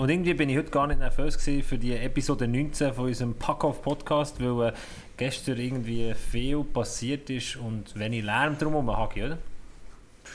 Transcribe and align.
Und 0.00 0.08
irgendwie 0.08 0.32
bin 0.32 0.48
ich 0.48 0.56
heute 0.56 0.70
gar 0.70 0.86
nicht 0.86 0.98
nervös 0.98 1.36
für 1.36 1.76
die 1.76 1.94
Episode 1.94 2.48
19 2.48 2.94
von 2.94 3.04
unserem 3.04 3.34
Pack-Off-Podcast, 3.34 4.42
weil 4.42 4.68
äh, 4.68 4.72
gestern 5.18 5.58
irgendwie 5.58 6.14
viel 6.14 6.64
passiert 6.64 7.28
ist 7.28 7.56
und 7.56 7.98
wenig 7.98 8.24
Lärm 8.24 8.56
drumherum 8.56 8.96
habe, 8.96 9.22
oder? 9.22 9.38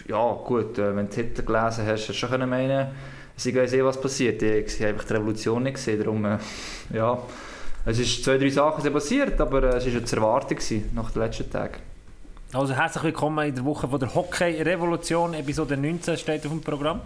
Ja, 0.08 0.34
gut, 0.34 0.78
äh, 0.78 0.96
wenn 0.96 1.08
du 1.08 1.16
Titel 1.16 1.42
gelesen 1.42 1.84
hast, 1.84 1.88
hast 1.88 2.10
du 2.10 2.14
schon 2.14 2.30
können 2.30 2.48
meinen, 2.48 2.90
sie 3.38 3.56
weiss 3.56 3.74
eh, 3.74 3.84
was 3.84 4.00
passiert. 4.00 4.40
Ich 4.44 4.80
habe 4.82 4.90
einfach 4.90 5.06
die 5.06 5.14
Revolution 5.14 5.64
nicht 5.64 5.78
gesehen, 5.78 6.00
darum, 6.00 6.24
äh, 6.26 6.38
ja. 6.94 7.18
Es 7.88 7.98
sind 7.98 8.24
zwei, 8.24 8.38
drei 8.38 8.50
Sachen 8.50 8.94
passiert, 8.94 9.42
aber 9.42 9.64
äh, 9.64 9.78
es 9.78 9.88
war 9.88 9.94
ja 9.94 10.06
zu 10.06 10.16
erwarten 10.16 10.56
gewesen, 10.58 10.92
nach 10.94 11.10
den 11.10 11.24
letzten 11.24 11.50
Tagen. 11.50 11.80
Also 12.54 12.76
herzlich 12.76 13.04
willkommen 13.04 13.48
in 13.48 13.56
der 13.56 13.66
Woche 13.66 13.88
von 13.88 14.00
der 14.00 14.14
Hockey-Revolution, 14.14 15.34
Episode 15.34 15.76
19 15.76 16.18
steht 16.18 16.46
auf 16.46 16.52
dem 16.52 16.62
Programm. 16.62 17.02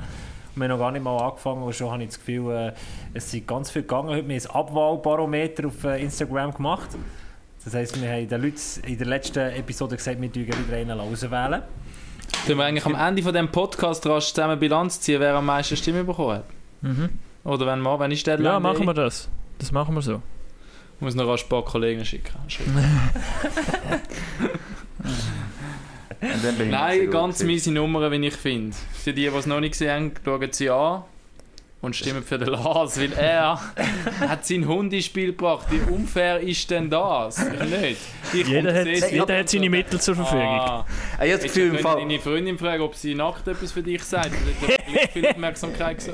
Wir 0.55 0.63
haben 0.63 0.71
noch 0.71 0.79
gar 0.79 0.91
nicht 0.91 1.03
mal 1.03 1.17
angefangen, 1.17 1.61
aber 1.61 1.73
schon 1.73 1.91
habe 1.91 2.03
ich 2.03 2.09
das 2.09 2.19
Gefühl, 2.19 2.51
äh, 2.51 2.73
es 3.13 3.31
sind 3.31 3.47
ganz 3.47 3.71
viel 3.71 3.83
gegangen. 3.83 4.09
Heute 4.09 4.19
haben 4.19 4.29
wir 4.29 4.41
ein 4.41 4.47
Abwahlbarometer 4.47 5.67
auf 5.67 5.83
äh, 5.83 6.01
Instagram 6.01 6.53
gemacht. 6.53 6.89
Das 7.63 7.73
heisst, 7.73 8.01
wir 8.01 8.09
haben 8.09 8.27
den 8.27 8.41
Leuten 8.41 8.59
in 8.85 8.97
der 8.97 9.07
letzten 9.07 9.39
Episode 9.39 9.97
gesagt, 9.97 10.21
wir 10.21 10.33
würden 10.33 10.67
wieder 10.67 10.77
einen 10.77 10.99
auswählen. 10.99 11.61
Können 12.45 12.57
wir 12.57 12.65
eigentlich 12.65 12.85
am 12.85 12.95
Ende 12.95 13.21
von 13.21 13.33
diesem 13.33 13.51
Podcast 13.51 14.05
rasch 14.07 14.33
zusammen 14.33 14.59
Bilanz 14.59 15.01
ziehen, 15.01 15.19
wer 15.19 15.35
am 15.35 15.45
meisten 15.45 15.75
Stimmen 15.75 16.05
bekommen 16.05 16.37
hat? 16.37 16.45
Mhm. 16.81 17.09
Oder 17.43 17.65
wenn 17.67 17.79
mal, 17.79 17.99
wenn 17.99 18.11
ich 18.11 18.21
stelle. 18.21 18.43
Ja, 18.43 18.59
machen 18.59 18.85
wir 18.85 18.93
das. 18.93 19.29
Das 19.57 19.71
machen 19.71 19.95
wir 19.95 20.01
so. 20.01 20.21
Ich 20.95 21.01
muss 21.01 21.15
noch 21.15 21.27
rasch 21.27 21.43
ein 21.43 21.49
paar 21.49 21.63
Kollegen 21.63 22.05
schicken. 22.05 22.33
Nein, 26.21 27.09
ganz 27.09 27.43
miese 27.43 27.71
Nummern, 27.71 28.11
wie 28.11 28.27
ich 28.27 28.35
finde. 28.35 28.75
Für 29.03 29.13
die, 29.13 29.29
die 29.29 29.35
es 29.35 29.45
noch 29.45 29.59
nicht 29.59 29.71
gesehen 29.71 29.89
haben, 29.89 30.11
schauen 30.23 30.51
sie 30.51 30.69
an 30.69 31.03
und 31.81 31.95
stimmen 31.95 32.23
für 32.23 32.37
den 32.37 32.49
Lars, 32.49 32.99
weil 32.99 33.13
er 33.13 33.59
hat 34.19 34.45
seinen 34.45 34.67
Hund 34.67 34.91
ins 34.91 35.05
Spiel 35.05 35.27
gebracht. 35.27 35.67
Wie 35.69 35.79
unfair 35.91 36.41
ist 36.41 36.69
denn 36.69 36.89
das? 36.89 37.37
Ich 37.39 37.69
nicht. 37.69 38.01
Ich 38.33 38.47
jeder 38.47 38.73
hat, 38.73 38.87
jeder 38.87 39.39
hat 39.39 39.49
seine 39.49 39.69
Mittel 39.69 39.99
zur 40.01 40.15
Verfügung. 40.15 40.43
Ah, 40.43 40.85
ah, 41.17 41.23
jetzt 41.23 41.45
das 41.45 41.53
Gefühl, 41.53 41.75
im 41.75 41.79
Fall... 41.79 41.99
deine 41.99 42.19
Freundin 42.19 42.57
fragen, 42.57 42.83
ob 42.83 42.95
sie 42.95 43.15
nackt 43.15 43.47
etwas 43.47 43.71
für 43.71 43.81
dich 43.81 44.03
sagt. 44.03 44.31
Viel 45.13 45.27
Aufmerksamkeit 45.27 46.01
so. 46.01 46.11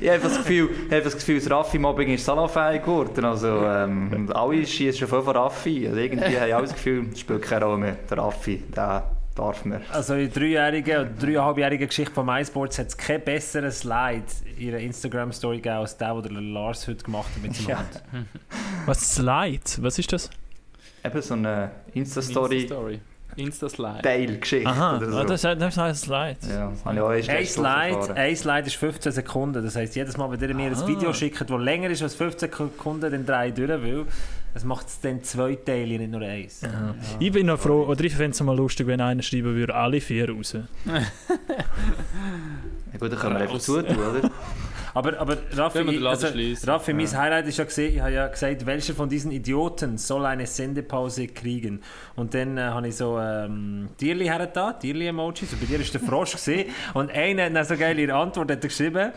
Ich 0.00 0.08
habe 0.08 0.20
das 0.20 0.38
Gefühl, 0.38 0.70
ich 0.86 0.92
habe 0.92 1.02
das, 1.02 1.14
Gefühl 1.14 1.40
das 1.40 1.50
Raffi-Mobbing 1.50 2.14
ist 2.14 2.24
salonfähig 2.24 2.82
geworden. 2.82 3.24
Also, 3.24 3.48
ähm, 3.66 4.30
alle 4.32 4.66
schießen 4.66 5.00
schon 5.00 5.08
voll 5.08 5.22
von 5.22 5.36
Raffi. 5.36 5.86
Also 5.88 5.98
irgendwie 5.98 6.38
habe 6.38 6.48
ich 6.48 6.54
auch 6.54 6.62
das 6.62 6.72
Gefühl, 6.72 7.06
es 7.12 7.20
spielt 7.20 7.42
keine 7.42 7.66
Rolle 7.66 7.78
mehr. 7.78 7.96
Der 8.08 8.18
Raffi, 8.18 8.62
der 8.74 9.15
darf 9.36 9.64
man. 9.64 9.82
Also 9.92 10.14
in 10.14 10.30
der 10.32 10.40
dreijährigen 10.40 11.00
oder 11.00 11.10
dreieinhalbjährigen 11.10 11.88
Geschichte 11.88 12.12
von 12.12 12.26
MySports 12.26 12.78
hat 12.78 12.88
es 12.88 12.96
keinen 12.96 13.22
besseren 13.22 13.70
Slide 13.70 14.24
in 14.56 14.68
ihrer 14.68 14.78
Instagram-Story 14.78 15.56
gegeben, 15.56 15.76
als 15.76 15.96
der, 15.96 16.20
den 16.22 16.52
Lars 16.52 16.86
heute 16.88 17.04
gemacht 17.04 17.28
hat 17.34 17.42
mit 17.42 17.54
seinem 17.54 17.68
ja. 17.68 17.78
Hand. 17.78 18.02
Was 18.86 19.14
Slide? 19.14 19.60
Was 19.78 19.98
ist 19.98 20.12
das? 20.12 20.30
Eben 21.04 21.22
so 21.22 21.34
eine 21.34 21.70
Insta-Story. 21.94 22.62
Insta-Story. 22.62 23.00
Insta-Slide. 23.36 24.02
Teilgeschichte 24.02 24.68
Aha, 24.68 24.96
oder 24.96 25.10
so. 25.10 25.18
Ah, 25.18 25.24
das, 25.24 25.42
das 25.42 25.76
heißt 25.76 26.04
Slide. 26.04 26.36
Ja, 26.48 26.72
habe 26.84 26.94
ich 26.94 27.00
auch 27.00 27.34
ein 27.34 27.46
Slide, 27.46 28.14
ein 28.14 28.36
Slide 28.36 28.66
ist 28.66 28.76
15 28.76 29.12
Sekunden. 29.12 29.62
Das 29.62 29.76
heisst, 29.76 29.94
jedes 29.94 30.16
Mal, 30.16 30.30
wenn 30.30 30.40
ihr 30.40 30.54
mir 30.54 30.70
ein 30.70 30.86
Video 30.86 31.12
schickt, 31.12 31.40
das 31.40 31.60
länger 31.60 31.90
ist 31.90 32.02
als 32.02 32.14
15 32.14 32.50
Sekunden, 32.50 33.12
dann 33.12 33.26
drehe 33.26 33.48
ich 33.48 33.54
durch, 33.54 33.68
weil 33.68 34.06
es 34.56 34.64
macht 34.64 34.88
es 34.88 35.00
dann 35.00 35.22
zwei 35.22 35.54
Teile, 35.54 35.98
nicht 35.98 36.10
nur 36.10 36.22
eins. 36.22 36.62
Ja. 36.62 36.68
Ja. 36.68 36.94
Ich 37.18 37.30
bin 37.30 37.46
noch 37.46 37.60
froh, 37.60 37.84
oder 37.84 38.02
ich 38.04 38.14
fände 38.14 38.30
es 38.30 38.40
mal 38.42 38.56
lustig, 38.56 38.86
wenn 38.86 39.00
einer 39.00 39.22
schreiben 39.22 39.54
würde, 39.54 39.74
alle 39.74 40.00
vier 40.00 40.30
raus. 40.30 40.54
ja 40.86 41.02
gut, 42.98 43.12
dann 43.12 43.18
können 43.18 43.34
wir 43.34 43.42
einfach 43.42 43.58
zutun, 43.58 43.96
oder? 43.96 44.30
Aber, 44.94 45.20
aber 45.20 45.36
Raffi, 45.52 46.06
also, 46.06 46.28
Raffi 46.66 46.90
ja. 46.92 46.96
mein 46.96 47.06
Highlight 47.06 47.46
ist 47.48 47.58
ja 47.58 47.64
gesehen, 47.64 47.96
ich 47.96 48.00
habe 48.00 48.12
ja 48.12 48.28
gesagt, 48.28 48.64
welcher 48.64 48.94
von 48.94 49.10
diesen 49.10 49.30
Idioten 49.30 49.98
soll 49.98 50.24
eine 50.24 50.46
Sendepause 50.46 51.26
kriegen? 51.26 51.82
Und 52.14 52.32
dann 52.32 52.56
äh, 52.56 52.62
habe 52.62 52.88
ich 52.88 52.96
so 52.96 53.18
ähm, 53.18 53.90
Tierli 53.98 54.24
hergetan, 54.24 54.80
Tierli-Emojis, 54.80 55.52
und 55.52 55.60
bei 55.60 55.66
dir 55.66 55.80
ist 55.80 55.92
der 55.92 56.00
Frosch 56.00 56.32
gesehen. 56.32 56.70
Und 56.94 57.10
einer 57.10 57.44
hat 57.44 57.54
dann 57.54 57.66
so 57.66 57.76
geil 57.76 57.98
ihre 57.98 58.14
Antwort 58.14 58.50
hat 58.50 58.62
geschrieben, 58.62 59.12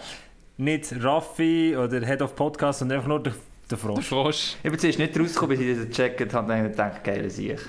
nicht 0.57 0.94
Raffi 1.01 1.77
oder 1.77 2.06
Head 2.06 2.23
of 2.23 2.35
Podcast, 2.35 2.79
sondern 2.79 2.97
einfach 2.97 3.07
nur 3.07 3.23
der 3.23 3.33
der 3.69 3.78
Frosch. 3.78 3.96
Der 3.96 4.03
Frosch. 4.03 4.56
Ich 4.63 4.69
bin 4.69 4.80
zuerst 4.80 5.00
nicht 5.00 5.19
rausgekommen, 5.19 5.57
bis 5.57 5.68
ich 5.68 5.78
das 5.78 5.88
gecheckt 5.88 6.34
habe 6.34 6.53
und 6.53 6.63
gedacht, 6.72 7.03
geile 7.03 7.30
Sieg. 7.30 7.59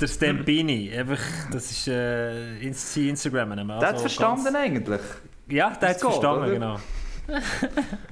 Der 0.00 0.06
Stampini, 0.06 0.92
einfach, 0.96 1.18
das 1.50 1.70
ist 1.70 1.88
äh, 1.88 2.72
sein 2.72 3.08
Instagram. 3.08 3.52
Also 3.52 3.80
der 3.80 3.88
hat 3.88 4.00
verstanden 4.00 4.44
ganz... 4.44 4.56
eigentlich. 4.56 5.00
Ja, 5.48 5.70
der 5.70 5.88
hat 5.88 5.96
es 5.96 6.02
verstanden, 6.02 6.44
oder? 6.44 6.52
genau. 6.52 6.80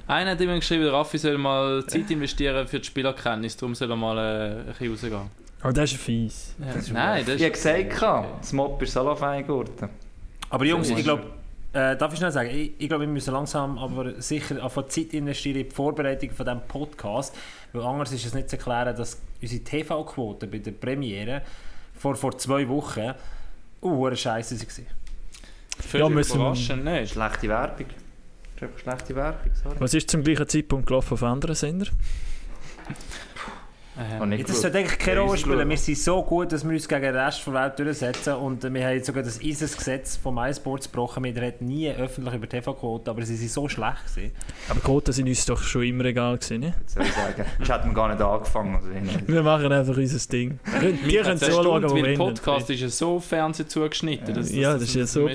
Einer 0.07 0.31
hat 0.31 0.41
immer 0.41 0.55
geschrieben, 0.55 0.87
Raffi 0.87 1.17
soll 1.17 1.37
mal 1.37 1.85
Zeit 1.87 2.11
investieren 2.11 2.67
für 2.67 2.79
die 2.79 2.85
Spielerkenntnis, 2.85 3.55
darum 3.57 3.73
soll 3.73 3.89
er 3.89 3.95
mal 3.95 4.17
äh, 4.17 4.59
ein 4.59 4.65
bisschen 4.65 4.91
rausgehen. 4.91 5.47
Aber 5.59 5.69
oh, 5.69 5.71
das 5.71 5.91
ist 5.91 6.01
fies. 6.01 6.55
Ja. 6.59 6.65
Das 6.67 6.75
ist 6.77 6.91
Nein, 6.91 7.25
das 7.25 7.35
ist... 7.35 7.41
Ich 7.41 7.65
habe 7.65 7.85
gesagt, 7.85 8.41
das 8.41 8.53
Mob 8.53 8.81
ist 8.81 8.93
salonfein 8.93 9.45
geworden. 9.45 9.89
Aber 10.49 10.65
Jungs, 10.65 10.89
ich 10.89 11.03
glaube, 11.03 11.23
äh, 11.73 11.95
darf 11.95 12.13
ich 12.13 12.19
schnell 12.19 12.31
sagen, 12.31 12.49
ich, 12.49 12.73
ich 12.77 12.87
glaube, 12.87 13.05
wir 13.05 13.11
müssen 13.11 13.33
langsam 13.33 13.77
aber 13.77 14.21
sicher 14.21 14.63
auf 14.63 14.75
Zeit 14.87 15.13
investieren 15.13 15.57
in 15.57 15.69
die 15.69 15.75
Vorbereitung 15.75 16.31
von 16.31 16.45
diesem 16.45 16.61
Podcast, 16.67 17.35
weil 17.73 17.83
anders 17.83 18.11
ist 18.11 18.25
es 18.25 18.33
nicht 18.33 18.49
zu 18.49 18.57
erklären, 18.57 18.95
dass 18.95 19.21
unsere 19.41 19.63
TV-Quote 19.63 20.47
bei 20.47 20.59
der 20.59 20.71
Premiere 20.71 21.41
vor, 21.93 22.15
vor 22.15 22.37
zwei 22.37 22.67
Wochen 22.67 23.13
uh, 23.81 24.15
scheiße 24.15 24.57
war. 24.59 25.99
Ja, 25.99 26.09
müssen 26.09 26.39
wir... 26.39 26.51
Nicht. 26.51 27.11
Schlechte 27.11 27.47
Werbung. 27.47 27.87
Schlechte 28.81 29.15
Werbung, 29.15 29.51
sorry. 29.53 29.75
Was 29.79 29.93
ist 29.93 30.09
zum 30.09 30.23
gleichen 30.23 30.47
Zeitpunkt 30.47 30.87
gelaufen 30.87 31.13
auf 31.13 31.23
anderen 31.23 31.55
Sender? 31.55 31.87
Ähm, 33.99 34.31
ja, 34.31 34.43
das 34.43 34.61
sollte 34.61 34.77
eigentlich 34.77 34.99
keine 34.99 35.21
Rolle 35.21 35.37
spielen. 35.37 35.69
Wir 35.69 35.77
sind 35.77 35.97
so 35.97 36.21
gut, 36.23 36.51
dass 36.51 36.63
wir 36.63 36.71
uns 36.71 36.87
gegen 36.87 37.01
den 37.01 37.15
Rest 37.15 37.45
der 37.47 37.53
Welt 37.53 37.79
durchsetzen. 37.79 38.33
Und 38.35 38.63
wir 38.63 38.87
haben 38.87 39.03
sogar 39.03 39.23
das 39.23 39.41
ISIS-Gesetz 39.41 40.17
von 40.17 40.35
MySports 40.35 40.91
gebrochen. 40.91 41.23
Wir 41.23 41.35
reden 41.35 41.67
nie 41.67 41.89
öffentlich 41.89 42.35
über 42.35 42.47
TV-Quoten, 42.47 43.09
aber 43.09 43.23
sie 43.23 43.35
sind 43.35 43.51
so 43.51 43.67
schlecht. 43.67 44.05
Gewesen. 44.15 44.31
Aber 44.69 44.79
Quoten 44.79 45.11
sind 45.11 45.27
uns 45.27 45.45
doch 45.45 45.61
schon 45.63 45.83
immer 45.83 46.05
egal 46.05 46.37
gewesen, 46.37 46.59
ne? 46.59 46.73
soll 46.85 47.03
ich 47.03 47.13
sagen. 47.13 47.45
Das 47.59 47.69
hätten 47.69 47.89
wir 47.89 47.95
gar 47.95 48.09
nicht 48.09 48.21
angefangen. 48.21 48.75
Also 48.75 48.87
wir 49.27 49.43
machen 49.43 49.71
einfach 49.71 49.97
unser 49.97 50.29
Ding. 50.29 50.59
Die 50.81 51.17
können 51.17 51.37
so 51.37 51.63
schauen, 51.63 51.89
wo 51.89 51.95
Der 51.95 52.15
Podcast 52.15 52.69
ist 52.69 52.81
ja 52.81 52.89
so 52.89 53.19
Fernsehen 53.19 53.67
zugeschnitten. 53.67 54.33
Das, 54.33 54.51
ja, 54.51 54.73
das, 54.73 54.81
das, 54.81 54.89
ist 54.89 54.95
ja 54.95 55.05
so 55.07 55.29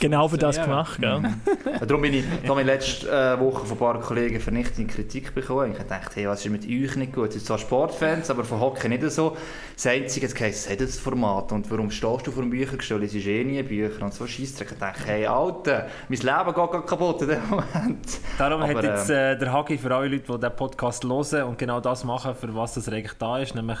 genau 0.00 0.28
für 0.28 0.38
das 0.38 0.60
gemacht. 0.60 1.00
Gell? 1.00 1.20
Mhm. 1.20 1.40
Darum 1.86 2.02
bin 2.02 2.14
ich, 2.14 2.24
da 2.46 2.58
in 2.58 2.66
letzter 2.66 3.34
äh, 3.34 3.40
Woche 3.40 3.64
von 3.64 3.76
ein 3.76 3.78
paar 3.78 4.00
Kollegen 4.00 4.40
vernichtende 4.40 4.92
Kritik 4.92 5.34
bekommen. 5.34 5.72
Ich 5.72 5.86
dachte, 5.86 6.10
hey, 6.14 6.28
was 6.28 6.44
ist 6.44 6.50
mit 6.50 6.64
euch 6.64 6.96
nicht 6.96 7.12
gut? 7.12 7.30
Es 7.30 7.36
ist 7.36 7.46
zwar 7.46 7.58
Sport 7.58 7.91
Sportfans, 7.92 8.30
aber 8.30 8.44
von 8.44 8.60
Hockey 8.60 8.88
nicht 8.88 9.08
so. 9.10 9.36
Das 9.74 9.86
Einzige, 9.86 10.28
das 10.28 10.40
heisst, 10.40 10.70
hat 10.70 10.80
das 10.80 10.98
Format 10.98 11.52
und 11.52 11.70
warum 11.70 11.90
stehst 11.90 12.26
du 12.26 12.30
vor 12.30 12.42
dem 12.42 12.50
Büchergestell? 12.50 13.02
Es 13.02 13.14
ist 13.14 13.26
eh 13.26 13.44
nie 13.44 13.62
Bücher 13.62 14.02
und 14.04 14.14
so 14.14 14.26
Scheissdreck. 14.26 14.72
Ich 14.72 14.78
denke, 14.78 15.00
hey 15.06 15.26
Alter, 15.26 15.88
mein 16.08 16.18
Leben 16.18 16.46
geht 16.46 16.54
gerade 16.54 16.82
kaputt 16.82 17.22
in 17.22 17.28
dem 17.28 17.48
Moment. 17.48 18.20
Darum 18.38 18.62
aber, 18.62 18.74
hat 18.74 18.84
jetzt 18.84 19.10
äh, 19.10 19.36
der 19.38 19.52
Hagi 19.52 19.78
für 19.78 19.94
alle 19.94 20.08
Leute, 20.08 20.24
die 20.24 20.38
diesen 20.38 20.56
Podcast 20.56 21.04
hören 21.04 21.44
und 21.44 21.58
genau 21.58 21.80
das 21.80 22.04
machen, 22.04 22.34
für 22.34 22.54
was 22.54 22.74
das 22.74 22.88
eigentlich 22.88 23.14
da 23.18 23.38
ist, 23.38 23.54
nämlich 23.54 23.78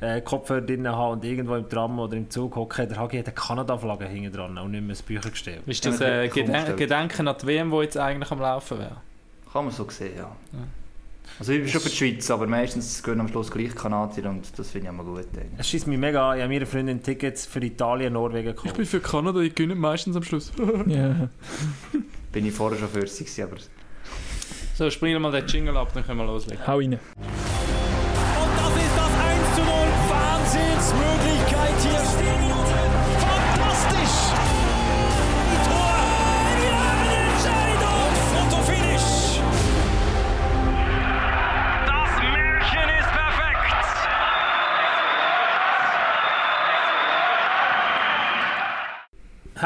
äh, 0.00 0.20
Kopfhörer 0.20 0.62
drin 0.62 0.88
haben 0.88 1.12
und 1.12 1.24
irgendwo 1.24 1.54
im 1.54 1.68
Tram 1.68 1.98
oder 1.98 2.16
im 2.16 2.30
Zug 2.30 2.56
hocken. 2.56 2.88
Der 2.88 2.98
Hagi 2.98 3.18
hat 3.18 3.26
eine 3.26 3.34
Kanada-Flagge 3.34 4.06
hinten 4.06 4.32
dran 4.32 4.58
und 4.58 4.70
nicht 4.70 4.82
mehr 4.82 4.90
das 4.90 5.02
Büchergestell. 5.02 5.60
Ist 5.66 5.84
das 5.84 6.00
äh, 6.00 6.28
Geden 6.28 6.76
Gedenken 6.76 7.28
an 7.28 7.36
die 7.40 7.46
WM, 7.46 7.70
die 7.70 7.76
jetzt 7.78 7.96
eigentlich 7.96 8.30
am 8.30 8.40
Laufen 8.40 8.78
wäre? 8.78 8.96
Kann 9.52 9.64
man 9.64 9.72
so 9.72 9.88
sehen, 9.88 10.12
ja. 10.16 10.22
ja. 10.52 10.58
Also 11.38 11.52
ich 11.52 11.60
bin 11.60 11.68
schon 11.68 11.80
für 11.80 11.88
die 11.90 11.96
Schweiz, 11.96 12.30
aber 12.30 12.46
meistens 12.46 13.02
gehen 13.02 13.20
am 13.20 13.28
Schluss 13.28 13.50
gleich 13.50 13.74
Kanadier 13.74 14.30
und 14.30 14.58
das 14.58 14.70
finde 14.70 14.86
ich 14.86 14.92
immer 14.92 15.04
gut. 15.04 15.26
Es 15.58 15.68
schießt 15.68 15.86
mich 15.86 15.98
mega 15.98 16.30
an. 16.30 16.38
Ich 16.38 16.42
habe 16.42 16.54
mir 16.54 16.66
Freundin 16.66 17.02
Tickets 17.02 17.46
für 17.46 17.62
Italien, 17.62 18.14
Norwegen 18.14 18.48
gekauft. 18.48 18.66
Ich 18.68 18.72
bin 18.72 18.86
für 18.86 19.00
Kanada, 19.00 19.40
ich 19.40 19.54
gewinne 19.54 19.74
meistens 19.74 20.16
am 20.16 20.22
Schluss. 20.22 20.52
ja. 20.86 21.28
Bin 22.32 22.44
ich 22.44 22.52
vorher 22.52 22.78
schon 22.78 22.88
für 22.88 23.06
sie, 23.06 23.42
aber... 23.42 23.56
So, 24.74 24.90
springen 24.90 25.14
wir 25.14 25.20
mal 25.20 25.32
den 25.32 25.46
Jingle 25.46 25.76
ab, 25.76 25.90
dann 25.94 26.04
können 26.04 26.18
wir 26.18 26.26
loslegen. 26.26 26.66
Hau 26.66 26.78
rein. 26.78 26.98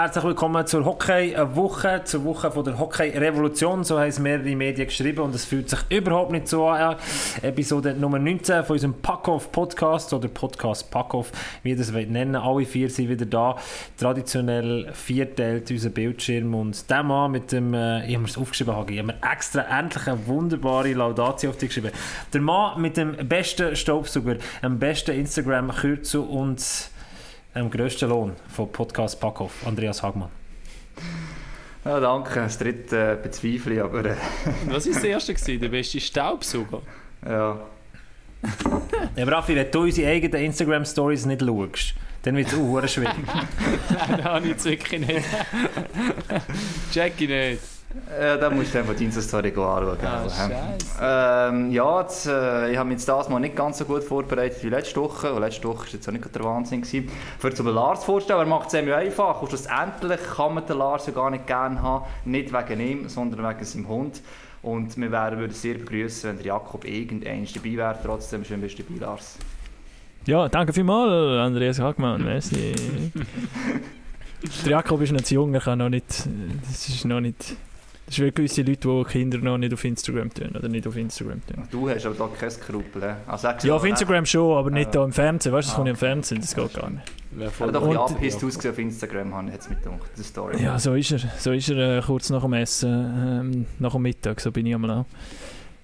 Herzlich 0.00 0.24
willkommen 0.24 0.66
zur 0.66 0.86
Hockey-Woche, 0.86 2.00
zur 2.04 2.24
Woche 2.24 2.50
von 2.50 2.64
der 2.64 2.78
Hockey-Revolution, 2.78 3.84
so 3.84 3.98
haben 3.98 4.08
es 4.08 4.18
mehrere 4.18 4.56
Medien 4.56 4.86
geschrieben 4.86 5.20
und 5.20 5.34
es 5.34 5.44
fühlt 5.44 5.68
sich 5.68 5.78
überhaupt 5.90 6.32
nicht 6.32 6.48
so 6.48 6.66
an. 6.68 6.96
Episode 7.42 7.92
Nummer 7.92 8.18
19 8.18 8.64
von 8.64 8.76
unserem 8.76 8.94
Packoff-Podcast 8.94 10.14
oder 10.14 10.28
Podcast 10.28 10.90
Packoff, 10.90 11.30
wie 11.62 11.72
ihr 11.72 11.76
das 11.76 11.92
nennen 11.92 12.34
Alle 12.34 12.64
vier 12.64 12.88
sind 12.88 13.10
wieder 13.10 13.26
da. 13.26 13.56
Traditionell 13.98 14.88
vierteilt 14.94 15.70
unser 15.70 15.90
Bildschirm 15.90 16.54
und 16.54 16.88
der 16.88 17.02
Mann 17.02 17.32
mit 17.32 17.52
dem, 17.52 17.74
äh, 17.74 18.06
ich 18.08 18.16
habe 18.16 18.24
es 18.24 18.38
aufgeschrieben, 18.38 18.74
Hagi, 18.74 18.94
ich 18.94 19.02
habe 19.02 19.14
extra 19.30 19.78
endlich 19.78 20.06
eine 20.06 20.26
wunderbare 20.26 20.94
Laudatio 20.94 21.50
auf 21.50 21.58
dich 21.58 21.68
geschrieben. 21.68 21.92
Der 22.32 22.40
Mann 22.40 22.80
mit 22.80 22.96
dem 22.96 23.28
besten 23.28 23.76
Staubsauger, 23.76 24.36
dem 24.62 24.78
besten 24.78 25.10
Instagram-Kürzel 25.10 26.20
und 26.20 26.90
dem 27.54 27.70
grössten 27.70 28.08
Lohn 28.08 28.32
von 28.48 28.70
Podcast 28.70 29.20
Packoff, 29.20 29.66
Andreas 29.66 30.02
Hagmann. 30.02 30.30
Ja, 31.84 31.98
danke. 31.98 32.34
Das 32.34 32.58
dritte 32.58 33.12
äh, 33.12 33.22
bezweifle 33.22 33.74
ich, 33.74 33.82
aber... 33.82 34.04
Äh. 34.04 34.16
Was 34.66 34.86
war 34.86 34.94
das 34.94 35.04
erste? 35.04 35.34
Gewesen? 35.34 35.60
Der 35.60 35.68
beste 35.68 36.00
Staubsauger? 36.00 36.82
Ja. 37.24 37.58
ja, 39.16 39.24
Raffi, 39.24 39.54
wenn 39.54 39.70
du 39.70 39.80
unsere 39.80 40.10
eigenen 40.10 40.44
Instagram-Stories 40.44 41.26
nicht 41.26 41.42
schaust, 41.42 41.94
dann 42.22 42.36
wird 42.36 42.48
es 42.48 42.54
auch 42.54 42.86
schwierig. 42.86 43.14
Nein, 43.26 44.16
das 44.16 44.24
habe 44.24 44.44
ich 44.44 44.50
jetzt 44.52 44.64
wirklich 44.64 45.06
nicht. 45.06 45.26
Check 46.92 47.20
ich 47.20 47.28
nicht. 47.28 47.79
Ja, 48.20 48.36
da 48.36 48.50
musst 48.50 48.72
du 48.72 48.78
einfach 48.78 48.94
die 48.94 49.04
Insta-Story 49.04 49.48
anschauen. 49.48 49.98
Ah, 50.04 50.22
also, 50.22 50.52
ähm, 51.02 51.72
ja, 51.72 52.00
jetzt, 52.02 52.26
äh, 52.26 52.70
ich 52.70 52.76
habe 52.76 52.88
mich 52.88 52.98
jetzt 52.98 53.08
das 53.08 53.28
mal 53.28 53.40
nicht 53.40 53.56
ganz 53.56 53.78
so 53.78 53.84
gut 53.84 54.04
vorbereitet 54.04 54.62
wie 54.62 54.68
letzte 54.68 55.00
Woche. 55.00 55.32
Und 55.32 55.40
letzte 55.40 55.66
Woche 55.66 55.86
war 55.86 55.92
jetzt 55.92 56.08
auch 56.08 56.12
nicht 56.12 56.34
der 56.34 56.44
Wahnsinn. 56.44 56.82
Gewesen. 56.82 57.10
Für 57.38 57.52
zum 57.52 57.66
Lars 57.66 58.04
vorstellen, 58.04 58.38
er 58.38 58.46
macht 58.46 58.66
es 58.66 58.72
ziemlich 58.72 58.94
einfach. 58.94 59.42
Und 59.42 59.48
schlussendlich 59.48 60.20
kann 60.36 60.54
man 60.54 60.66
den 60.66 60.78
Lars 60.78 61.06
ja 61.06 61.12
gar 61.12 61.30
nicht 61.30 61.48
gerne 61.48 61.82
haben. 61.82 62.04
Nicht 62.24 62.52
wegen 62.52 62.80
ihm, 62.80 63.08
sondern 63.08 63.48
wegen 63.48 63.64
seinem 63.64 63.88
Hund. 63.88 64.22
Und 64.62 64.96
wir 64.96 65.10
würden 65.10 65.50
sehr 65.50 65.74
begrüßen, 65.74 66.30
wenn 66.30 66.36
der 66.36 66.46
Jakob 66.46 66.84
irgendein 66.84 67.46
dabei 67.52 67.76
wäre. 67.76 67.98
Trotzdem 68.04 68.44
schön 68.44 68.60
bist 68.60 68.78
du 68.78 68.84
dabei, 68.84 69.04
Lars. 69.04 69.36
Ja, 70.26 70.48
danke 70.48 70.72
vielmals, 70.72 71.40
Andreas 71.40 71.80
Hackmann. 71.80 72.22
Merci. 72.22 72.74
der 74.64 74.70
Jakob 74.70 75.00
ist 75.00 75.12
noch 75.12 75.22
zu 75.22 75.34
jung, 75.34 75.54
er 75.54 75.60
kann 75.60 75.78
noch 75.78 75.88
nicht. 75.88 76.28
Das 76.68 76.88
ist 76.88 77.04
noch 77.06 77.20
nicht 77.20 77.56
es 78.10 78.16
sind 78.16 78.34
gewisse 78.34 78.62
Leute, 78.62 78.88
die 78.88 79.04
Kinder 79.04 79.38
noch 79.38 79.56
nicht 79.56 79.72
auf 79.72 79.84
Instagram 79.84 80.34
tun 80.34 80.50
oder 80.56 80.68
nicht 80.68 80.86
auf 80.86 80.96
Instagram 80.96 81.40
tun. 81.46 81.64
Du 81.70 81.88
hast 81.88 82.04
aber 82.04 82.16
da 82.16 82.28
kein 82.38 82.50
Skrupel. 82.50 83.16
Also, 83.26 83.48
ja, 83.62 83.74
auf 83.74 83.84
Instagram 83.84 84.26
schon, 84.26 84.58
aber 84.58 84.70
nicht 84.70 84.94
äh, 84.96 85.02
im 85.02 85.12
Fernsehen. 85.12 85.52
Weißt 85.52 85.68
du, 85.68 85.70
das 85.70 85.72
ah. 85.72 85.76
kommt 85.76 85.86
ja 85.86 85.92
im 85.92 85.96
Fernsehen, 85.96 86.40
das 86.40 86.54
geht 86.54 86.74
gar 86.74 86.90
nicht. 86.90 87.04
Er 87.38 87.46
hat 87.46 87.60
doch 87.60 87.82
ein 87.82 87.88
bisschen 87.88 87.96
abgehisst 87.96 88.44
ausgesehen 88.44 88.74
auf 88.74 88.78
Instagram, 88.80 89.34
habe 89.34 89.46
ich 89.46 89.54
jetzt 89.54 89.70
mit 89.70 89.82
gedacht, 89.82 90.10
die 90.18 90.22
Story. 90.24 90.60
Ja, 90.60 90.78
so 90.80 90.94
ist 90.94 91.12
er. 91.12 91.20
So 91.38 91.52
ist 91.52 91.70
er 91.70 91.98
äh, 91.98 92.02
kurz 92.02 92.30
nach 92.30 92.42
dem 92.42 92.52
Essen, 92.54 92.90
ähm, 92.90 93.66
nach 93.78 93.92
dem 93.92 94.02
Mittag, 94.02 94.40
so 94.40 94.50
bin 94.50 94.66
ich 94.66 94.74
einmal 94.74 94.90
auch. 94.90 95.06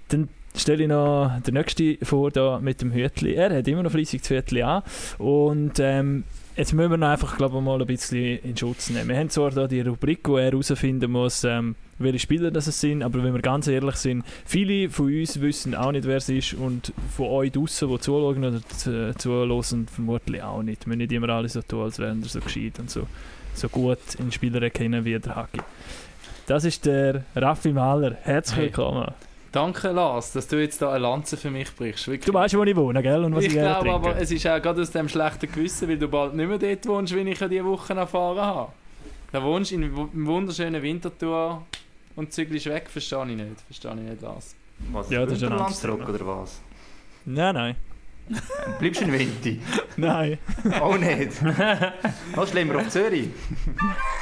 Dann 0.08 0.28
stelle 0.56 0.82
ich 0.82 0.88
noch 0.88 1.31
den 1.46 1.55
nächsten 1.55 2.05
vor, 2.05 2.32
da 2.32 2.58
mit 2.58 2.82
dem 2.82 2.93
Hütli. 2.93 3.34
Er 3.34 3.56
hat 3.56 3.69
immer 3.69 3.84
noch 3.84 3.93
fleissig 3.93 4.23
das 4.23 4.31
Hütli 4.31 4.62
an 4.62 4.82
und 5.19 5.78
ähm, 5.78 6.25
Jetzt 6.56 6.73
müssen 6.73 6.90
wir 6.90 6.96
noch 6.96 7.08
einfach 7.08 7.37
glaube 7.37 7.58
ich, 7.58 7.62
mal 7.62 7.78
ein 7.78 7.87
bisschen 7.87 8.38
in 8.38 8.56
Schutz 8.56 8.88
nehmen. 8.88 9.11
Wir 9.11 9.19
haben 9.19 9.28
zwar 9.28 9.50
da 9.50 9.67
die 9.67 9.82
Rubrik, 9.82 10.26
wo 10.26 10.38
er 10.38 10.46
herausfinden 10.46 11.11
muss, 11.11 11.44
ähm, 11.44 11.76
welche 11.98 12.19
Spieler 12.19 12.50
das 12.50 12.66
sind, 12.66 13.02
aber 13.02 13.22
wenn 13.22 13.34
wir 13.34 13.43
ganz 13.43 13.66
ehrlich 13.69 13.96
sind, 13.96 14.25
viele 14.44 14.90
von 14.90 15.06
uns 15.06 15.40
wissen 15.40 15.75
auch 15.75 15.93
nicht, 15.93 16.06
wer 16.06 16.16
es 16.16 16.28
ist 16.28 16.54
und 16.54 16.93
von 17.16 17.26
euch 17.26 17.52
draußen, 17.52 17.88
die 17.88 17.98
zuschauen 17.98 18.44
oder 18.44 19.16
zuhören, 19.16 19.88
vermutlich 19.88 20.43
auch 20.43 20.62
nicht. 20.62 20.87
Wir 20.87 20.88
müssen 20.88 20.98
nicht 20.98 21.12
immer 21.12 21.28
alle 21.31 21.48
so 21.48 21.62
tun, 21.62 21.84
als 21.84 21.98
wären 21.98 22.22
wir 22.22 22.28
so 22.28 22.40
gescheit 22.40 22.78
und 22.78 22.90
so, 22.90 23.06
so 23.54 23.69
gut 23.69 23.98
in 24.19 24.31
Spieler 24.31 24.62
erkennen 24.62 25.04
wie 25.04 25.19
der 25.19 25.37
Hacki. 25.37 25.60
Das 26.46 26.64
ist 26.64 26.87
der 26.87 27.25
Raffi 27.34 27.72
Mahler. 27.72 28.16
Herzlich 28.22 28.58
willkommen. 28.58 29.04
Hey. 29.04 29.14
Danke, 29.50 29.90
Lars, 29.90 30.32
dass 30.32 30.46
du 30.49 30.60
jetzt 30.60 30.82
da 30.82 30.90
eine 30.90 30.99
Lanze 30.99 31.37
für 31.37 31.50
mich 31.50 31.75
brichst. 31.75 32.06
Wirklich. 32.08 32.26
Du 32.26 32.34
weißt, 32.34 32.56
wo 32.58 32.62
ich 32.62 32.76
wohne, 32.76 33.02
gell? 33.02 33.25
Und 33.25 33.34
was 33.34 33.44
ich, 33.44 33.54
ich 33.54 33.58
glaube 33.58 33.90
aber, 33.90 34.16
es 34.16 34.31
ist 34.31 34.46
auch 34.46 34.60
gerade 34.60 34.82
aus 34.82 34.90
dem 34.90 35.08
schlechten 35.08 35.50
Gewissen, 35.50 35.88
weil 35.88 35.99
du 35.99 36.08
bald 36.08 36.34
nicht 36.34 36.46
mehr 36.46 36.58
dort 36.58 36.87
wohnst, 36.87 37.14
wie 37.14 37.20
ich 37.20 37.38
diese 37.38 37.64
Woche 37.64 37.94
erfahren 37.94 38.38
habe. 38.38 38.72
Da 39.32 39.42
wohnst 39.42 39.70
du 39.70 39.76
in 39.76 39.84
einem 39.84 40.26
wunderschönen 40.26 40.82
Winterthur 40.82 41.62
und 42.16 42.32
zügelst 42.32 42.66
weg, 42.66 42.88
verstehe 42.88 43.22
ich 43.28 43.36
nicht. 43.36 43.60
Verstehe 43.66 43.92
ich 43.92 44.10
nicht, 44.10 44.22
Lars. 44.22 44.54
Was, 44.90 45.10
ja, 45.10 45.24
das 45.24 45.38
ist 45.38 45.44
ein 45.44 45.56
Landsdruck 45.56 46.08
oder 46.08 46.26
was? 46.26 46.60
Nein, 47.24 47.54
nein. 47.54 47.76
Bleibst 48.80 49.00
du 49.00 49.04
in 49.04 49.12
Winti? 49.12 49.60
Nein. 49.96 50.38
Auch 50.80 50.98
nicht. 50.98 51.30
Was 52.34 52.50
schlimmer 52.50 52.78
auf 52.78 52.88
Zürich? 52.88 53.28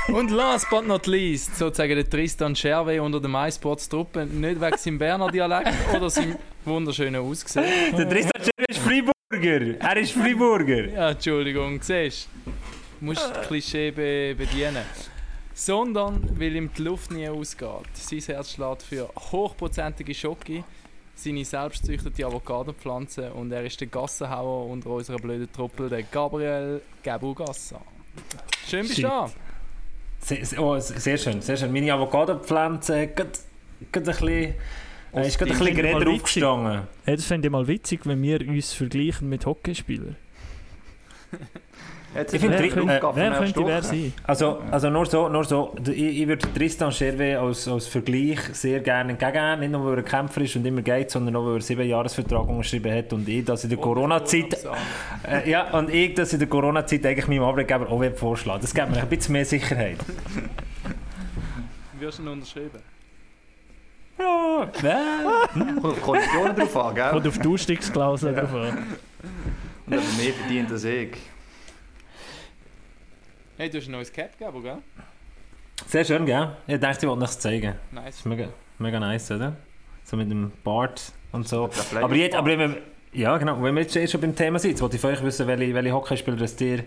Und 0.09 0.31
last 0.31 0.69
but 0.69 0.87
not 0.87 1.07
least, 1.07 1.57
sozusagen 1.57 1.95
der 1.95 2.09
Tristan 2.09 2.55
Scherwe 2.55 3.01
unter 3.01 3.19
den 3.19 3.31
MySports-Truppe, 3.31 4.27
nicht 4.27 4.61
wegen 4.61 4.77
seinem 4.77 4.99
Berner 4.99 5.31
Dialekt 5.31 5.73
oder 5.97 6.11
seinem 6.11 6.37
wunderschönen 6.67 7.17
Aussehen. 7.23 7.97
Der 7.97 8.07
Tristan 8.07 8.43
Scherwe 8.43 8.67
ist 8.69 8.81
Freiburger. 8.81 9.81
Er 9.81 9.97
ist 9.97 10.13
Freiburger. 10.13 10.89
Ja, 10.91 11.11
Entschuldigung, 11.11 11.81
siehst 11.81 12.29
du? 12.45 12.53
musst 13.05 13.21
das 13.21 13.47
Klischee 13.47 13.91
be 13.91 14.35
bedienen. 14.37 14.85
Sondern 15.55 16.39
weil 16.39 16.57
ihm 16.57 16.71
die 16.77 16.83
Luft 16.83 17.13
nie 17.13 17.29
ausgeht. 17.29 17.69
Sein 17.95 18.21
Herz 18.21 18.53
schlägt 18.53 18.83
für 18.83 19.09
hochprozentige 19.31 20.13
Schocke 20.13 20.65
seine 21.15 21.45
selbstzüchtete 21.45 22.27
Avocado-Pflanze 22.27 23.33
und 23.33 23.53
er 23.53 23.65
ist 23.65 23.81
der 23.81 23.87
Gassenhauer 23.87 24.67
unter 24.69 24.91
unserer 24.91 25.19
blöden 25.19 25.51
Truppe, 25.53 25.89
der 25.89 26.03
Gabriel 26.03 26.83
Gabu 27.03 27.35
Gassa. 27.35 27.81
Schön 28.69 28.83
bist 28.83 28.99
du 28.99 29.03
da. 29.03 29.31
Sehr, 30.21 30.61
oh, 30.61 30.79
sehr 30.79 31.19
schön, 31.19 31.41
sehr 31.41 31.57
schön. 31.57 31.73
Meine 31.73 31.93
Avocado-Pflanze 31.93 33.09
geht, 33.09 33.41
ein 33.93 34.03
bisschen... 34.03 34.55
Äh, 35.13 35.29
ist 35.29 35.39
gerade 35.39 35.53
ein 35.53 35.59
bisschen 35.59 35.77
geredet 35.77 36.09
aufgestanden. 36.09 36.89
Hey, 37.05 37.17
das 37.17 37.27
fände 37.27 37.47
ich 37.47 37.53
mal 37.53 37.69
witzig, 37.69 38.01
wenn 38.05 38.21
wir 38.23 38.41
uns 38.49 38.73
vergleichen 38.73 39.29
mit 39.29 39.47
Hockeyspielern. 39.47 40.17
Jetzt 42.15 42.33
ich 42.33 42.41
finde, 42.41 42.59
wer, 42.59 42.69
könnte, 42.69 42.93
äh, 42.93 43.01
wer 43.15 43.31
könnte 43.33 43.67
wer 43.67 43.83
sein? 43.83 44.13
Also, 44.23 44.63
also 44.71 44.89
nur 44.89 45.05
so, 45.07 45.29
nur 45.29 45.45
so 45.45 45.75
ich, 45.87 46.21
ich 46.21 46.29
würde 46.29 46.47
Tristan 46.55 46.93
Scherwe 46.93 47.39
als, 47.41 47.67
als 47.67 47.89
Vergleich 47.89 48.39
sehr 48.53 48.81
gerne 48.81 49.13
entgegennehmen. 49.13 49.61
Nicht 49.61 49.73
nur, 49.73 49.85
weil 49.85 49.99
er 49.99 50.05
Kämpfer 50.05 50.43
ist 50.43 50.55
und 50.55 50.65
immer 50.65 50.83
geht, 50.83 51.11
sondern 51.11 51.35
auch, 51.35 51.45
weil 51.45 51.57
er 51.57 51.61
sieben 51.61 51.89
Jahresvertrag 51.89 52.49
unterschrieben 52.49 52.95
hat 52.95 53.13
und 53.13 53.29
ich, 53.29 53.45
dass 53.45 53.65
in 53.65 53.71
der 53.71 53.79
Corona-Zeit 53.79 54.65
äh, 55.29 55.51
ja, 55.51 55.77
und 55.77 55.91
ich, 55.93 56.15
dass 56.15 56.33
in 56.33 56.39
der 56.39 56.49
Corona-Zeit 56.49 57.05
eigentlich 57.05 57.27
meinem 57.27 57.43
Arbeitgeber 57.43 57.91
auch 57.91 58.05
vorschlagen 58.15 58.61
Das 58.63 58.73
gibt 58.73 58.91
mir 58.91 59.03
ein 59.03 59.09
bisschen 59.09 59.33
mehr 59.33 59.45
Sicherheit. 59.45 59.99
Wie 61.99 62.07
hast 62.07 62.19
du 62.19 62.23
ihn 62.23 62.29
unterschrieben? 62.29 62.79
Ja, 64.19 64.69
nein. 64.83 65.81
Kommt 65.81 65.85
auf 65.85 66.01
Konditionen 66.01 66.55
drauf 66.55 66.77
an, 66.77 66.95
gell? 66.95 67.11
Kommt 67.11 67.27
auf 67.27 67.39
die 67.39 67.49
Ausstiegsklausel 67.49 68.35
drauf 68.35 68.55
an. 68.55 68.79
Und 69.87 69.91
mehr 69.91 70.33
verdient 70.33 70.71
als 70.71 70.85
ich. 70.85 71.34
Hey, 73.57 73.71
du 73.71 73.79
hast 73.79 73.87
ein 73.87 73.93
neues 73.93 74.13
Cap 74.13 74.37
gegeben, 74.37 74.63
gell? 74.65 74.79
Sehr 75.87 76.05
schön, 76.05 76.27
gell? 76.27 76.57
Ich 76.67 76.81
dachte, 76.81 77.07
ich 77.07 77.09
wollte 77.09 77.25
es 77.25 77.39
zeigen. 77.39 77.75
Nice. 77.93 78.17
ist 78.17 78.27
mega, 78.27 78.49
mega 78.81 78.99
nice, 78.99 79.31
oder? 79.31 79.55
So 80.03 80.17
mit 80.17 80.29
dem 80.29 80.51
Bart 80.65 81.13
und 81.31 81.47
so. 81.47 81.71
Aber, 81.95 82.17
jetzt, 82.17 82.35
aber 82.35 82.59
wenn, 82.59 82.77
ja, 83.13 83.39
genau. 83.39 83.63
Wenn 83.63 83.77
wir 83.77 83.85
jetzt 83.85 84.11
schon 84.11 84.21
beim 84.21 84.35
Thema 84.35 84.59
sind, 84.59 84.81
wollte 84.81 84.97
ich 84.97 85.01
von 85.01 85.13
euch 85.13 85.23
wissen, 85.23 85.47
welche, 85.47 85.73
welche 85.73 85.93
Hockeyspieler 85.93 86.37
das 86.37 86.57
dir... 86.57 86.83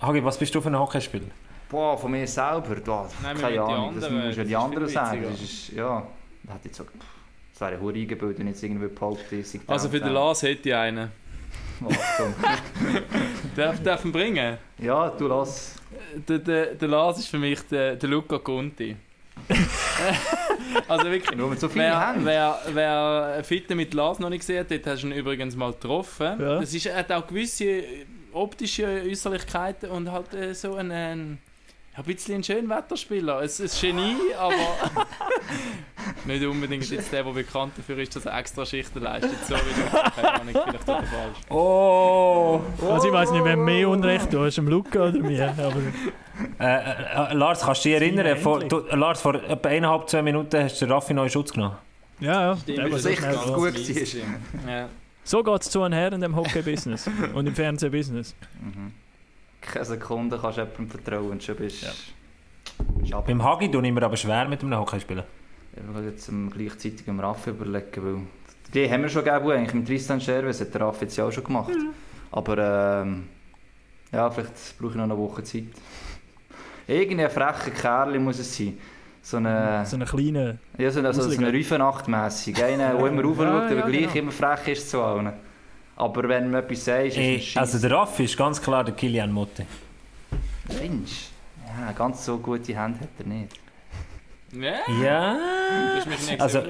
Hagi, 0.00 0.22
was 0.24 0.38
bist 0.38 0.54
du 0.54 0.60
für 0.60 0.68
ein 0.68 0.78
Hockeyspieler? 0.78 1.26
Boah, 1.68 1.98
von 1.98 2.12
mir 2.12 2.28
selber? 2.28 2.76
Da, 2.76 3.08
Nein, 3.20 3.36
keine 3.36 3.60
Ahnung, 3.60 4.00
das 4.00 4.08
musst 4.08 4.36
du 4.36 4.42
ja 4.42 4.44
die 4.44 4.56
anderen 4.56 4.86
sagen. 4.88 5.26
Das 5.28 5.40
ist, 5.40 5.72
ja, 5.72 6.06
das 6.44 6.54
hat 6.54 6.64
jetzt 6.64 6.76
so... 6.76 6.84
Das 7.54 7.60
wäre 7.60 7.80
ein 7.80 7.88
Eingebild, 7.88 8.38
wenn 8.38 8.46
jetzt 8.46 8.62
irgendwie 8.62 8.86
behauptet, 8.86 9.44
Also 9.66 9.88
für 9.88 9.98
den 9.98 10.12
Lars 10.12 10.42
hätte 10.42 10.68
ich 10.68 10.74
einen. 10.76 11.10
Achtung. 11.84 12.34
darf, 13.56 13.82
darf 13.82 14.04
ihn 14.04 14.12
bringen? 14.12 14.58
Ja, 14.78 15.10
du 15.10 15.26
lass. 15.26 15.74
Der, 16.28 16.38
der, 16.38 16.74
der 16.74 16.88
Lars 16.88 17.18
ist 17.18 17.28
für 17.28 17.38
mich 17.38 17.60
der, 17.62 17.96
der 17.96 18.08
Luca 18.08 18.38
Conti. 18.38 18.96
also 20.88 21.10
wirklich, 21.10 21.36
Nur 21.36 21.50
mit 21.50 21.60
so 21.60 21.72
wer, 21.74 22.14
wer, 22.18 22.60
wer 22.72 23.44
Fitte 23.44 23.74
mit 23.74 23.94
Lars 23.94 24.18
noch 24.18 24.30
nicht 24.30 24.40
gesehen 24.40 24.60
hat, 24.60 24.70
dort 24.70 24.86
hast 24.86 25.02
du 25.02 25.08
ihn 25.08 25.12
übrigens 25.12 25.56
mal 25.56 25.72
getroffen. 25.72 26.40
Ja. 26.40 26.60
Das 26.60 26.74
ist, 26.74 26.86
er 26.86 26.96
hat 26.96 27.12
auch 27.12 27.26
gewisse 27.26 27.82
optische 28.32 29.02
Äußerlichkeiten 29.06 29.90
und 29.90 30.10
halt 30.10 30.34
äh, 30.34 30.54
so 30.54 30.74
einen 30.74 31.38
ein 31.98 32.04
bisschen 32.04 32.36
ein 32.36 32.44
Schönwetterspieler. 32.44 33.42
Es 33.42 33.58
ist 33.58 33.82
ein 33.82 33.96
Genie, 33.96 34.34
aber 34.38 34.54
nicht 36.24 36.44
unbedingt 36.46 36.88
jetzt 36.88 37.12
der, 37.12 37.24
der 37.24 37.32
bekannt 37.32 37.72
dafür 37.76 37.98
ist, 37.98 38.14
dass 38.14 38.24
er 38.26 38.38
extra 38.38 38.64
Schichten 38.64 39.00
leistet. 39.00 39.32
So 39.46 39.54
wie 39.56 39.58
du. 39.58 40.10
Keine 40.14 40.40
Ahnung, 40.40 40.54
vielleicht 40.54 40.78
tut 40.86 40.88
er 40.88 41.02
falsch. 41.02 41.38
Oh! 41.50 42.60
Also 42.88 43.08
ich 43.08 43.12
weiß 43.12 43.32
nicht, 43.32 43.44
wer 43.44 43.56
mehr 43.56 43.88
Unrecht 43.88 44.32
du 44.32 44.44
hast, 44.44 44.56
dem 44.56 44.68
Luca 44.68 45.08
oder 45.08 45.18
mir. 45.18 45.52
Aber 45.58 45.74
äh, 46.60 47.32
äh, 47.32 47.34
Lars, 47.34 47.62
kannst 47.62 47.84
du 47.84 47.88
dich 47.88 48.00
erinnern? 48.00 48.36
Vor, 48.36 48.60
du, 48.60 48.78
Lars, 48.92 49.20
vor 49.20 49.34
etwa 49.34 49.68
eineinhalb, 49.68 50.08
zwei 50.08 50.22
Minuten 50.22 50.62
hast 50.62 50.80
du 50.80 50.86
Raffi 50.86 51.14
neuen 51.14 51.30
Schutz 51.30 51.52
genommen. 51.52 51.76
Ja, 52.20 52.50
ja. 52.50 52.56
Stimmt, 52.56 52.78
der 52.78 52.92
war 52.92 52.98
sicher 52.98 53.32
ganz 53.32 53.52
gut. 53.52 53.74
Ja. 54.66 54.88
So 55.24 55.42
geht 55.42 55.62
es 55.62 55.70
zu 55.70 55.82
und 55.82 55.92
her 55.92 56.12
in 56.12 56.20
dem 56.20 56.34
Hockey-Business 56.34 57.10
und 57.34 57.46
im 57.46 57.54
Fernseh-Business. 57.54 58.34
Mhm 58.60 58.92
keine 59.60 59.84
Sekunde 59.84 60.38
kannst 60.40 60.58
du 60.58 60.62
jemandem 60.62 60.88
vertrauen, 60.88 61.40
schon 61.40 61.56
bist 61.56 61.82
ja. 61.82 63.20
Beim 63.20 63.42
Hagi 63.42 63.70
tue 63.70 63.84
ich 63.86 63.92
mir 63.92 64.02
aber 64.02 64.16
schwer 64.16 64.48
mit 64.48 64.62
einem 64.62 64.78
Hockeyspieler. 64.78 65.24
Ich 65.74 65.94
will 65.94 66.04
jetzt 66.04 66.30
gleichzeitig 66.50 67.06
im 67.06 67.20
Raff 67.20 67.46
überlegen, 67.46 68.04
weil 68.04 68.20
die 68.74 68.90
haben 68.90 69.02
wir 69.02 69.08
schon 69.08 69.24
gegeben, 69.24 69.50
eigentlich 69.50 69.74
mit 69.74 69.86
Tristan 69.86 70.20
Scherves, 70.20 70.60
hat 70.60 70.74
der 70.74 70.82
Raff 70.82 71.00
jetzt 71.00 71.16
ja 71.16 71.24
auch 71.24 71.32
schon 71.32 71.44
gemacht. 71.44 71.70
Mhm. 71.70 71.90
Aber 72.30 73.02
ähm, 73.02 73.28
ja, 74.12 74.30
vielleicht 74.30 74.78
brauche 74.78 74.90
ich 74.90 74.96
noch 74.96 75.04
eine 75.04 75.16
Woche 75.16 75.42
Zeit. 75.42 75.64
Irgendein 76.86 77.30
frecher 77.30 77.70
Kerl 77.70 78.18
muss 78.18 78.38
es 78.38 78.56
sein. 78.56 78.78
So 79.22 79.36
eine, 79.38 79.84
so 79.84 79.96
eine 79.96 80.04
kleine... 80.04 80.58
Ja, 80.78 80.90
so 80.90 81.00
eine, 81.00 81.12
so, 81.12 81.22
so 81.22 81.36
eine 81.36 81.52
Rüfenacht-mässig. 81.52 82.62
Einer, 82.62 82.94
der 82.94 83.06
immer 83.06 83.22
raufschaut, 83.24 83.70
ja, 83.70 83.78
aber 83.78 83.90
gleich 83.90 84.12
genau. 84.12 84.14
immer 84.14 84.32
frech 84.32 84.68
ist 84.68 84.90
zu 84.90 85.02
allen. 85.02 85.32
Aber 85.98 86.28
wenn 86.28 86.48
man 86.48 86.62
etwas 86.62 86.84
sagt, 86.84 87.16
ist 87.16 87.16
es 87.18 87.56
Also 87.56 87.80
der 87.80 87.90
Raff 87.90 88.20
ist 88.20 88.36
ganz 88.36 88.62
klar 88.62 88.84
der 88.84 88.94
Kilian 88.94 89.32
Motte. 89.32 89.66
Findest 90.68 91.32
Ja, 91.66 91.90
ganz 91.90 92.24
so 92.24 92.38
gute 92.38 92.72
Hände 92.72 93.00
hat 93.00 93.08
er 93.18 93.26
nicht. 93.26 93.58
Ja. 94.52 94.76
ja. 95.02 95.34
Du 95.34 95.96
hast 95.96 96.06
mich 96.06 96.30
nicht 96.30 96.40
also, 96.40 96.62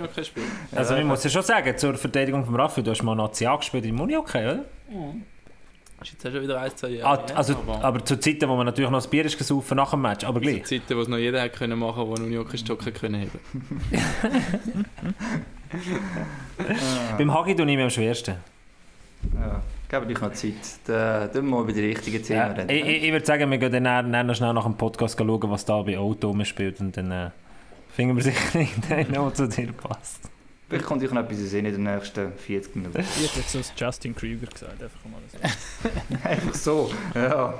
also 0.75 0.97
ich 0.97 1.05
muss 1.05 1.23
ja 1.23 1.31
schon 1.31 1.43
sagen, 1.43 1.77
zur 1.77 1.95
Verteidigung 1.95 2.45
von 2.45 2.57
Raffi, 2.57 2.83
du 2.83 2.91
hast 2.91 3.03
mal 3.03 3.15
Nazi 3.15 3.47
gespielt 3.59 3.85
im 3.85 4.01
Uni-Hockey, 4.01 4.39
oder? 4.39 4.65
Mhm. 4.89 5.25
Das 5.99 6.09
ist 6.09 6.15
jetzt 6.15 6.33
schon 6.33 6.43
wieder 6.43 6.61
ein, 6.61 6.75
zwei 6.75 6.89
Jahre. 6.89 7.21
Ah, 7.31 7.37
also, 7.37 7.55
aber, 7.55 7.85
aber 7.85 8.05
zu 8.05 8.19
Zeiten, 8.19 8.49
wo 8.49 8.57
man 8.57 8.65
natürlich 8.65 8.91
noch 8.91 8.99
das 8.99 9.09
Bier 9.09 9.27
ist 9.27 9.37
gesaufen 9.37 9.77
nach 9.77 9.91
dem 9.91 10.01
Match, 10.01 10.25
aber 10.25 10.41
gleich. 10.41 10.65
Zu 10.65 10.79
Zeiten, 10.79 10.97
wo 10.97 11.03
es 11.03 11.09
noch 11.09 11.19
jeder 11.19 11.43
hätte 11.43 11.59
können 11.59 11.79
machen 11.79 11.97
konnte, 11.97 12.15
der 12.15 12.25
einen 12.25 12.27
Unihockey-Stock 12.29 12.95
können 12.95 13.21
haben 13.21 13.31
Beim 17.19 17.35
Hagi 17.35 17.55
tue 17.55 17.71
ich 17.71 17.77
mir 17.77 17.85
am 17.85 17.91
schwersten. 17.91 18.37
Ja. 19.35 19.63
Geben 19.89 20.11
euch 20.11 20.21
noch 20.21 20.33
Zeit. 20.33 20.55
Dann 20.87 21.33
tun 21.33 21.49
wir 21.49 21.61
über 21.61 21.73
die 21.73 21.81
richtigen 21.81 22.23
Themen 22.23 22.39
ja, 22.39 22.47
reden. 22.49 22.69
Ich, 22.69 23.05
ich 23.05 23.13
würde 23.13 23.25
sagen, 23.25 23.51
wir 23.51 23.59
gehen 23.59 23.85
dann, 23.85 24.13
dann 24.13 24.27
noch 24.27 24.35
schnell 24.35 24.53
nach 24.53 24.65
dem 24.65 24.77
Podcast 24.77 25.19
schauen, 25.19 25.51
was 25.51 25.65
da 25.65 25.81
bei 25.83 25.99
Auto 25.99 26.29
rumspielt 26.29 26.81
und 26.81 26.97
dann 26.97 27.11
äh, 27.11 27.31
finden 27.91 28.17
wir 28.17 28.23
sicher 28.23 28.59
irgendeinen, 28.61 29.13
der 29.13 29.35
zu 29.35 29.49
dir 29.49 29.73
passt. 29.73 30.31
Vielleicht 30.69 30.85
kommt 30.85 31.03
euch 31.03 31.11
noch 31.11 31.23
etwas 31.23 31.39
sehen 31.39 31.65
in 31.65 31.73
den 31.73 31.85
nächsten 31.85 32.31
40 32.31 32.77
Minuten. 32.77 33.01
Ich 33.01 33.07
hätte 33.07 33.41
jetzt 33.41 33.53
so 33.53 33.61
Justin 33.75 34.15
Krüger 34.15 34.47
gesagt, 34.47 34.83
einfach 34.83 35.05
mal 35.07 35.21
so. 35.33 36.19
einfach 36.29 36.55
so, 36.55 36.91
ja. 37.15 37.55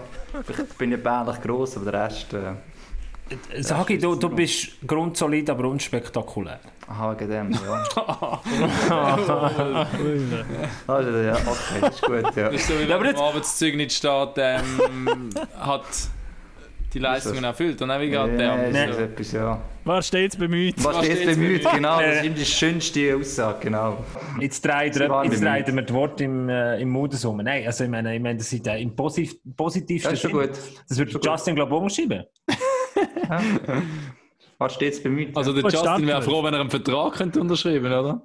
Ich 0.47 0.77
bin 0.77 0.91
ja 0.91 0.99
bärlich 0.99 1.41
gross, 1.41 1.77
aber 1.77 1.91
der 1.91 2.05
Rest... 2.05 2.35
Äh, 2.35 3.63
Sag 3.63 3.89
ich, 3.91 4.01
du, 4.01 4.15
du 4.15 4.29
bist 4.29 4.87
grundsolid, 4.87 5.49
aber 5.49 5.69
unspektakulär. 5.69 6.61
Aha, 6.91 7.15
wegen 7.19 7.31
dem, 7.31 7.53
ja. 7.53 7.59
also, 10.87 11.11
ja, 11.19 11.35
okay, 11.35 11.81
das 11.83 11.95
ist 11.95 12.03
gut, 12.03 12.37
ja. 12.37 12.45
Das 12.45 12.55
ist 12.55 12.67
so, 12.67 12.75
wie 12.75 12.89
wenn 12.89 13.05
ja, 13.05 13.21
Arbeitszeugnis 13.21 13.95
steht, 13.95 14.39
ähm, 14.39 15.29
hat 15.61 15.85
die 16.95 16.99
Leistungen 16.99 17.45
erfüllt 17.45 17.83
und 17.83 17.91
auch 17.91 18.01
wie 18.01 18.09
gerade 18.09 18.43
ja, 18.43 18.57
der. 18.57 18.87
Nee. 18.87 18.93
So. 18.93 19.01
Etwas, 19.01 19.33
ja. 19.33 19.61
War 19.85 20.03
stets 20.03 20.37
bemüht. 20.37 20.83
War 20.83 21.05
stets 21.05 21.27
bemüht, 21.27 21.71
genau. 21.71 22.01
Das 22.01 22.25
ist 22.25 22.39
die 22.39 22.47
schönste 22.47 23.17
Aussage, 23.17 23.59
genau. 23.61 23.99
Jetzt 24.41 24.65
dreht 24.65 24.97
er 24.97 25.09
das 25.09 25.93
Wort 25.93 26.21
im, 26.23 26.49
äh, 26.49 26.81
im 26.81 26.89
Modus 26.89 27.23
um. 27.25 27.37
Nein, 27.37 27.67
also 27.67 27.85
ich 27.85 27.91
meine, 27.91 28.17
ich 28.17 28.23
meine 28.23 28.39
das 28.39 28.51
ist 28.51 28.67
äh, 28.67 28.81
im 28.81 28.97
Posit 28.97 29.39
positivsten 29.57 30.11
Das 30.11 30.25
ist 30.25 30.31
schon 30.31 30.41
gut. 30.41 30.53
Das 30.89 30.97
wird 30.97 31.25
Justin, 31.25 31.55
glaube 31.55 31.75
ich, 31.75 31.81
umschreiben. 31.83 32.25
War 34.59 34.69
stets 34.69 35.03
bemüht. 35.03 35.37
Also 35.37 35.53
der 35.53 35.63
Justin 35.63 36.07
wäre 36.07 36.21
froh, 36.21 36.43
wenn 36.43 36.53
er 36.53 36.61
einen 36.61 36.71
Vertrag 36.71 37.15
könnte 37.15 37.41
unterschreiben 37.41 37.87
oder? 37.87 38.23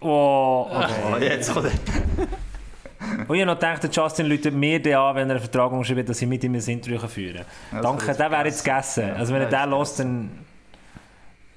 Oh, 0.00 0.66
oh 0.70 1.16
jetzt 1.20 1.52
kommt 1.52 1.70
Und 3.28 3.34
ich 3.34 3.42
habe 3.42 3.52
noch 3.52 3.54
gedacht, 3.54 3.82
der 3.82 3.90
Justin 3.90 4.26
läutet 4.26 4.54
mir 4.54 4.80
den 4.80 4.94
an, 4.94 5.16
wenn 5.16 5.28
er 5.28 5.36
einen 5.36 5.40
Vertrag 5.40 5.72
unterschreibt, 5.72 6.08
dass 6.08 6.20
ich 6.20 6.28
mit 6.28 6.42
ihm 6.44 6.54
ein 6.54 6.60
Interview 6.60 6.98
führen 7.06 7.44
kann. 7.70 7.82
Danke, 7.82 8.14
der 8.14 8.30
wäre 8.30 8.44
jetzt 8.46 8.64
gegessen. 8.64 9.10
Also 9.12 9.34
wenn 9.34 9.42
er 9.42 9.48
den 9.48 9.70
lässt, 9.70 10.00
dann... 10.00 10.30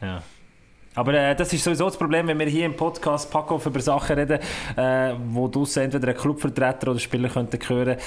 Ja. 0.02 0.22
Aber 0.96 1.14
äh, 1.14 1.36
das 1.36 1.52
ist 1.52 1.64
sowieso 1.64 1.86
das 1.86 1.98
Problem, 1.98 2.28
wenn 2.28 2.38
wir 2.38 2.46
hier 2.46 2.66
im 2.66 2.76
Podcast 2.76 3.32
Packoff 3.32 3.66
über 3.66 3.80
Sachen 3.80 4.16
reden, 4.16 4.40
äh, 4.76 5.16
wo 5.30 5.48
du 5.48 5.66
entweder 5.76 6.10
ein 6.10 6.16
Clubvertreter 6.16 6.92
oder 6.92 7.00
Spieler 7.00 7.30
könnten 7.30 7.60
hören 7.68 7.98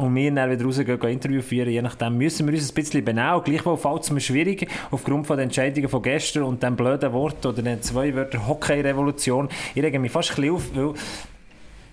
und 0.00 0.14
wir 0.14 0.34
dann 0.34 0.50
wieder 0.50 0.64
rausgehen, 0.64 0.98
gehen 0.98 1.10
Interview 1.10 1.42
führen, 1.42 1.70
je 1.70 1.82
nachdem 1.82 2.16
müssen 2.16 2.46
wir 2.46 2.54
uns 2.54 2.70
ein 2.70 2.74
bisschen 2.74 3.04
benennen. 3.04 3.42
Gleichwohl 3.44 3.76
fällt 3.76 4.02
es 4.02 4.10
mir 4.10 4.20
schwierig, 4.20 4.66
aufgrund 4.90 5.26
von 5.26 5.36
den 5.36 5.44
Entscheidungen 5.44 5.88
von 5.88 6.02
gestern 6.02 6.44
und 6.44 6.62
dem 6.62 6.74
blöden 6.74 7.12
Wort 7.12 7.44
oder 7.44 7.62
den 7.62 7.82
zwei 7.82 8.14
Wörtern 8.14 8.46
Hockey-Revolution. 8.46 9.48
Ich 9.74 9.82
rege 9.82 9.98
mich 9.98 10.10
fast 10.10 10.30
ein 10.30 10.36
bisschen 10.36 10.54
auf, 10.54 10.74
weil 10.74 10.94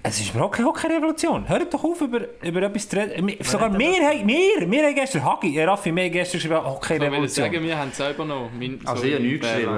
es 0.03 0.21
ist 0.21 0.33
überhaupt 0.33 0.55
keine 0.55 0.69
Hockey-Revolution. 0.69 1.49
Hört 1.49 1.73
doch 1.73 1.83
auf, 1.83 1.99
über, 1.99 2.21
über 2.41 2.61
etwas 2.61 2.87
zu 2.87 2.95
reden. 2.95 3.33
Sogar 3.41 3.77
wir, 3.77 3.87
haben, 3.87 4.25
wir, 4.25 4.71
wir 4.71 4.83
haben 4.85 4.95
gestern, 4.95 5.25
Hagi, 5.25 5.61
Raffi, 5.61 5.93
wir 5.93 6.03
haben 6.05 6.11
gestern 6.11 6.37
geschrieben, 6.39 6.63
Hockey-Revolution. 6.63 7.45
Ich 7.45 7.51
sagen, 7.51 7.63
wir 7.65 7.77
haben 7.77 7.89
es 7.89 7.97
selber 7.97 8.23
noch. 8.23 8.49
Mein, 8.57 8.79
also 8.85 9.03
ich 9.03 9.13
habe 9.15 9.23
nichts 9.23 9.45
geschrieben, 9.45 9.77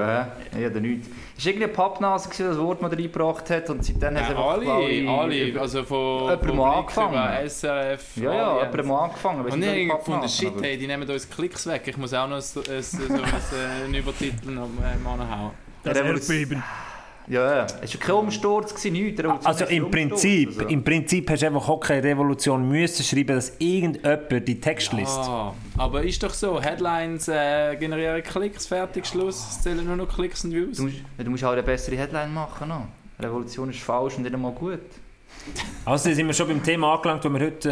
ich 0.56 0.66
habe 0.66 0.82
nichts. 0.82 1.10
Es 1.40 1.46
war 1.46 1.52
irgendwie 1.52 1.66
eine 1.68 1.74
Pappnase, 1.74 2.30
das 2.38 2.58
Wort, 2.58 2.82
das 2.82 2.92
er 2.92 2.98
reingebracht 2.98 3.50
hat 3.50 3.70
und 3.70 3.86
seitdem 3.86 4.14
ja, 4.14 4.28
hat 4.28 4.36
alle, 4.36 4.70
alle, 4.70 5.10
alle, 5.10 5.62
also 5.62 5.86
von, 5.86 6.32
jemand 6.32 6.54
mal 6.54 6.80
angefangen. 6.80 7.48
SRF. 7.48 8.18
Ja, 8.18 8.34
ja, 8.34 8.66
jemand 8.66 8.86
mal 8.86 9.04
angefangen. 9.06 9.46
Und 9.46 9.64
ich 9.64 9.90
habe 9.90 10.00
gefunden, 10.00 10.28
shit, 10.28 10.54
hey, 10.62 10.78
die 10.78 10.86
nehmen 10.86 11.10
uns 11.10 11.30
Klicks 11.30 11.66
weg, 11.66 11.84
ich 11.86 11.96
muss 11.96 12.14
auch 12.14 12.28
noch 12.28 12.42
so, 12.42 12.62
so, 12.62 12.82
so, 12.82 13.08
so 13.08 13.56
einen 13.86 13.94
Übertitel 13.94 14.52
noch 14.52 14.68
anhauen. 15.06 15.52
Das 15.82 15.98
Erdbeben. 15.98 16.62
Ja, 17.30 17.58
ja. 17.58 17.68
Es 17.82 17.94
war 17.94 18.02
kein 18.02 18.16
Umsturz, 18.16 18.84
nichts. 18.86 19.24
Also 19.46 19.66
im 19.66 19.92
Prinzip, 19.92 20.50
also. 20.50 20.68
im 20.68 20.84
Prinzip 20.84 21.30
hast 21.30 21.44
du 21.44 21.46
einfach 21.46 21.68
Hockey-Revolution 21.68 22.68
müssen 22.68 23.04
schreiben, 23.04 23.36
dass 23.36 23.54
irgendjemand 23.60 24.48
die 24.48 24.60
Text 24.60 24.92
liest. 24.94 25.16
Ja, 25.16 25.54
aber 25.78 26.04
ist 26.04 26.24
doch 26.24 26.34
so, 26.34 26.60
Headlines 26.60 27.28
äh, 27.28 27.76
generieren 27.76 28.24
Klicks, 28.24 28.66
fertig, 28.66 29.06
Schluss, 29.06 29.48
es 29.48 29.62
zählen 29.62 29.86
nur 29.86 29.96
noch 29.96 30.10
Klicks 30.10 30.44
und 30.44 30.54
Views. 30.54 30.78
Du 30.78 30.84
musst, 30.84 30.96
du 31.18 31.30
musst 31.30 31.44
auch 31.44 31.52
eine 31.52 31.62
bessere 31.62 31.98
Headline 31.98 32.34
machen. 32.34 32.68
No? 32.68 32.88
Revolution 33.20 33.70
ist 33.70 33.80
falsch 33.80 34.18
und 34.18 34.24
nicht 34.24 34.34
einmal 34.34 34.54
gut. 34.54 34.80
Also 35.86 36.14
sind 36.14 36.28
wir 36.28 36.34
schon 36.34 36.48
beim 36.48 36.62
Thema 36.62 36.96
angelangt, 36.96 37.26
das 37.26 37.34
wir 37.34 37.40
heute 37.40 37.70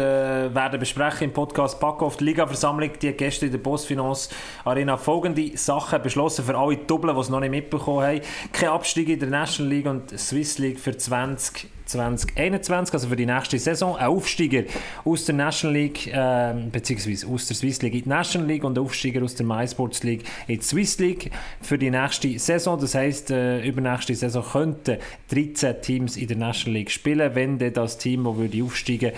äh, 0.50 0.54
werden 0.54 0.80
besprechen 0.80 1.28
im 1.28 1.32
Podcast 1.32 1.78
Pack 1.78 2.02
auf 2.02 2.16
die 2.16 2.24
Liga-Versammlung. 2.24 2.90
Die 3.00 3.12
gestern 3.12 3.46
in 3.46 3.52
der 3.52 3.58
Postfinance 3.58 4.30
Arena 4.64 4.96
folgende 4.96 5.56
Sachen 5.56 6.02
beschlossen 6.02 6.44
für 6.44 6.56
alle 6.56 6.78
Doppeln, 6.78 7.14
die 7.14 7.20
es 7.20 7.28
noch 7.28 7.40
nicht 7.40 7.50
mitbekommen 7.50 8.04
haben. 8.04 8.20
Kein 8.52 8.70
Abstieg 8.70 9.08
in 9.08 9.20
der 9.20 9.28
National 9.28 9.72
League 9.72 9.86
und 9.86 10.18
Swiss 10.18 10.58
League 10.58 10.80
für 10.80 10.96
20 10.96 11.68
2021, 11.88 12.94
also 12.94 13.08
für 13.08 13.16
die 13.16 13.26
nächste 13.26 13.58
Saison. 13.58 13.96
Ein 13.96 14.08
Aufsteiger 14.08 14.64
aus 15.04 15.24
der 15.24 15.34
National 15.34 15.76
League, 15.76 16.06
äh, 16.06 16.54
beziehungsweise 16.70 17.26
aus 17.26 17.46
der 17.46 17.56
Swiss 17.56 17.82
League 17.82 17.94
in 17.94 18.02
die 18.02 18.08
National 18.08 18.46
League 18.46 18.64
und 18.64 18.78
ein 18.78 18.84
Aufsteiger 18.84 19.22
aus 19.22 19.34
der 19.34 19.46
MySports 19.46 20.02
League 20.02 20.24
in 20.46 20.58
die 20.58 20.64
Swiss 20.64 20.98
League 20.98 21.30
für 21.60 21.78
die 21.78 21.90
nächste 21.90 22.38
Saison. 22.38 22.78
Das 22.78 22.94
heisst, 22.94 23.30
äh, 23.30 23.66
übernächste 23.66 24.14
Saison 24.14 24.44
könnten 24.44 24.98
13 25.30 25.80
Teams 25.82 26.16
in 26.16 26.28
der 26.28 26.36
National 26.36 26.78
League 26.78 26.90
spielen, 26.90 27.34
wenn 27.34 27.58
das 27.58 27.98
Team, 27.98 28.24
das 28.24 28.36
würde 28.36 28.62
aufsteigen 28.62 29.12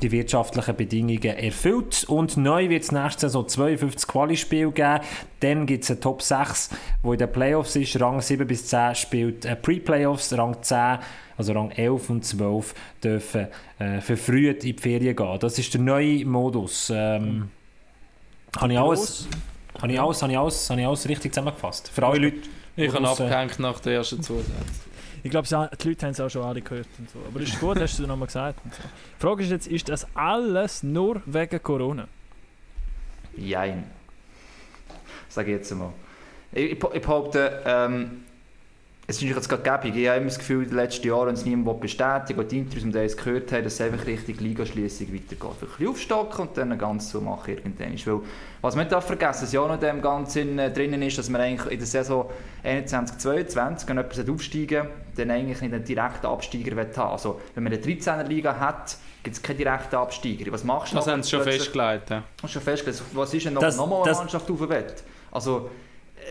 die 0.00 0.10
wirtschaftlichen 0.12 0.76
Bedingungen 0.76 1.22
erfüllt. 1.22 2.04
Und 2.04 2.36
neu 2.36 2.68
wird 2.68 2.84
es 2.84 2.92
nächste 2.92 3.22
Saison 3.22 3.48
52 3.48 4.08
Quali-Spiele 4.08 4.72
geben. 4.72 5.00
Dann 5.40 5.66
gibt 5.66 5.84
es 5.84 5.90
eine 5.90 6.00
Top 6.00 6.22
6, 6.22 6.70
wo 7.02 7.12
in 7.12 7.18
den 7.18 7.30
Playoffs 7.30 7.76
ist. 7.76 8.00
Rang 8.00 8.20
7 8.20 8.46
bis 8.46 8.66
10 8.66 8.94
spielt 8.94 9.44
äh, 9.44 9.56
Pre-Playoffs, 9.56 10.36
Rang 10.36 10.62
10 10.62 10.98
also 11.36 11.54
Rang 11.54 11.70
11 11.70 12.10
und 12.10 12.24
12, 12.24 12.74
dürfen 13.02 13.48
äh, 13.78 14.00
verfrüht 14.00 14.62
in 14.62 14.76
die 14.76 14.82
Ferien 14.82 15.16
gehen. 15.16 15.38
Das 15.40 15.58
ist 15.58 15.72
der 15.72 15.80
neue 15.80 16.24
Modus. 16.26 16.92
Ähm, 16.94 17.48
habe 18.58 18.72
ich 18.72 18.78
alles... 18.78 19.26
Habe 19.80 19.92
ich, 19.92 20.00
alles, 20.00 20.20
habe, 20.20 20.32
ich 20.32 20.38
alles, 20.38 20.68
habe 20.68 20.80
ich 20.80 20.86
alles 20.86 21.08
richtig 21.08 21.32
zusammengefasst? 21.32 21.88
Für 21.88 22.04
alle 22.06 22.18
Leute. 22.18 22.40
Ich 22.76 22.92
habe 22.92 23.08
abgehängt 23.08 23.58
nach 23.58 23.80
der 23.80 23.94
ersten 23.94 24.22
Zusatz. 24.22 24.46
Ich 25.22 25.30
glaube, 25.30 25.46
die 25.48 25.88
Leute 25.88 26.06
haben 26.06 26.12
es 26.12 26.20
auch 26.20 26.28
schon 26.30 26.42
alle 26.42 26.62
gehört. 26.62 26.88
Und 26.98 27.10
so. 27.10 27.18
Aber 27.26 27.40
ist 27.40 27.58
gut, 27.60 27.78
hast 27.78 27.98
du 27.98 28.06
nochmal 28.06 28.26
gesagt. 28.26 28.60
So. 28.64 28.82
Die 28.82 29.20
Frage 29.20 29.42
ist 29.42 29.50
jetzt, 29.50 29.66
ist 29.66 29.88
das 29.88 30.06
alles 30.14 30.82
nur 30.82 31.22
wegen 31.26 31.62
Corona? 31.62 32.08
Jein. 33.36 33.84
Sage 35.28 35.52
ich 35.52 35.58
jetzt 35.58 35.74
mal. 35.74 35.92
Ich, 36.52 36.72
ich, 36.72 36.72
ich 36.72 37.02
behaupte, 37.02 37.62
ähm, 37.64 38.24
es 39.10 39.20
ist 39.20 39.28
jetzt 39.28 39.48
gerade 39.48 39.62
gäbig. 39.62 40.00
Ich 40.00 40.08
habe 40.08 40.18
immer 40.18 40.28
das 40.28 40.38
Gefühl, 40.38 40.62
in 40.62 40.68
den 40.68 40.76
letzten 40.76 41.08
Jahren, 41.08 41.26
wenn 41.26 41.34
es 41.34 41.44
niemand 41.44 41.80
bestätigt 41.80 42.38
und 42.38 42.52
die 42.52 42.58
Interviews, 42.58 42.84
die 42.84 42.94
wir 42.94 43.16
gehört 43.16 43.50
haben, 43.50 43.64
dass 43.64 43.74
es 43.74 43.80
einfach 43.80 44.06
Richtung 44.06 44.36
Ligaschliessung 44.38 45.08
weitergeht. 45.08 45.42
Ein 45.42 45.68
bisschen 45.68 45.88
aufstocken 45.88 46.46
und 46.46 46.56
dann 46.56 46.78
ganz 46.78 47.10
so 47.10 47.20
machen 47.20 47.56
irgendwann. 47.56 47.92
Weil, 48.06 48.20
was 48.60 48.76
man 48.76 48.86
nicht 48.86 49.02
vergessen 49.02 49.42
was 49.42 49.52
ja 49.52 49.66
noch 49.66 49.74
in 49.74 49.80
dem 49.80 50.00
Ganzen 50.00 50.58
äh, 50.60 50.72
drinnen 50.72 51.02
ist, 51.02 51.18
dass 51.18 51.28
man 51.28 51.40
eigentlich 51.40 51.72
in 51.72 51.78
der 51.78 51.88
Saison 51.88 52.30
21-22, 52.64 53.88
wenn 53.88 53.96
jemand 53.96 54.30
aufsteigen 54.30 54.86
dann 55.16 55.30
eigentlich 55.32 55.60
nicht 55.60 55.74
einen 55.74 55.84
direkten 55.84 56.26
Absteiger 56.26 56.76
haben 56.76 57.10
Also, 57.10 57.40
wenn 57.54 57.64
man 57.64 57.72
eine 57.72 57.82
13er-Liga 57.82 58.60
hat, 58.60 58.96
gibt 59.24 59.36
es 59.36 59.42
keinen 59.42 59.56
direkten 59.56 59.96
Absteiger. 59.96 60.52
Was 60.52 60.62
machst 60.62 60.92
du 60.92 60.96
Das 60.96 61.08
haben 61.08 61.24
sie 61.24 61.30
schon 61.30 61.42
festgelegt. 61.42 62.10
Ja. 62.10 62.22
schon 62.46 62.62
festgelegt. 62.62 63.02
Was 63.12 63.34
ist 63.34 63.44
denn 63.44 63.54
noch, 63.54 63.60
das, 63.60 63.76
nochmal 63.76 64.04
eine 64.04 64.16
Mannschaft 64.16 64.48
auf 64.48 64.58
der 64.58 64.68
Welt? 64.68 65.02
Also, 65.32 65.68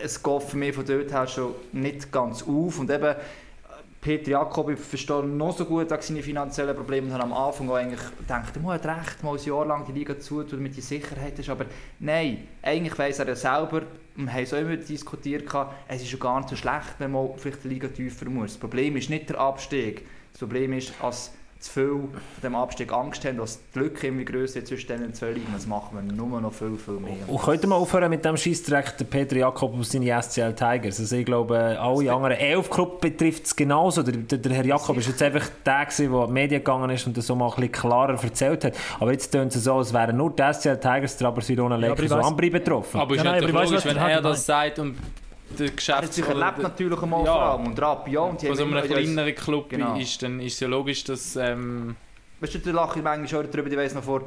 es 0.02 0.22
geht 0.22 0.42
für 0.42 0.56
mich 0.56 0.74
von 0.74 0.84
dort 0.84 1.12
her 1.12 1.26
schon 1.26 1.54
nicht 1.72 2.10
ganz 2.10 2.42
auf. 2.42 2.78
Und 2.78 2.90
eben, 2.90 3.14
Peter 4.00 4.30
Jakob, 4.30 4.70
ich 4.70 4.78
verstehe 4.78 5.24
noch 5.24 5.56
so 5.56 5.66
gut 5.66 5.90
seine 5.90 6.22
finanziellen 6.22 6.74
Probleme 6.74 7.08
und 7.08 7.12
habe 7.12 7.24
am 7.24 7.34
Anfang 7.34 7.68
auch 7.68 7.74
eigentlich 7.74 8.00
gedacht, 8.18 8.54
er 8.56 8.72
hat 8.72 8.86
recht, 8.86 9.22
mal 9.22 9.36
ein 9.36 9.44
Jahr 9.44 9.66
lang 9.66 9.84
die 9.84 9.92
Liga 9.92 10.18
zu 10.18 10.42
tun, 10.42 10.52
damit 10.52 10.74
die 10.74 10.80
Sicherheit 10.80 11.38
ist, 11.38 11.50
aber 11.50 11.66
nein, 11.98 12.48
eigentlich 12.62 12.98
weiss 12.98 13.18
er 13.18 13.28
ja 13.28 13.36
selber, 13.36 13.82
wir 14.16 14.32
haben 14.32 14.42
es 14.42 14.54
auch 14.54 14.58
immer 14.58 14.76
diskutiert, 14.76 15.44
es 15.86 16.02
ist 16.02 16.08
schon 16.08 16.20
gar 16.20 16.38
nicht 16.38 16.48
so 16.48 16.56
schlecht, 16.56 16.94
wenn 16.98 17.12
man 17.12 17.28
vielleicht 17.36 17.62
die 17.64 17.68
Liga 17.68 17.88
tiefer 17.88 18.24
muss. 18.30 18.52
Das 18.52 18.58
Problem 18.58 18.96
ist 18.96 19.10
nicht 19.10 19.28
der 19.28 19.38
Abstieg, 19.38 20.06
das 20.32 20.40
Problem 20.40 20.72
ist, 20.72 20.94
als 21.02 21.32
zu 21.60 21.72
viel 21.72 21.88
von 21.88 22.10
dem 22.42 22.54
Abstieg 22.54 22.90
Angst 22.92 23.24
haben, 23.26 23.36
dass 23.36 23.60
die 23.74 23.78
Lücke 23.78 24.06
immer 24.06 24.24
grösser 24.24 24.64
zwischen 24.64 24.88
den 24.88 25.12
zwei 25.12 25.32
Ligen. 25.32 25.52
Das 25.52 25.66
machen 25.66 25.90
wir 25.94 26.14
nur 26.14 26.40
noch 26.40 26.52
viel, 26.52 26.76
viel 26.76 26.94
mehr. 26.94 27.28
Und 27.28 27.42
könnt 27.42 27.62
ihr 27.62 27.68
mal 27.68 27.76
aufhören 27.76 28.08
mit 28.08 28.24
dem 28.24 28.36
Scheissdreck, 28.36 28.96
der 28.96 29.04
Peter 29.04 29.36
Jakob 29.36 29.78
aus 29.78 29.90
seinen 29.90 30.22
SCL 30.22 30.54
Tigers? 30.54 30.98
Also 30.98 31.16
ich 31.16 31.26
glaube, 31.26 31.78
alle 31.78 32.12
anderen 32.12 32.36
elf 32.36 32.70
Club 32.70 33.02
betrifft 33.02 33.44
es 33.44 33.54
genauso. 33.54 34.02
Der, 34.02 34.16
der, 34.16 34.38
der, 34.38 34.52
Herr 34.52 34.64
Jakob 34.64 34.96
ist 34.96 35.08
jetzt 35.08 35.22
einfach 35.22 35.46
der, 35.66 35.86
der 35.86 36.06
in 36.06 36.26
die 36.26 36.32
Medien 36.32 36.60
gegangen 36.60 36.90
ist 36.90 37.06
und 37.06 37.16
das 37.16 37.26
so 37.26 37.34
mal 37.34 37.48
ein 37.48 37.56
bisschen 37.56 37.72
klarer 37.72 38.22
erzählt 38.22 38.64
hat. 38.64 38.74
Aber 38.98 39.12
jetzt 39.12 39.30
tun 39.30 39.50
sie 39.50 39.60
so, 39.60 39.74
als 39.74 39.92
wären 39.92 40.16
nur 40.16 40.30
die 40.30 40.42
SCL 40.42 40.78
Tigers, 40.78 41.18
der 41.18 41.30
Barcelona 41.30 41.76
Lakers 41.76 42.10
ja, 42.10 42.16
und 42.16 42.24
Ambri 42.24 42.48
betroffen. 42.48 42.98
Aber 42.98 43.14
ist 43.14 43.22
ja, 43.22 43.32
nein, 43.32 43.42
logisch, 43.42 43.84
wenn 43.84 43.96
er 43.98 44.22
das 44.22 44.46
sagt 44.46 44.78
und 44.78 44.96
der 45.58 45.70
Geschäftsführer... 45.70 46.28
Er 46.28 46.40
erlebt 46.40 46.62
natürlich 46.62 47.02
einmal 47.02 47.24
ja. 47.24 47.32
vor 47.32 47.42
allem 47.42 47.66
und 47.66 47.80
Rap, 47.80 48.08
ja. 48.08 48.20
Und 48.20 48.42
die 48.42 48.54
so 48.54 48.64
einem 48.64 48.82
kleineren 48.82 49.34
Club 49.34 49.70
genau. 49.70 49.96
ist, 49.96 50.22
dann 50.22 50.40
ist 50.40 50.54
es 50.54 50.60
ja 50.60 50.68
logisch, 50.68 51.04
dass... 51.04 51.36
Ähm, 51.36 51.96
Weißt 52.40 52.54
du, 52.54 52.58
da 52.58 52.70
lache 52.70 52.98
ich 52.98 53.04
manchmal 53.04 53.28
schon 53.28 53.50
darüber, 53.50 53.70
ich 53.70 53.76
weiss 53.76 53.94
noch 53.94 54.04
vor 54.04 54.22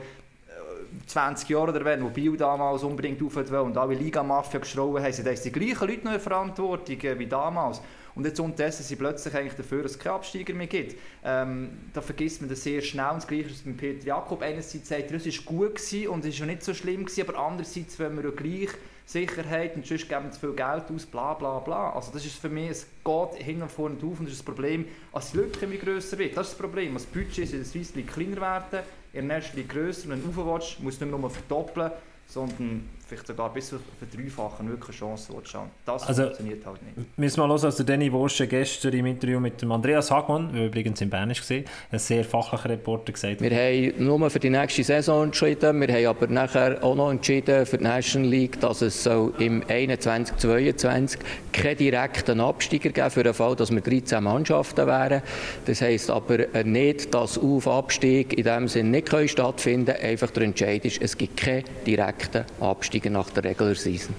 20 1.07 1.49
äh, 1.49 1.53
Jahren 1.53 1.69
oder 1.69 1.83
wenn, 1.83 2.03
wo 2.03 2.09
Biel 2.09 2.37
damals 2.37 2.83
unbedingt 2.83 3.21
auf 3.23 3.35
und 3.35 3.77
alle 3.77 3.95
Liga-Mafia 3.95 4.59
geschrauen 4.59 5.03
haben, 5.03 5.11
sind 5.11 5.45
die 5.45 5.51
gleichen 5.51 5.87
Leute 5.87 6.05
noch 6.05 6.13
in 6.13 6.19
Verantwortung 6.19 6.99
äh, 7.01 7.17
wie 7.17 7.27
damals. 7.27 7.81
Und 8.15 8.25
jetzt 8.25 8.39
unterdessen 8.39 8.83
sind 8.83 8.99
plötzlich 8.99 9.33
eigentlich 9.33 9.55
dafür, 9.55 9.83
dass 9.83 9.93
es 9.93 9.99
keine 9.99 10.15
Absteiger 10.15 10.53
mehr 10.53 10.67
gibt. 10.67 10.95
Ähm, 11.23 11.69
da 11.93 12.01
vergisst 12.01 12.41
man 12.41 12.49
das 12.49 12.61
sehr 12.63 12.81
schnell. 12.81 13.09
Und 13.09 13.17
das 13.17 13.27
Gleiche 13.27 13.49
ist 13.49 13.65
mit 13.65 13.77
Peter 13.77 14.05
Jakob. 14.05 14.41
Einerseits 14.41 14.87
sagt 14.87 15.09
er, 15.09 15.17
es 15.17 15.25
war 15.25 15.45
gut 15.45 15.75
gewesen 15.75 16.07
und 16.09 16.25
es 16.25 16.39
war 16.39 16.45
nicht 16.45 16.63
so 16.63 16.73
schlimm, 16.73 17.05
gewesen, 17.05 17.27
aber 17.27 17.39
andererseits, 17.39 17.97
wenn 17.97 18.15
wir 18.15 18.25
ja 18.25 18.31
gleich 18.31 18.69
Sicherheit 19.05 19.75
und 19.75 19.85
sonst 19.85 20.07
geben 20.07 20.31
zu 20.31 20.39
viel 20.39 20.53
Geld 20.53 20.83
aus, 20.93 21.05
bla 21.05 21.33
bla 21.33 21.59
bla. 21.59 21.91
Also 21.93 22.11
das 22.11 22.25
ist 22.25 22.37
für 22.37 22.49
mich, 22.49 22.69
es 22.69 22.87
geht 23.03 23.43
hin 23.43 23.61
und 23.61 23.71
vorne 23.71 23.97
auf 23.97 24.19
und 24.19 24.25
das 24.25 24.33
ist 24.33 24.39
das 24.39 24.45
Problem, 24.45 24.85
als 25.11 25.31
die 25.31 25.37
Lücke 25.37 25.65
immer 25.65 25.75
grösser 25.75 26.17
wird. 26.17 26.37
Das 26.37 26.47
ist 26.47 26.53
das 26.53 26.59
Problem, 26.59 26.93
als 26.93 27.05
Budget 27.05 27.51
in 27.51 27.57
der 27.57 27.65
Swiss 27.65 27.93
kleiner 27.93 28.41
werden, 28.41 28.79
in 29.13 29.27
der 29.27 29.39
National 29.39 29.67
grösser, 29.67 30.09
wenn 30.09 30.21
du 30.23 30.29
aufwärts 30.29 30.79
musst 30.79 31.01
du 31.01 31.05
nicht 31.05 31.19
nur 31.19 31.29
verdoppeln, 31.29 31.91
sondern 32.27 32.89
vielleicht 33.07 33.27
sogar 33.27 33.53
bis 33.53 33.69
zu 33.69 33.79
verdreifachen 33.99 34.69
wirklich 34.69 35.01
eine 35.01 35.15
Chance 35.15 35.33
schauen. 35.43 35.69
Das 35.85 36.07
also, 36.07 36.23
funktioniert 36.23 36.65
halt 36.65 36.79
nicht. 36.83 37.17
Müssen 37.17 37.37
wir 37.37 37.47
mal 37.47 37.55
hören, 37.55 37.65
also 37.65 37.83
Danny 37.83 38.11
Worsche 38.11 38.47
gestern 38.47 38.93
im 38.93 39.05
Interview 39.05 39.39
mit 39.39 39.61
dem 39.61 39.71
Andreas 39.71 40.09
Hagmann, 40.09 40.53
der 40.53 40.67
übrigens 40.67 41.01
in 41.01 41.09
Bern 41.09 41.29
war, 41.29 41.57
ein 41.91 41.99
sehr 41.99 42.23
fachlicher 42.23 42.69
Reporter 42.69 43.11
gesagt. 43.11 43.41
Wir 43.41 43.51
haben 43.51 44.05
nur 44.05 44.29
für 44.29 44.39
die 44.39 44.49
nächste 44.49 44.83
Saison 44.83 45.25
entschieden, 45.25 45.81
wir 45.81 45.87
haben 45.87 46.05
aber 46.05 46.27
nachher 46.27 46.83
auch 46.83 46.95
noch 46.95 47.11
entschieden 47.11 47.65
für 47.65 47.77
die 47.77 47.83
National 47.83 48.29
League, 48.29 48.59
dass 48.59 48.81
es 48.81 49.03
so 49.03 49.33
im 49.37 49.63
21-22 49.63 51.17
keinen 51.51 51.77
direkten 51.77 52.39
Absteiger 52.39 52.89
geben 52.89 53.09
für 53.09 53.23
den 53.23 53.33
Fall, 53.33 53.55
dass 53.55 53.71
wir 53.71 53.81
13 53.81 54.23
Mannschaften 54.23 54.87
wären. 54.87 55.21
Das 55.65 55.81
heisst 55.81 56.09
aber 56.09 56.63
nicht, 56.63 57.13
dass 57.13 57.37
Auf- 57.37 57.67
Abstieg 57.67 58.37
in 58.37 58.43
dem 58.43 58.67
Sinne 58.67 58.89
nicht 58.89 59.29
stattfinden 59.29 59.93
können. 59.93 60.03
Einfach 60.03 60.31
der 60.31 60.43
Entscheid 60.43 60.85
ist, 60.85 61.01
es 61.01 61.17
gibt 61.17 61.37
keinen 61.37 61.63
direkten 61.85 62.45
Abstieg 62.59 62.92
aufsteigen 62.93 63.13
nach 63.13 63.29
der 63.29 63.43
Regular 63.43 63.75
Season. 63.75 64.15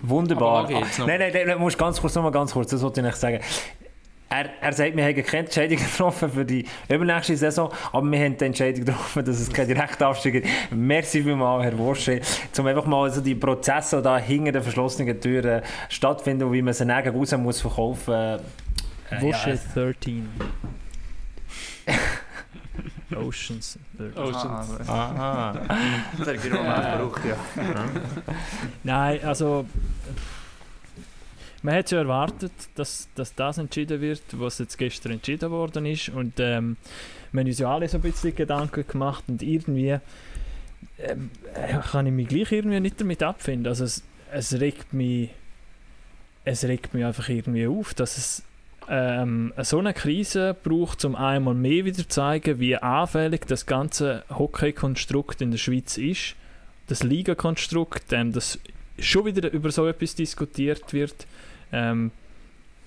Wunderbar. 0.00 0.68
Nein, 0.70 1.18
nein, 1.18 1.32
nein, 1.46 1.58
musst 1.58 1.78
ganz 1.78 2.00
kurz, 2.00 2.14
nochmal 2.14 2.32
ganz 2.32 2.52
kurz, 2.52 2.70
das 2.70 2.82
wollte 2.82 3.00
ich 3.00 3.06
nicht 3.06 3.16
sagen. 3.16 3.40
Er, 4.30 4.50
er 4.60 4.72
sagt, 4.74 4.94
wir 4.94 5.04
haben 5.04 5.24
keine 5.24 5.44
Entscheidung 5.44 5.78
getroffen 5.90 6.30
für 6.30 6.44
die 6.44 6.66
übernächste 6.88 7.36
Saison, 7.36 7.72
aber 7.92 8.10
wir 8.10 8.24
haben 8.24 8.36
die 8.36 8.44
Entscheidung 8.44 8.84
getroffen, 8.84 9.24
dass 9.24 9.40
es 9.40 9.50
keinen 9.50 9.68
direkten 9.68 10.04
Abstieg 10.04 10.34
gibt. 10.34 10.48
Merci 10.70 11.22
vielmals, 11.22 11.64
Herr 11.64 11.78
Worsche, 11.78 12.20
um 12.58 12.66
einfach 12.66 12.84
mal 12.84 13.10
so 13.10 13.22
die 13.22 13.34
Prozesse, 13.34 14.02
die 14.02 14.22
hinter 14.22 14.52
den 14.52 14.62
verschlossenen 14.62 15.18
Türen 15.18 15.62
stattfinden 15.88 16.44
und 16.44 16.52
wie 16.52 16.62
man 16.62 16.74
sie 16.74 16.84
nachher 16.84 17.12
raus 17.12 17.32
muss 17.38 17.60
verkaufen. 17.60 18.14
Äh, 18.14 19.22
Worsche 19.22 19.50
ja, 19.50 19.58
13. 19.74 20.28
Oceans. 23.16 23.78
Oceans. 24.16 24.88
Aha. 24.88 25.52
mal 26.18 26.36
gebraucht, 26.36 27.22
ja. 27.24 27.36
Nein, 28.84 29.24
also... 29.24 29.66
Man 31.60 31.74
hätte 31.74 31.96
ja 31.96 32.02
erwartet, 32.02 32.52
dass, 32.76 33.08
dass 33.16 33.34
das 33.34 33.58
entschieden 33.58 34.00
wird, 34.00 34.22
was 34.32 34.60
jetzt 34.60 34.78
gestern 34.78 35.12
entschieden 35.12 35.50
worden 35.50 35.86
ist. 35.86 36.08
Und 36.08 36.38
ähm, 36.38 36.76
wir 37.32 37.40
haben 37.40 37.48
uns 37.48 37.58
ja 37.58 37.74
alle 37.74 37.88
so 37.88 37.98
ein 37.98 38.00
bisschen 38.00 38.34
Gedanken 38.34 38.86
gemacht 38.86 39.24
und 39.26 39.42
irgendwie 39.42 39.98
ähm, 41.00 41.30
kann 41.90 42.06
ich 42.06 42.12
mich 42.12 42.28
gleich 42.28 42.52
irgendwie 42.52 42.78
nicht 42.78 43.00
damit 43.00 43.24
abfinden. 43.24 43.66
Also 43.66 43.84
es, 43.84 44.04
es 44.30 44.60
regt 44.60 44.92
mich 44.92 45.30
es 46.48 46.64
regt 46.64 46.94
mich 46.94 47.04
einfach 47.04 47.28
irgendwie 47.28 47.66
auf, 47.66 47.94
dass 47.94 48.16
es 48.16 48.42
ähm, 48.88 49.52
so 49.62 49.78
eine 49.78 49.94
Krise 49.94 50.56
braucht, 50.62 51.04
um 51.04 51.14
einmal 51.14 51.54
mehr 51.54 51.84
wieder 51.84 51.98
zu 51.98 52.08
zeigen, 52.08 52.58
wie 52.60 52.76
anfällig 52.76 53.46
das 53.46 53.66
ganze 53.66 54.24
Hockey-Konstrukt 54.30 55.40
in 55.42 55.50
der 55.50 55.58
Schweiz 55.58 55.98
ist. 55.98 56.34
Das 56.86 57.02
Liga-Konstrukt, 57.02 58.12
ähm, 58.12 58.32
das 58.32 58.58
schon 58.98 59.26
wieder 59.26 59.50
über 59.52 59.70
so 59.70 59.86
etwas 59.86 60.14
diskutiert 60.14 60.92
wird. 60.92 61.26
Ähm, 61.72 62.10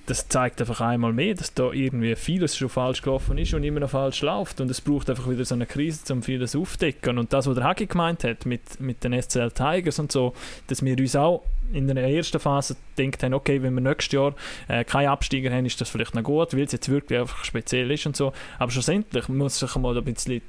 das 0.07 0.27
zeigt 0.27 0.59
einfach 0.59 0.81
einmal 0.81 1.13
mehr, 1.13 1.35
dass 1.35 1.53
da 1.53 1.71
irgendwie 1.71 2.15
vieles 2.15 2.57
schon 2.57 2.69
falsch 2.69 3.01
gelaufen 3.01 3.37
ist 3.37 3.53
und 3.53 3.63
immer 3.63 3.79
noch 3.79 3.91
falsch 3.91 4.21
läuft. 4.21 4.59
Und 4.59 4.69
es 4.71 4.81
braucht 4.81 5.09
einfach 5.09 5.29
wieder 5.29 5.45
so 5.45 5.55
eine 5.55 5.67
Krise, 5.67 6.11
um 6.11 6.23
vieles 6.23 6.55
aufzudecken. 6.55 7.17
Und 7.17 7.31
das, 7.31 7.47
was 7.47 7.55
der 7.55 7.63
Hagi 7.63 7.85
gemeint 7.85 8.23
hat 8.23 8.45
mit, 8.45 8.79
mit 8.79 9.03
den 9.03 9.19
SCL 9.21 9.51
Tigers 9.51 9.99
und 9.99 10.11
so, 10.11 10.33
dass 10.67 10.83
wir 10.83 10.97
uns 10.97 11.15
auch 11.15 11.43
in 11.73 11.87
der 11.87 12.03
ersten 12.03 12.39
Phase 12.39 12.75
gedacht 12.95 13.23
haben, 13.23 13.33
okay, 13.33 13.61
wenn 13.61 13.73
wir 13.73 13.81
nächstes 13.81 14.13
Jahr 14.13 14.33
äh, 14.67 14.83
keine 14.83 15.11
Absteiger 15.11 15.51
haben, 15.51 15.65
ist 15.65 15.79
das 15.79 15.89
vielleicht 15.89 16.15
noch 16.15 16.23
gut, 16.23 16.53
weil 16.53 16.63
es 16.63 16.71
jetzt 16.71 16.89
wirklich 16.89 17.19
einfach 17.19 17.43
speziell 17.43 17.89
ist 17.91 18.05
und 18.05 18.15
so. 18.15 18.33
Aber 18.59 18.71
schlussendlich 18.71 19.29
muss 19.29 19.59
sich 19.59 19.75
mal 19.75 19.97
ein 19.97 20.03
bisschen 20.03 20.41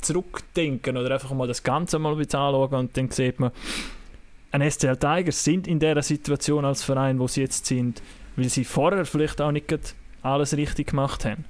zurückdenken 0.00 0.96
oder 0.96 1.12
einfach 1.12 1.32
mal 1.32 1.48
das 1.48 1.62
Ganze 1.62 1.98
mal 1.98 2.12
ein 2.12 2.18
bisschen 2.18 2.40
anschauen 2.40 2.74
und 2.74 2.96
dann 2.96 3.10
sieht 3.10 3.40
man, 3.40 3.50
ein 4.50 4.68
SCL 4.68 4.96
Tigers 4.96 5.44
sind 5.44 5.66
in 5.66 5.78
der 5.78 6.02
Situation 6.02 6.64
als 6.64 6.82
Verein, 6.82 7.18
wo 7.18 7.26
sie 7.26 7.42
jetzt 7.42 7.66
sind, 7.66 8.02
weil 8.36 8.48
sie 8.48 8.64
vorher 8.64 9.04
vielleicht 9.04 9.40
auch 9.40 9.52
nicht 9.52 9.94
alles 10.22 10.56
richtig 10.56 10.88
gemacht 10.88 11.24
haben. 11.24 11.44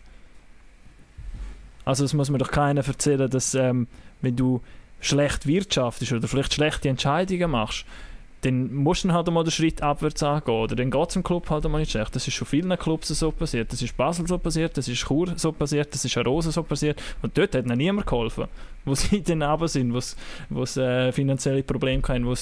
Also 1.85 2.05
es 2.05 2.13
muss 2.13 2.31
mir 2.31 2.39
doch 2.39 2.51
keiner 2.51 2.87
erzählen, 2.87 3.31
dass 3.31 3.55
ähm, 3.55 3.87
wenn 4.21 4.37
du 4.37 4.61
schlecht 5.01 5.47
wirtschaftest 5.47 6.13
oder 6.13 6.29
vielleicht 6.29 6.55
schlechte 6.55 6.89
Entscheidungen 6.89 7.51
machst, 7.51 7.87
dann 8.43 8.73
musst 8.73 9.05
du 9.05 9.13
halt 9.13 9.27
einmal 9.27 9.45
den 9.45 9.51
Schritt 9.51 9.83
abwärts 9.83 10.23
angehen. 10.23 10.55
Oder 10.55 10.77
dann 10.77 10.91
geht 10.91 11.11
es 11.11 11.17
im 11.17 11.23
Club 11.23 11.51
halt 11.51 11.65
einmal 11.65 11.81
nicht 11.81 11.91
schlecht. 11.91 12.15
Das 12.15 12.27
ist 12.29 12.35
schon 12.35 12.47
vielen 12.47 12.77
Clubs 12.79 13.09
so 13.09 13.31
passiert. 13.33 13.73
Das 13.73 13.83
ist 13.83 13.97
Basel 13.97 14.27
so 14.27 14.39
passiert, 14.39 14.77
das 14.77 14.87
ist 14.89 15.01
Chur 15.01 15.33
so 15.37 15.53
passiert, 15.53 15.93
das 15.93 16.05
ist 16.05 16.17
Arosa 16.17 16.53
so 16.53 16.63
passiert. 16.63 17.03
Und 17.23 17.37
dort 17.37 17.55
hat 17.55 17.67
ihnen 17.67 17.79
niemand 17.79 18.07
geholfen, 18.07 18.47
wo 18.85 18.95
sie 18.97 19.23
dann 19.23 19.43
runter 19.43 19.69
sind, 19.69 19.93
wo 20.51 20.65
sie 20.65 20.83
äh, 20.83 21.13
finanzielle 21.13 21.63
Probleme 21.63 22.03
hatten, 22.03 22.27
wo 22.27 22.35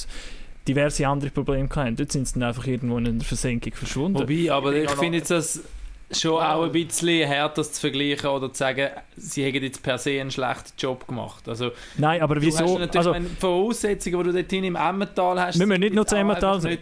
diverse 0.69 1.07
andere 1.07 1.31
Probleme 1.31 1.69
hatten. 1.75 1.97
Dort 1.97 2.13
sind 2.13 2.29
sie 2.29 2.35
dann 2.35 2.49
einfach 2.49 2.67
irgendwo 2.67 2.99
in 2.99 3.19
der 3.19 3.27
Versenkung 3.27 3.73
verschwunden. 3.73 4.19
Wobei, 4.19 4.51
aber 4.53 4.75
ich 4.75 4.91
finde 4.91 5.19
jetzt 5.19 5.31
das 5.31 5.63
schon 6.11 6.43
auch 6.43 6.65
ein 6.65 6.73
bisschen 6.73 7.27
härter 7.27 7.65
zu 7.65 7.81
vergleichen 7.81 8.31
oder 8.31 8.53
zu 8.53 8.59
sagen, 8.59 8.91
sie 9.17 9.45
hätten 9.45 9.63
jetzt 9.63 9.83
per 9.83 9.99
se 9.99 10.21
einen 10.21 10.31
schlechten 10.31 10.73
Job 10.79 11.07
gemacht. 11.07 11.49
Also, 11.49 11.73
Nein, 11.99 12.23
aber 12.23 12.41
wieso? 12.41 12.79
Du 12.79 12.83
hast 12.83 12.97
also, 12.97 13.11
meine 13.11 13.27
Voraussetzungen, 13.27 14.19
die 14.19 14.31
du 14.31 14.33
dort 14.33 14.53
im 14.53 14.77
Emmental 14.77 15.41
hast, 15.41 15.59
wir 15.59 15.67
müssen 15.67 15.81
nicht 15.81 15.95
nur 15.95 16.07
zu 16.07 16.17
Emmental 16.17 16.61
sein. 16.61 16.79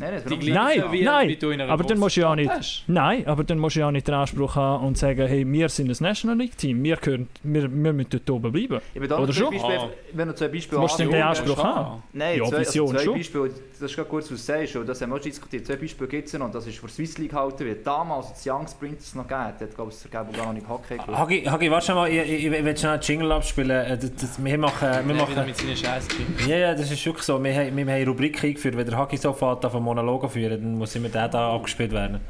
Nein, 0.00 0.22
die 0.40 0.50
nein, 0.50 0.84
wie, 0.90 1.02
nein. 1.02 1.28
Wie 1.28 1.62
aber 1.62 1.84
dann 1.84 1.98
musst 1.98 2.16
du 2.16 2.22
ja 2.22 2.34
nicht. 2.34 2.50
Hast. 2.50 2.84
Nein, 2.86 3.26
aber 3.26 3.44
dann 3.44 3.58
musst 3.58 3.76
du 3.76 3.80
ja 3.80 3.92
nicht 3.92 4.08
den 4.08 4.14
Anspruch 4.14 4.56
haben 4.56 4.86
und 4.86 4.96
sagen, 4.96 5.26
hey, 5.26 5.46
wir 5.46 5.68
sind 5.68 5.90
ein 5.90 5.96
National 6.00 6.38
League 6.38 6.56
Team, 6.56 6.82
wir, 6.82 6.96
können, 6.96 7.28
wir, 7.42 7.62
wir 7.62 7.92
müssen 7.92 8.08
dort 8.10 8.30
oben 8.30 8.50
bleiben. 8.50 8.80
Oder 8.96 9.32
schon? 9.32 9.50
Beispiel, 9.50 9.76
ah. 9.76 9.90
Wenn 10.12 10.28
du 10.28 10.34
zwei 10.34 10.48
Beispiele 10.48 10.80
hast. 10.80 10.98
Musst 10.98 11.00
du 11.00 11.10
den 11.10 11.22
Anspruch 11.22 11.62
haben? 11.62 12.02
Nein, 12.12 12.38
ja, 12.38 12.44
zwei, 12.46 12.56
also 12.58 12.86
zwei 12.86 12.98
schon. 12.98 13.14
Beispiele, 13.14 13.50
das 13.78 13.90
ist 13.90 13.96
gerade 13.96 14.08
kurz, 14.08 14.30
was 14.30 14.46
du 14.46 14.52
sagst, 14.52 14.76
und 14.76 14.88
das 14.88 15.00
haben 15.02 15.10
wir 15.10 15.16
auch 15.16 15.20
diskutiert. 15.20 15.66
Zwei 15.66 15.76
Beispiele 15.76 16.08
gibt 16.08 16.28
es 16.28 16.34
noch, 16.34 16.46
und 16.46 16.54
das 16.54 16.66
ist 16.66 16.78
vor 16.78 16.88
Swiss 16.88 17.18
League 17.18 17.30
gehalten 17.30 17.66
wird. 17.66 17.86
Damals, 17.86 18.28
als 18.28 18.40
es 18.40 18.46
Young 18.46 18.66
Sprinters 18.66 19.14
noch 19.14 19.28
gegeben 19.28 19.44
hat, 19.44 19.74
glaube 19.74 19.90
ich, 19.90 19.96
es 19.96 20.10
gar 20.10 20.24
noch 20.24 20.52
nicht 20.52 20.68
Hockey 20.68 20.96
Hagi, 20.96 21.42
Hagi, 21.42 21.70
warte 21.70 21.94
mal, 21.94 22.08
ich, 22.08 22.18
ich, 22.18 22.46
ich 22.46 22.64
will 22.64 22.76
schnell 22.76 22.92
einen 22.92 23.02
Jingle 23.02 23.32
abspielen. 23.32 23.70
Äh, 23.70 23.98
das, 23.98 24.14
das, 24.14 24.44
wir 24.44 24.58
machen... 24.58 24.88
Wir 25.06 25.14
machen 25.14 25.46
mit 25.46 25.56
seinen 25.56 25.76
Scheiß 25.76 26.08
Ja, 26.46 26.56
ja, 26.56 26.74
das 26.74 26.90
ist 26.90 27.04
wirklich 27.04 27.24
so. 27.24 27.42
Wir, 27.42 27.52
wir 27.54 27.64
haben 27.64 27.88
eine 27.88 28.06
Rubrik 28.06 28.42
eingeführt, 28.42 28.76
wenn 28.76 28.86
der 28.86 28.96
Hagi 28.96 29.16
so 29.16 29.32
fährt, 29.32 29.64
auf 29.64 29.74
einen 29.90 30.06
Monolog 30.06 30.30
führen, 30.30 30.62
dann 30.62 30.78
muss 30.78 30.94
immer 30.94 31.08
der 31.08 31.28
da 31.28 31.54
abgespielt 31.54 31.92
werden. 31.92 32.20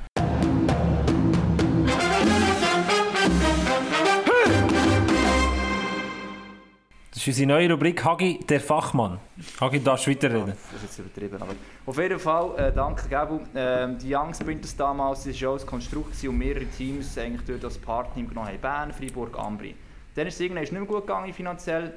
Das 7.11 7.21
Das 7.21 7.29
ist 7.29 7.35
unsere 7.35 7.49
neue 7.49 7.71
Rubrik 7.71 8.03
Hagi, 8.03 8.41
der 8.49 8.61
Fachmann. 8.61 9.19
Hagi, 9.61 9.79
du 9.79 9.85
darfst 9.85 10.09
weiterreden. 10.09 10.49
Ja, 10.49 10.55
das 10.73 10.83
ist 10.83 10.83
jetzt 10.85 10.99
übertrieben. 11.01 11.43
Aber 11.43 11.53
auf 11.85 11.99
jeden 11.99 12.19
Fall, 12.19 12.59
äh, 12.59 12.73
danke 12.73 13.11
Gabu. 13.11 13.41
Ähm, 13.55 13.99
die 13.99 14.15
Young 14.15 14.33
Sprinters 14.33 14.75
damals 14.75 15.27
war 15.27 15.33
ja 15.35 15.53
ein 15.53 15.67
Konstrukt 15.67 16.15
und 16.25 16.39
mehrere 16.39 16.65
Teams 16.65 17.19
eigentlich 17.19 17.43
durch 17.43 17.61
das 17.61 17.77
Partner 17.77 18.23
genommen 18.23 18.49
haben. 18.49 18.59
Bern, 18.59 18.93
Freiburg, 18.95 19.39
Ambri. 19.39 19.75
Dann 20.15 20.29
ist 20.29 20.37
es 20.37 20.41
irgendwann 20.41 20.63
nicht 20.63 20.73
mehr 20.73 20.83
gut 20.87 21.07
gegangen 21.07 21.35
finanziell. 21.35 21.93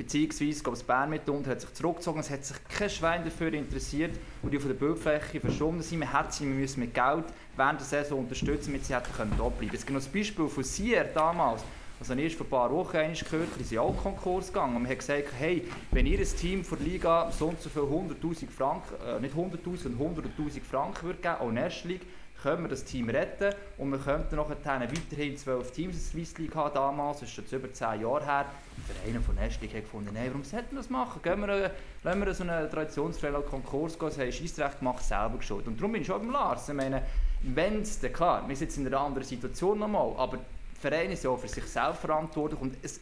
Beziehungsweise 0.00 0.62
glaube, 0.62 0.78
Bern 0.86 1.10
mitunter 1.10 1.50
hat 1.50 1.60
sich 1.60 1.74
zurückgezogen, 1.74 2.20
es 2.20 2.30
hat 2.30 2.42
sich 2.42 2.56
kein 2.70 2.88
Schwein 2.88 3.22
dafür 3.22 3.52
interessiert, 3.52 4.18
wo 4.40 4.48
die 4.48 4.58
von 4.58 4.70
der 4.70 4.76
Bildfläche 4.78 5.40
verschwunden 5.40 5.82
sind. 5.82 5.98
Man 5.98 6.10
hätte 6.10 6.32
sie 6.32 6.46
müssen 6.46 6.80
mit 6.80 6.94
Geld 6.94 7.26
während 7.54 7.80
der 7.80 7.86
Saison 7.86 8.20
unterstützen, 8.20 8.72
damit 8.72 8.86
sie 8.86 8.94
hätten 8.94 9.12
können 9.14 9.32
bleiben. 9.32 9.70
Es 9.74 9.84
gibt 9.84 9.90
noch 9.90 10.00
das 10.00 10.08
Beispiel 10.08 10.48
von 10.48 10.64
Sier 10.64 11.04
damals. 11.04 11.62
Also 11.98 12.14
erst 12.14 12.36
vor 12.36 12.46
ein 12.46 12.48
paar 12.48 12.70
Wochen 12.70 12.92
gehört, 12.92 13.48
die 13.58 13.62
sind 13.62 13.78
auch 13.78 13.94
Konkurs 13.94 14.46
gegangen. 14.46 14.76
Und 14.76 14.84
man 14.84 14.90
hat 14.90 15.00
gesagt, 15.00 15.34
hey, 15.38 15.68
wenn 15.90 16.06
ihr 16.06 16.18
ein 16.18 16.24
Team 16.24 16.64
von 16.64 16.78
der 16.78 16.86
Liga 16.86 17.30
so 17.30 17.48
und 17.48 17.60
so 17.60 17.68
viel 17.68 17.82
100'000 17.82 18.48
Franken, 18.48 18.94
äh, 19.06 19.20
nicht 19.20 19.34
100'000, 19.34 19.76
sondern 19.76 20.16
100'000 20.16 20.62
Franken 20.62 21.02
würde 21.08 21.20
geben, 21.20 21.36
auch 21.40 21.52
Nest 21.52 21.84
League, 21.84 22.06
können 22.42 22.62
wir 22.62 22.68
das 22.68 22.84
Team 22.84 23.08
retten 23.08 23.54
und 23.78 23.90
wir 23.90 23.98
könnten 23.98 24.36
noch 24.36 24.50
weiterhin 24.50 25.36
zwölf 25.36 25.70
Teams 25.72 25.96
in 25.96 26.00
der 26.00 26.10
Swiss 26.10 26.38
League 26.38 26.54
haben 26.54 26.74
damals, 26.74 27.20
das 27.20 27.28
ist 27.28 27.34
schon 27.34 27.58
über 27.58 27.72
zehn 27.72 28.00
Jahre 28.00 28.24
her. 28.24 28.46
Der 28.88 28.94
Verein 28.94 29.22
von 29.22 29.34
Nestlig 29.34 29.74
hat 29.74 29.82
gefunden, 29.82 30.10
nein, 30.14 30.28
warum 30.28 30.44
sollten 30.44 30.70
wir 30.72 30.78
das 30.78 30.90
machen? 30.90 31.20
Gehen 31.22 31.40
wir, 31.40 31.70
lassen 32.02 32.24
wir 32.24 32.34
so 32.34 32.44
einen 32.44 32.70
traditionsfreien 32.70 33.44
Konkurs 33.48 33.98
gehen, 33.98 34.10
haben 34.10 34.32
Scheissrecht 34.32 34.78
gemacht, 34.78 35.04
selber 35.04 35.38
geschuld. 35.38 35.66
Und 35.66 35.78
darum 35.78 35.92
bin 35.92 36.02
ich 36.02 36.06
schon 36.06 36.20
beim 36.20 36.30
Lars. 36.30 36.68
Ich 36.68 36.74
meine, 36.74 37.02
wenn 37.42 37.82
es, 37.82 38.00
klar, 38.12 38.46
wir 38.48 38.56
sind 38.56 38.68
jetzt 38.68 38.78
in 38.78 38.86
einer 38.86 39.00
anderen 39.00 39.26
Situation 39.26 39.78
nochmal, 39.78 40.14
aber 40.16 40.38
der 40.38 40.90
Verein 40.90 41.10
ist 41.10 41.24
ja 41.24 41.30
auch 41.30 41.38
für 41.38 41.48
sich 41.48 41.64
selbst 41.64 42.00
verantwortlich 42.00 42.60
und 42.60 42.76
es 42.82 43.00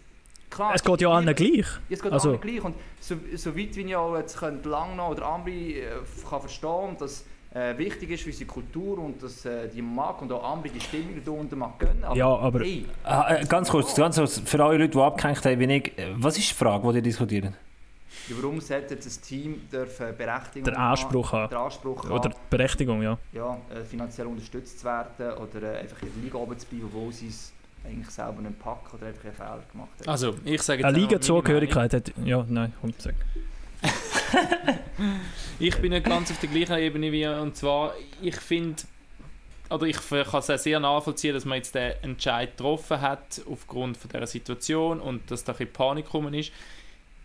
Klar, 0.51 0.73
es 0.75 0.83
geht 0.83 1.03
ja 1.03 1.11
allen 1.11 1.35
gleich. 1.35 1.67
Es 1.91 2.01
geht 2.01 2.11
also. 2.11 2.31
allen 2.31 2.41
gleich. 2.41 2.65
Und 2.65 2.75
so, 3.01 3.17
so 3.37 3.55
weit 3.55 3.77
wie 3.77 3.83
ich 3.83 3.97
auch 3.97 4.17
jetzt 4.17 4.41
Langnau 4.41 5.11
oder 5.11 5.27
Ambri 5.27 5.81
äh, 5.81 5.91
kann 6.29 6.41
verstehen, 6.41 6.97
dass 6.99 7.27
äh, 7.55 7.77
wichtig 7.79 8.11
ist 8.11 8.23
für 8.23 8.31
unsere 8.31 8.47
Kultur 8.47 8.99
und 8.99 9.23
dass 9.23 9.45
äh, 9.45 9.69
die 9.69 9.81
mag 9.81 10.21
und 10.21 10.31
auch 10.33 10.53
andere 10.53 10.73
die 10.73 10.81
Stimmung 10.81 11.21
da 11.25 11.31
unten 11.31 11.59
mag 11.59 11.79
gönnen. 11.79 12.05
Aber, 12.05 12.17
ja, 12.17 12.27
aber 12.27 12.61
hey, 12.61 12.85
äh, 13.05 13.45
ganz 13.47 13.71
kurz, 13.71 13.95
ganz 13.95 14.17
kurz, 14.17 14.41
für 14.45 14.63
alle 14.63 14.79
Leute, 14.79 14.91
die 14.91 14.99
abgehängt 14.99 15.45
haben, 15.45 15.59
wie 15.59 15.77
ich, 15.77 15.99
äh, 15.99 16.13
was 16.17 16.37
ist 16.37 16.51
die 16.51 16.55
Frage, 16.55 16.89
die 16.91 16.97
ihr 16.97 17.03
diskutiert? 17.03 17.45
Ja, 17.45 18.37
warum 18.41 18.61
sollte 18.61 18.97
das 18.97 19.21
Team 19.21 19.63
dürfen 19.71 20.17
Berechtigung 20.17 20.65
der 20.65 20.79
Anspruch 20.79 21.33
haben? 21.33 21.51
Der 21.51 21.61
Anspruch 21.61 22.05
haben, 22.05 22.13
oder 22.13 22.29
die 22.31 22.37
Berechtigung, 22.51 23.03
ja. 23.03 23.19
Ja, 23.33 23.57
äh, 23.71 23.85
finanziell 23.85 24.27
unterstützt 24.27 24.81
zu 24.81 24.85
werden 24.85 25.33
oder 25.39 25.75
äh, 25.75 25.79
einfach 25.79 26.03
in 26.03 26.13
der 26.15 26.23
Liga 26.23 26.39
oben 26.39 26.59
zu 26.59 26.67
bleiben, 26.67 26.91
wo 26.93 27.11
sie 27.11 27.29
es 27.29 27.53
eigentlich 27.85 28.11
selber 28.11 28.43
nicht 28.43 28.59
packen 28.59 28.97
oder 28.97 29.07
einfach 29.07 29.25
einen 29.25 29.35
Fehler 29.35 29.61
gemacht 29.73 29.91
haben. 30.01 30.09
Also, 30.09 30.35
ich 30.45 30.61
sage 30.63 30.83
jetzt 30.83 30.89
Eine 30.89 30.99
Liga-Zugehörigkeit 30.99 31.95
hat... 31.95 32.13
Ja, 32.25 32.45
nein, 32.49 32.73
komm, 32.81 32.93
sag. 32.99 33.15
ich 35.59 35.77
bin 35.77 35.93
nicht 35.93 36.07
ganz 36.07 36.31
auf 36.31 36.39
der 36.41 36.49
gleichen 36.49 36.79
Ebene 36.79 37.13
wie 37.13 37.27
und 37.27 37.57
zwar, 37.57 37.95
ich 38.23 38.37
finde, 38.37 38.83
oder 39.71 39.87
ich 39.87 39.97
kann 40.09 40.43
es 40.47 40.63
sehr 40.63 40.81
nachvollziehen, 40.81 41.35
dass 41.35 41.45
man 41.45 41.57
jetzt 41.57 41.75
den 41.75 41.93
Entscheid 42.03 42.57
getroffen 42.57 43.01
hat 43.01 43.43
aufgrund 43.51 43.97
von 43.97 44.11
dieser 44.11 44.27
Situation 44.27 45.01
und 45.01 45.31
dass 45.31 45.45
da 45.45 45.55
ein 45.59 45.73
Panik 45.73 46.07
gekommen 46.07 46.35
ist. 46.35 46.53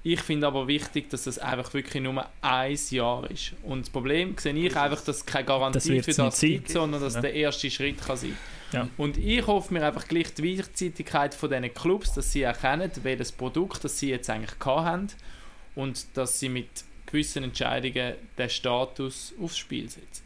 Ich 0.05 0.19
finde 0.19 0.47
aber 0.47 0.67
wichtig, 0.67 1.09
dass 1.09 1.23
das 1.23 1.39
einfach 1.39 1.73
wirklich 1.73 2.03
nur 2.03 2.25
ein 2.41 2.77
Jahr 2.89 3.31
ist. 3.31 3.53
Und 3.63 3.81
das 3.81 3.89
Problem 3.89 4.35
sehe 4.37 4.53
ich 4.53 4.75
einfach, 4.75 4.99
dass 5.01 5.17
es 5.17 5.25
keine 5.25 5.45
Garantie 5.45 5.97
das 5.97 6.05
für 6.05 6.23
das 6.23 6.39
gibt, 6.41 6.69
sondern 6.69 7.01
dass 7.01 7.13
ja. 7.13 7.21
der 7.21 7.33
erste 7.33 7.71
Schritt 7.71 8.05
kann 8.05 8.17
sein 8.17 8.37
ja. 8.73 8.89
Und 8.97 9.17
ich 9.17 9.45
hoffe 9.45 9.73
mir 9.73 9.85
einfach 9.85 10.07
gleich 10.07 10.33
die 10.33 10.57
Weichzeitigkeit 10.57 11.33
von 11.33 11.49
diesen 11.49 11.73
Clubs, 11.73 12.13
dass 12.13 12.31
sie 12.31 12.41
erkennen, 12.41 12.91
welches 13.03 13.31
Produkt 13.31 13.83
das 13.83 13.99
sie 13.99 14.09
jetzt 14.09 14.29
eigentlich 14.29 14.53
haben 14.65 15.07
und 15.75 16.17
dass 16.17 16.39
sie 16.39 16.49
mit 16.49 16.67
gewissen 17.13 17.43
Entscheidungen 17.43 18.15
den 18.37 18.49
Status 18.49 19.33
aufs 19.39 19.57
Spiel 19.57 19.87
setzen. 19.87 20.23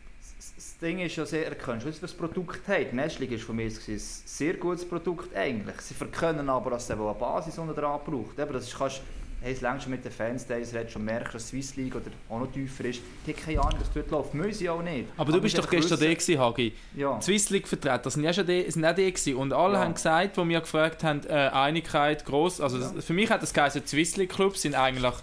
Das 0.55 0.77
Ding 0.77 0.99
ist 0.99 1.15
ja 1.17 1.25
sehr, 1.25 1.45
erkennst 1.45 1.85
du, 1.85 1.89
was 1.89 1.99
das 1.99 2.13
Produkt 2.13 2.67
hat. 2.67 2.93
Nestling 2.93 3.31
ist 3.31 3.43
von 3.43 3.55
mir 3.55 3.65
ein 3.65 3.71
sehr 3.97 4.53
gutes 4.53 4.87
Produkt 4.87 5.35
eigentlich. 5.35 5.81
Sie 5.81 5.93
verkennen 5.93 6.49
aber, 6.49 6.71
dass 6.71 6.85
es 6.85 6.91
eine 6.91 7.13
Basis 7.13 7.57
unten 7.57 7.75
dran 7.75 7.99
braucht. 8.05 8.39
Aber 8.39 8.53
das 8.53 8.73
kannst 8.73 9.01
hey, 9.41 9.53
es 9.53 9.61
längst 9.61 9.83
schon 9.83 9.91
mit 9.91 10.03
den 10.03 10.11
Fans, 10.11 10.45
die 10.47 10.53
es 10.53 10.91
schon 10.91 11.03
merkst, 11.03 11.35
dass 11.35 11.49
Swiss 11.49 11.75
League 11.75 11.95
oder 11.95 12.11
auch 12.29 12.39
noch 12.39 12.51
tiefer 12.51 12.85
ist. 12.85 13.01
Die 13.25 13.33
haben 13.33 13.39
keine 13.39 13.61
Ahnung, 13.61 13.79
was 13.79 13.91
dort 13.93 14.09
läuft. 14.09 14.33
Müssen 14.33 14.53
sie 14.53 14.69
auch 14.69 14.81
nicht. 14.81 15.09
Aber, 15.15 15.21
aber 15.21 15.31
du 15.33 15.41
bist 15.41 15.57
doch 15.57 15.69
gestern 15.69 15.99
der 15.99 16.15
gewesen, 16.15 16.39
Hagi. 16.39 16.73
Ja. 16.95 17.17
Die 17.17 17.23
Swiss 17.23 17.49
League 17.49 17.67
Vertreter, 17.67 17.99
das 17.99 18.13
sind 18.13 18.23
ja 18.23 18.33
schon 18.33 18.47
die, 18.47 18.69
sind 18.71 18.85
auch 18.85 18.95
die 18.95 19.11
gewesen. 19.11 19.35
Und 19.35 19.53
alle 19.53 19.75
ja. 19.75 19.79
haben 19.81 19.93
gesagt, 19.93 20.37
wo 20.37 20.47
wir 20.47 20.61
gefragt 20.61 21.03
haben, 21.03 21.21
äh, 21.27 21.33
Einigkeit 21.33 22.25
groß. 22.25 22.61
Also 22.61 22.79
ja. 22.79 23.01
für 23.01 23.13
mich 23.13 23.29
hat 23.29 23.41
das 23.41 23.53
geheißen, 23.53 23.81
die 23.81 23.87
Swiss 23.87 24.17
League 24.17 24.31
Clubs 24.31 24.61
sind 24.61 24.75
eigentlich 24.75 25.13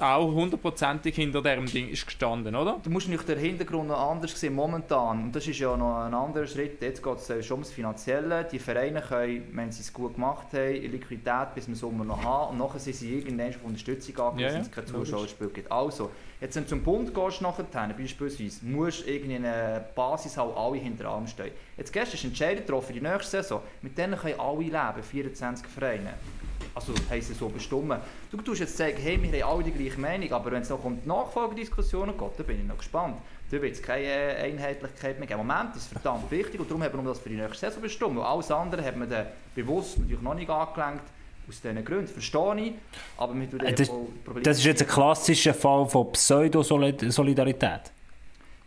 auch 0.00 0.32
hundertprozentig 0.32 1.14
hinter 1.14 1.42
diesem 1.42 1.66
Ding 1.66 1.88
ist 1.88 2.06
gestanden, 2.06 2.54
oder? 2.54 2.80
Du 2.82 2.90
musst 2.90 3.08
nicht 3.08 3.26
den 3.28 3.38
Hintergrund 3.38 3.88
noch 3.88 4.10
anders 4.10 4.38
sehen 4.38 4.54
momentan. 4.54 5.24
Und 5.24 5.36
das 5.36 5.46
ist 5.46 5.58
ja 5.58 5.76
noch 5.76 6.04
ein 6.04 6.14
anderer 6.14 6.46
Schritt. 6.46 6.82
Jetzt 6.82 7.02
geht 7.02 7.16
es 7.16 7.30
äh, 7.30 7.42
schon 7.42 7.56
ums 7.56 7.70
Finanzielle. 7.70 8.46
Die 8.50 8.58
Vereine 8.58 9.00
können, 9.00 9.48
wenn 9.52 9.72
sie 9.72 9.82
es 9.82 9.92
gut 9.92 10.14
gemacht 10.14 10.48
haben, 10.52 10.74
Liquidität 10.74 11.54
bis 11.54 11.64
zum 11.64 11.74
Sommer 11.74 12.04
noch 12.04 12.22
haben. 12.22 12.52
Und 12.52 12.58
nachher 12.58 12.78
sind 12.78 12.96
sie 12.96 13.18
irgendwann 13.18 13.48
auf 13.48 13.64
Unterstützung 13.64 14.18
angewiesen, 14.18 14.40
ja, 14.40 14.48
ja. 14.48 14.54
wenn 14.54 14.62
es 14.62 14.70
kein 14.70 14.86
Zuschauerspiel 14.86 15.48
gibt. 15.48 15.70
Also, 15.72 16.10
jetzt 16.40 16.56
wenn 16.56 16.64
du 16.64 16.68
zum 16.68 16.82
Bund 16.82 17.14
gehst, 17.14 17.42
nachher, 17.42 17.64
beispielsweise, 17.64 18.64
musst 18.64 19.06
du 19.06 19.10
irgendwie 19.10 19.36
eine 19.36 19.84
Basis 19.94 20.36
haben, 20.36 20.56
alle 20.56 20.76
hinter 20.76 21.08
allem 21.08 21.26
stehen. 21.26 21.52
Jetzt 21.76 21.92
gestern 21.92 22.14
ist 22.14 22.24
Entscheidung 22.24 22.64
getroffen 22.64 22.86
für 22.88 22.92
die 22.92 23.00
nächste 23.00 23.42
Saison. 23.42 23.62
Mit 23.82 23.96
denen 23.96 24.16
können 24.18 24.38
alle 24.38 24.62
leben, 24.62 25.02
24 25.02 25.66
Vereine 25.66 26.14
also 26.76 26.92
heisst 27.08 27.30
es 27.30 27.38
so 27.38 27.48
bestimmen. 27.48 27.98
Du 28.30 28.36
tust 28.36 28.60
jetzt 28.60 28.76
sagen, 28.76 28.96
hey, 28.98 29.20
wir 29.20 29.42
haben 29.42 29.54
alle 29.54 29.64
die 29.64 29.72
gleiche 29.72 29.98
Meinung, 29.98 30.30
aber 30.32 30.52
wenn 30.52 30.62
es 30.62 30.68
noch 30.68 30.84
um 30.84 31.00
die 31.00 31.08
Nachfolgediskussionen 31.08 32.16
geht, 32.16 32.30
dann 32.36 32.46
bin 32.46 32.60
ich 32.60 32.66
noch 32.66 32.76
gespannt. 32.76 33.16
Da 33.50 33.62
wird 33.62 33.74
es 33.74 33.82
keine 33.82 34.36
Einheitlichkeit 34.36 35.18
mehr 35.18 35.26
geben. 35.26 35.40
Im 35.40 35.46
Moment 35.46 35.74
ist 35.74 35.82
es 35.82 35.88
verdammt 35.88 36.30
wichtig 36.30 36.60
und 36.60 36.70
darum 36.70 36.82
haben 36.82 36.98
wir 36.98 37.08
das 37.08 37.18
für 37.18 37.30
die 37.30 37.36
nächste 37.36 37.66
Saison 37.66 37.82
bestimmt. 37.82 38.18
alles 38.18 38.50
andere 38.50 38.84
hat 38.84 38.96
man 38.96 39.08
dann 39.08 39.26
bewusst 39.54 39.98
natürlich 39.98 40.22
noch 40.22 40.34
nicht 40.34 40.50
angelenkt. 40.50 41.04
Aus 41.48 41.60
diesen 41.60 41.84
Gründen 41.84 42.08
verstehe 42.08 42.60
ich, 42.60 42.72
aber 43.16 43.34
wir 43.34 43.48
tun 43.48 43.60
das, 43.60 43.90
das 44.42 44.58
ist 44.58 44.64
jetzt 44.64 44.82
ein 44.82 44.88
klassischer 44.88 45.54
Fall 45.54 45.86
von 45.86 46.10
Pseudo-Solidarität. 46.10 47.92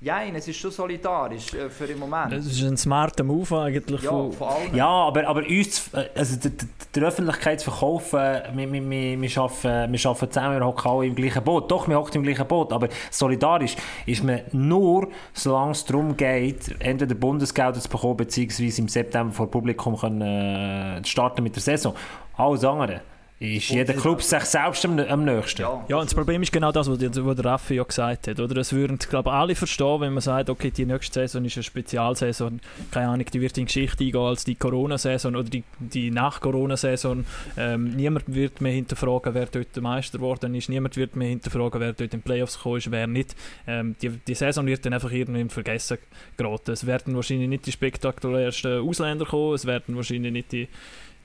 Ja, 0.01 0.23
es 0.23 0.47
ist 0.47 0.55
schon 0.55 0.71
solidarisch 0.71 1.53
äh, 1.53 1.69
für 1.69 1.85
den 1.85 1.99
Moment. 1.99 2.31
Das 2.31 2.45
ist 2.45 2.63
ein 2.63 2.77
smarter 2.77 3.21
Move 3.25 3.59
eigentlich. 3.59 4.01
Ja, 4.01 4.11
von, 4.11 4.47
allen. 4.47 4.73
Ja, 4.73 4.87
aber, 4.87 5.27
aber 5.27 5.41
uns, 5.41 5.93
äh, 5.93 6.07
also 6.15 6.37
der, 6.37 6.51
der 6.95 7.03
Öffentlichkeit 7.03 7.59
zu 7.59 7.69
verkaufen, 7.69 8.17
wir, 8.17 8.71
wir, 8.71 8.89
wir, 8.89 9.21
wir, 9.21 9.37
arbeiten, 9.37 9.91
wir 9.91 10.05
arbeiten 10.05 10.31
zusammen, 10.31 10.57
wir 10.57 10.65
hocken 10.65 10.89
alle 10.89 11.05
im 11.05 11.15
gleichen 11.15 11.43
Boot. 11.43 11.69
Doch, 11.69 11.89
wir 11.89 11.97
hocken 11.97 12.15
im 12.15 12.23
gleichen 12.23 12.47
Boot, 12.47 12.71
aber 12.71 12.87
solidarisch 13.11 13.75
ist 14.05 14.23
man 14.23 14.39
nur, 14.53 15.09
solange 15.33 15.71
es 15.71 15.83
darum 15.83 16.15
geht, 16.15 16.75
entweder 16.79 17.15
Bundesgelder 17.15 17.77
zu 17.77 17.89
bekommen, 17.89 18.15
beziehungsweise 18.15 18.81
im 18.81 18.87
September 18.87 19.33
vor 19.33 19.51
Publikum 19.51 19.97
können, 19.97 20.21
äh, 20.21 21.03
starten 21.03 21.43
mit 21.43 21.57
der 21.57 21.61
Saison. 21.61 21.93
Alles 22.37 22.63
andere 22.63 23.01
ist 23.39 23.69
jeder 23.69 23.93
Club 23.93 24.21
sich 24.21 24.43
selbst 24.43 24.83
am, 24.83 24.99
am 24.99 25.23
nächsten. 25.23 25.61
Ja, 25.61 25.85
ja, 25.87 25.97
und 25.97 26.05
das 26.05 26.13
Problem 26.13 26.41
ist 26.41 26.51
genau 26.51 26.73
das, 26.73 26.89
was 26.89 26.97
der, 26.97 27.09
was 27.25 27.35
der 27.37 27.45
Raffi 27.45 27.75
ja 27.75 27.83
gesagt 27.83 28.27
hat. 28.27 28.39
Oder? 28.39 28.53
Das 28.53 28.73
würden 28.73 28.97
glaube 28.97 29.31
alle 29.31 29.55
verstehen, 29.55 30.01
wenn 30.01 30.13
man 30.13 30.21
sagt, 30.21 30.49
okay, 30.49 30.71
die 30.71 30.85
nächste 30.85 31.21
Saison 31.21 31.45
ist 31.45 31.55
eine 31.55 31.63
Spezialsaison. 31.63 32.59
Keine 32.91 33.07
Ahnung, 33.07 33.25
die 33.31 33.39
wird 33.39 33.57
in 33.57 33.65
Geschichte 33.65 34.03
eingehen 34.03 34.21
als 34.21 34.43
die 34.43 34.55
Corona-Saison 34.55 35.35
oder 35.35 35.49
die, 35.49 35.63
die 35.79 36.11
Nach-Corona-Saison. 36.11 37.25
Ähm, 37.55 37.95
niemand 37.95 38.33
wird 38.33 38.59
mehr 38.59 38.73
hinterfragen, 38.73 39.33
wer 39.33 39.45
dort 39.45 39.73
der 39.73 39.83
Meister 39.83 40.17
geworden 40.17 40.53
ist. 40.55 40.67
Niemand 40.67 40.97
wird 40.97 41.15
mehr 41.15 41.29
hinterfragen, 41.29 41.79
wer 41.79 41.93
dort 41.93 42.01
in 42.01 42.19
den 42.19 42.21
Playoffs 42.21 42.57
gekommen 42.57 42.77
ist, 42.77 42.91
wer 42.91 43.07
nicht. 43.07 43.35
Ähm, 43.67 43.95
die, 44.01 44.09
die 44.09 44.35
Saison 44.35 44.65
wird 44.65 44.85
dann 44.85 44.93
einfach 44.93 45.11
irgendwie 45.11 45.47
Vergessen 45.49 45.97
geraten. 46.35 46.71
Es 46.71 46.85
werden 46.85 47.15
wahrscheinlich 47.15 47.47
nicht 47.47 47.65
die 47.65 47.71
spektakulärsten 47.71 48.81
Ausländer 48.81 49.25
kommen, 49.25 49.53
es 49.53 49.65
werden 49.65 49.95
wahrscheinlich 49.95 50.33
nicht 50.33 50.51
die 50.51 50.67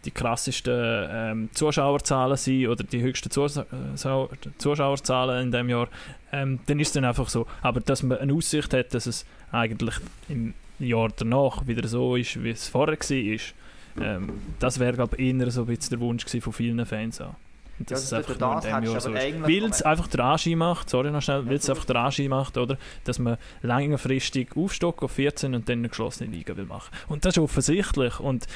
die 0.05 0.11
krassesten 0.11 1.09
ähm, 1.11 1.49
Zuschauerzahlen 1.55 2.37
sind 2.37 2.69
oder 2.69 2.85
die 2.85 3.01
höchsten 3.01 3.31
Zus 3.31 3.57
äh, 3.57 3.65
Zuschauerzahlen 4.59 5.45
in 5.45 5.51
dem 5.51 5.69
Jahr, 5.69 5.89
ähm, 6.33 6.61
dann 6.67 6.81
ist 6.81 6.89
es 6.89 6.93
dann 6.95 7.05
einfach 7.05 7.29
so. 7.29 7.47
Aber 7.63 7.81
dass 7.81 8.03
man 8.03 8.19
eine 8.19 8.33
Aussicht 8.33 8.73
hat, 8.75 8.95
dass 8.95 9.07
es 9.07 9.25
eigentlich 9.53 9.95
im 10.29 10.55
Jahr 10.79 11.11
danach 11.17 11.67
wieder 11.67 11.87
so 11.87 12.17
ist, 12.17 12.43
wie 12.43 12.51
es 12.51 12.69
vorher 12.69 12.99
war, 12.99 13.39
ähm, 14.01 14.31
das 14.59 14.79
wäre 14.79 14.95
glaube 14.95 15.17
ich 15.17 15.35
eher 15.35 15.51
so 15.51 15.63
ein 15.63 15.67
bisschen 15.67 15.91
der 15.91 16.01
Wunsch 16.01 16.25
von 16.25 16.53
vielen 16.53 16.85
Fans 16.85 17.21
auch. 17.21 17.35
Und 17.79 17.91
dass 17.91 18.11
ja, 18.11 18.19
es 18.19 18.29
einfach 18.29 18.41
nur 18.41 18.55
in 18.55 18.61
dem 18.61 18.93
Jahr 18.93 19.01
so 19.01 19.11
ist. 19.13 19.43
Weil 19.43 19.65
es 19.65 19.83
einfach 19.83 20.07
der 20.07 20.25
Anschein 20.25 20.59
macht, 20.59 20.89
sorry 20.89 21.11
noch 21.11 21.23
schnell, 21.23 21.47
weil 21.47 21.57
es 21.57 21.69
einfach 21.69 21.85
der 21.85 21.97
Anschein 21.97 22.29
macht, 22.29 22.57
oder, 22.57 22.79
dass 23.03 23.19
man 23.19 23.37
längerfristig 23.63 24.51
aufstockt 24.57 25.03
auf 25.03 25.13
14 25.13 25.55
und 25.55 25.69
dann 25.69 25.79
eine 25.79 25.89
geschlossene 25.89 26.31
Liga 26.31 26.57
will 26.57 26.67
machen. 26.67 26.95
Und 27.09 27.25
das 27.25 27.37
ist 27.37 27.43
offensichtlich 27.43 28.21
und 28.21 28.47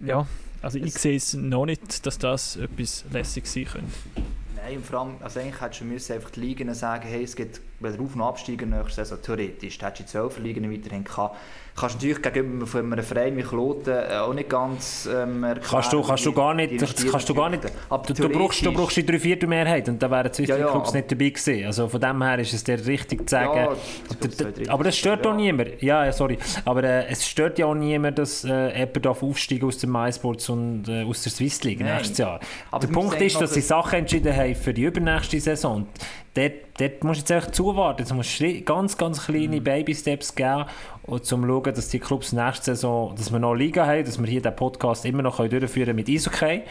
ja, 0.00 0.26
also 0.62 0.78
ich 0.78 0.94
sehe 0.94 1.16
es 1.16 1.34
noch 1.34 1.66
nicht, 1.66 2.04
dass 2.06 2.18
das 2.18 2.56
etwas 2.56 3.04
lässig 3.12 3.46
sein 3.46 3.64
könnte. 3.64 3.92
hey, 4.62 4.78
vor 4.78 5.00
allem, 5.00 5.14
also 5.20 5.40
eigentlich 5.40 5.60
hättest 5.60 5.80
du 5.80 5.84
müssen 5.84 6.12
einfach 6.14 6.30
die 6.30 6.40
Ligen 6.40 6.72
sagen, 6.74 7.08
hey, 7.08 7.22
es 7.22 7.36
gibt, 7.36 7.60
wenn 7.80 7.92
der 7.92 8.00
Auf- 8.00 8.14
und 8.14 8.22
Absteiger 8.22 8.66
nächste 8.66 9.04
Saison, 9.04 9.18
theoretisch, 9.22 9.80
hättest 9.80 10.00
du 10.00 10.02
die 10.04 10.08
12 10.10 10.38
Ligen 10.40 10.72
weiterhin 10.72 11.04
gehabt. 11.04 11.36
Kannst 11.78 12.02
du 12.02 12.06
natürlich 12.06 12.22
gegenüber 12.22 12.66
von 12.66 12.92
einem 12.92 13.04
Verein 13.04 13.36
wie 13.36 13.42
Kloten 13.42 13.94
äh, 13.94 14.16
auch 14.16 14.34
nicht 14.34 14.48
ganz 14.48 15.08
ähm, 15.10 15.44
erklären, 15.44 15.68
kannst 15.70 15.92
du, 15.92 16.02
kannst 16.02 16.26
du 16.26 16.32
gar 16.32 16.54
nicht, 16.54 16.78
kannst 17.10 17.28
du 17.28 17.34
gar 17.34 17.50
nicht, 17.50 17.64
du, 17.64 18.12
du, 18.14 18.28
brauchst, 18.28 18.64
du 18.64 18.72
brauchst 18.72 18.96
die 18.96 19.06
Dreiviertelmehrheit 19.06 19.88
und 19.88 20.02
da 20.02 20.10
wären 20.10 20.30
die 20.36 20.44
ja, 20.44 20.56
ja, 20.56 20.70
Clubs 20.70 20.92
nicht 20.92 21.10
dabei 21.10 21.30
gewesen. 21.30 21.66
Also 21.66 21.88
von 21.88 22.00
dem 22.00 22.22
her 22.22 22.38
ist 22.38 22.52
es 22.52 22.64
dir 22.64 22.84
richtig 22.86 23.28
zu 23.28 23.36
sagen. 23.36 23.56
Ja, 23.56 23.76
das 24.20 24.68
aber 24.68 24.84
das 24.84 24.96
stört 24.96 25.24
ja. 25.24 25.30
auch 25.30 25.36
niemand. 25.36 25.82
Ja, 25.82 26.10
sorry. 26.12 26.38
Aber 26.64 26.82
äh, 26.82 27.06
es 27.06 27.26
stört 27.26 27.58
ja 27.58 27.66
auch 27.66 27.74
niemand, 27.74 28.18
dass 28.18 28.44
äh, 28.44 28.78
jemand 28.78 29.06
aufsteigen 29.06 29.66
aus 29.66 29.78
dem 29.78 29.92
MySports 29.92 30.48
und 30.48 30.88
äh, 30.88 31.04
aus 31.04 31.22
der 31.22 31.32
Swiss 31.32 31.62
League 31.64 31.80
Nein. 31.80 31.96
nächstes 31.96 32.18
Jahr. 32.18 32.40
Aber 32.70 32.86
der 32.86 32.92
Punkt 32.92 33.20
ist, 33.20 33.40
dass 33.40 33.54
sie 33.54 33.60
Sachen 33.60 34.00
entschieden 34.00 34.34
haben 34.34 34.54
für 34.54 34.74
die 34.74 34.82
übernächste 34.82 35.40
Saison 35.40 35.86
dort, 36.38 36.52
dort 36.78 37.04
musst 37.04 37.18
du 37.18 37.22
jetzt 37.22 37.32
einfach 37.32 37.50
zuwarten. 37.52 38.04
Du 38.08 38.14
musst 38.14 38.42
ganz, 38.64 38.96
ganz 38.96 39.24
kleine 39.24 39.60
mhm. 39.60 39.64
Baby-Steps 39.64 40.34
geben, 40.34 40.64
um 41.08 41.22
zu 41.22 41.36
schauen, 41.36 41.74
dass 41.74 41.88
die 41.88 41.98
Clubs 41.98 42.32
nächste 42.32 42.74
Saison, 42.76 43.14
dass 43.16 43.32
wir 43.32 43.38
noch 43.38 43.54
Liga 43.54 43.86
haben, 43.86 44.04
dass 44.04 44.18
wir 44.18 44.26
hier 44.26 44.42
den 44.42 44.54
Podcast 44.54 45.04
immer 45.04 45.22
noch 45.22 45.36
durchführen 45.36 45.68
können 45.70 45.96
mit 45.96 46.08
Eishockey. 46.08 46.62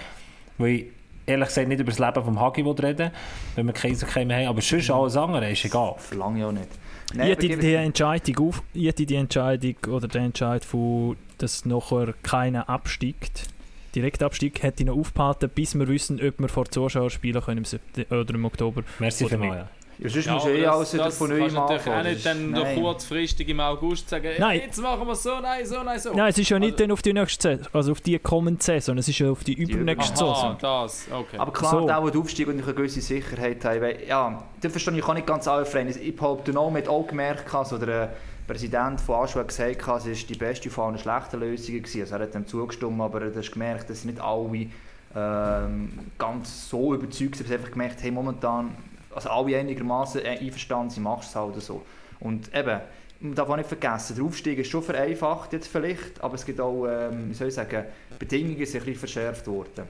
Weil 0.58 0.70
ich 0.70 0.86
ehrlich 1.26 1.48
gesagt 1.48 1.68
nicht 1.68 1.80
über 1.80 1.92
das 1.92 2.00
Leben 2.00 2.24
vom 2.24 2.40
Hagi 2.40 2.62
reden 2.62 3.12
wenn 3.56 3.66
wir 3.66 3.74
kein 3.74 3.92
Eishockey 3.92 4.26
mehr 4.26 4.38
haben. 4.38 4.48
Aber 4.48 4.62
sonst 4.62 4.90
alles 4.90 5.18
andere 5.18 5.52
ist 5.52 5.66
egal. 5.66 5.96
Verlange 5.98 6.40
ich 6.40 6.46
auch 6.46 6.52
nicht. 6.52 6.70
Nein, 7.14 7.28
ich 7.28 7.38
hätte 7.38 7.58
die 7.58 7.74
Entscheidung, 7.74 8.48
auf, 8.48 8.64
ich 8.74 8.86
hätte 8.86 9.06
die 9.06 9.16
Entscheidung 9.16 9.76
oder 9.90 10.08
die 10.08 10.18
Entscheidung, 10.18 11.16
dass 11.38 11.66
nachher 11.66 12.14
keiner 12.24 12.70
absteigt 12.70 13.50
Direktabstieg 13.98 14.62
hätte 14.62 14.84
ich 14.84 14.88
noch 14.88 14.98
aufgehalten, 14.98 15.50
bis 15.50 15.74
wir 15.74 15.88
wissen, 15.88 16.22
ob 16.22 16.40
wir 16.40 16.50
vor 16.50 16.70
Zuschauern 16.70 17.10
spielen 17.10 17.42
können 17.42 17.60
im, 17.60 17.66
September, 17.66 18.22
oder 18.22 18.36
im 18.36 18.46
Oktober. 18.46 18.84
Merci 19.00 19.28
vielmals. 19.28 19.70
Ja. 20.00 20.10
Sonst 20.10 20.26
ja, 20.26 20.34
musst 20.34 20.46
du 20.46 20.50
eh 20.50 20.66
alles 20.66 20.94
wieder 20.94 21.12
von 21.12 21.30
neuem 21.30 21.58
anfangen. 21.58 21.80
Du 21.84 21.92
auch 21.92 22.04
nicht 22.04 22.26
dann 22.26 22.52
noch 22.52 22.74
kurzfristig 22.76 23.50
im 23.50 23.60
August 23.60 24.10
sagen, 24.10 24.30
nein. 24.38 24.62
jetzt 24.66 24.82
machen 24.82 25.08
wir 25.08 25.16
so, 25.16 25.40
nein, 25.40 25.66
so, 25.66 25.82
nein, 25.84 26.00
so. 26.00 26.14
Nein, 26.14 26.30
es 26.30 26.38
ist 26.38 26.50
ja 26.50 26.60
nicht 26.60 26.74
also, 26.74 26.84
dann 26.84 26.92
auf 26.92 27.02
die 27.02 27.14
nächste 27.14 27.58
Saison, 27.58 27.68
also 27.74 27.92
auf 27.94 28.02
die 28.02 28.20
kommende 28.20 28.64
Saison, 28.64 28.98
es 28.98 29.08
ist 29.08 29.20
ja 29.20 29.32
auf 29.32 29.44
die, 29.44 29.56
die 29.56 29.72
übernächste 29.72 30.18
Saison. 30.18 30.56
das, 30.60 31.08
okay. 31.12 31.38
Aber 31.38 31.52
klar, 31.52 31.72
so. 31.72 31.90
auch 31.90 32.10
der 32.10 32.22
Aufstieg 32.22 32.48
und 32.48 32.62
eine 32.62 32.74
gewisse 32.74 33.02
Sicherheit 33.02 33.64
haben, 33.66 33.82
weil, 33.82 34.04
ja, 34.08 34.44
das 34.62 34.72
verstehe 34.72 34.98
ich 34.98 35.04
auch 35.04 35.14
nicht 35.14 35.28
ganz 35.28 35.48
alle 35.48 35.66
Vereine. 35.66 35.92
Ich 35.92 36.16
behaupte 36.16 36.54
noch 36.54 36.70
mit 36.70 36.88
auch 36.88 37.08
gemerkt, 37.08 37.54
also 37.54 37.78
der 37.78 38.14
Präsident 38.48 39.02
von 39.02 39.16
Aschua 39.24 39.42
hat 39.42 39.50
gesagt, 39.50 39.82
es 39.82 39.88
war 39.88 40.00
die 40.30 40.36
beste 40.36 40.70
von 40.70 40.86
allen 40.86 40.98
schlechten 40.98 41.40
Lösungen. 41.40 41.82
Gewesen. 41.82 42.02
Also 42.02 42.16
er 42.16 42.22
hat 42.22 42.34
dem 42.34 42.48
zugestimmt, 42.48 43.02
aber 43.02 43.20
du 43.20 43.38
hast 43.38 43.52
gemerkt, 43.52 43.90
dass 43.90 44.06
nicht 44.06 44.22
alle 44.22 44.68
ähm, 45.16 45.92
ganz 46.18 46.70
so 46.70 46.94
überzeugt 46.94 47.36
sind. 47.36 47.50
Er 47.50 47.56
hat 47.56 47.60
einfach 47.60 47.72
gemerkt, 47.72 48.02
hey, 48.02 48.12
momentan, 48.12 48.72
also 49.18 49.30
alle 49.30 49.58
einigermaßen 49.58 50.24
einverstanden 50.24 50.92
sind, 50.92 51.04
machst 51.04 51.34
du 51.34 51.40
es 51.40 51.46
halt 51.46 51.62
so. 51.62 51.82
Und 52.20 52.54
eben, 52.56 52.82
man 53.20 53.36
darf 53.36 53.50
auch 53.50 53.56
nicht 53.56 53.68
vergessen, 53.68 54.16
der 54.16 54.24
Aufstieg 54.26 54.60
ist 54.60 54.70
schon 54.70 54.84
vereinfacht 54.84 55.54
jetzt 55.54 55.68
vielleicht, 55.68 56.22
aber 56.22 56.36
es 56.36 56.46
gibt 56.46 56.62
auch, 56.62 56.86
ähm, 56.86 57.30
wie 57.30 57.34
soll 57.34 57.48
ich 57.48 57.56
sagen, 57.56 57.86
Bedingungen 58.20 58.66
sind 58.66 58.82
ein 58.82 58.86
bisschen 58.86 58.96
verschärft 58.96 59.48
worden. 59.48 59.86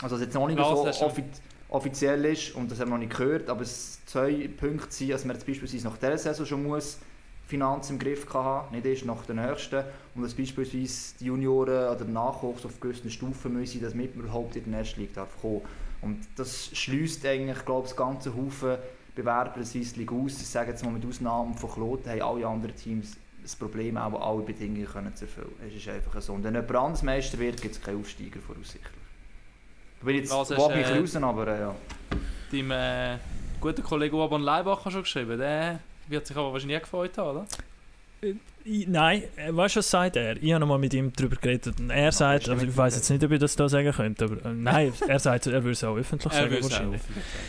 Also 0.00 0.14
es 0.14 0.22
jetzt 0.22 0.34
noch 0.34 0.46
nicht 0.46 0.58
ja, 0.58 0.64
so 0.92 1.06
offi 1.06 1.24
offiziell 1.68 2.24
ist 2.26 2.54
und 2.54 2.70
das 2.70 2.78
haben 2.80 2.90
wir 2.90 2.96
noch 2.96 3.04
nicht 3.04 3.16
gehört, 3.16 3.48
aber 3.48 3.62
es 3.62 4.04
zwei 4.04 4.48
Punkte 4.56 4.92
sind, 4.92 5.10
dass 5.10 5.24
man 5.24 5.36
jetzt 5.36 5.46
beispielsweise 5.46 5.88
nach 5.88 5.96
dieser 5.96 6.18
Saison 6.18 6.46
schon 6.46 6.62
muss 6.64 6.98
Finanzen 7.46 7.94
im 7.94 7.98
Griff 7.98 8.32
haben, 8.32 8.74
nicht 8.74 8.86
erst 8.86 9.04
nach 9.04 9.26
der 9.26 9.34
nächsten. 9.34 9.82
Und 10.14 10.22
dass 10.22 10.34
beispielsweise 10.34 11.14
die 11.20 11.26
Junioren 11.26 11.94
oder 11.94 12.04
Nachwuchs 12.04 12.64
auf 12.64 12.80
gewissen 12.80 13.10
Stufen 13.10 13.52
müssen, 13.54 13.82
dass 13.82 13.94
mit 13.94 14.14
überhaupt 14.14 14.56
in 14.56 14.64
den 14.64 14.74
ersten 14.74 15.00
Liga 15.00 15.12
darf 15.16 15.40
kommen. 15.40 15.62
Und 16.02 16.26
das 16.36 16.70
schließt 16.76 17.24
eigentlich, 17.26 17.64
glaube 17.64 17.86
ich, 17.86 17.92
das 17.92 17.96
ganze 17.96 18.34
Haufen 18.34 18.76
Bewerber 19.14 19.52
der 19.56 19.64
Swiss 19.64 19.96
League 19.96 20.12
aus. 20.12 20.40
Ich 20.40 20.48
sage 20.48 20.70
jetzt 20.70 20.84
mal 20.84 20.90
mit 20.90 21.04
Ausnahme 21.04 21.54
von 21.54 21.70
Kloten 21.70 22.10
haben 22.10 22.22
alle 22.22 22.46
anderen 22.46 22.74
Teams 22.76 23.16
das 23.42 23.56
Problem, 23.56 23.96
auch 23.96 24.20
alle 24.20 24.42
Bedingungen 24.42 24.86
können 24.86 25.14
zu 25.14 25.24
erfüllen. 25.24 25.52
Es 25.66 25.74
ist 25.74 25.88
einfach 25.88 26.20
so. 26.20 26.32
Und 26.32 26.44
wenn 26.44 26.54
jemand 26.54 26.74
anderes 26.74 27.02
Meister 27.02 27.38
wird, 27.38 27.60
gibt 27.60 27.74
es 27.74 27.80
keinen 27.80 28.00
Aufsteiger 28.00 28.40
voraussichtlich. 28.40 28.92
Da 30.00 30.06
bin 30.06 30.14
ich 30.16 30.22
jetzt 30.22 30.32
Was 30.32 30.50
mich 30.50 30.86
äh, 30.86 30.98
raus, 30.98 31.16
aber 31.16 31.48
äh, 31.48 31.60
ja. 31.60 31.74
Deinem 32.50 32.70
äh, 32.70 33.18
guten 33.60 33.82
Kollegen 33.82 34.16
Urban 34.16 34.42
Leibacher 34.42 34.90
schon 34.90 35.02
geschrieben, 35.02 35.38
der 35.38 35.80
wird 36.08 36.26
sich 36.26 36.36
aber 36.36 36.52
wahrscheinlich 36.52 36.80
gefreut 36.80 37.16
haben, 37.18 37.36
oder? 37.36 37.46
Äh, 38.22 38.34
nein, 38.86 39.24
äh, 39.36 39.54
weißt 39.54 39.76
du, 39.76 39.78
was 39.80 39.90
sagt 39.90 40.16
er? 40.16 40.40
Ich 40.40 40.52
habe 40.52 40.64
mal 40.64 40.78
mit 40.78 40.94
ihm 40.94 41.12
darüber 41.14 41.36
geredet. 41.36 41.80
Und 41.80 41.90
er 41.90 42.12
sagt, 42.12 42.48
also 42.48 42.64
ich 42.64 42.76
weiß 42.76 42.94
jetzt 42.94 43.10
nicht, 43.10 43.24
ob 43.24 43.32
ich 43.32 43.40
das 43.40 43.56
da 43.56 43.68
sagen 43.68 43.90
könnte, 43.90 44.26
aber 44.26 44.36
äh, 44.48 44.54
nein, 44.54 44.92
er 45.08 45.18
sagt, 45.18 45.46
er 45.46 45.64
würde 45.64 45.72
es 45.72 45.82
auch 45.82 45.96
öffentlich 45.96 46.32
sagen, 46.32 46.56
wahrscheinlich. 46.60 47.00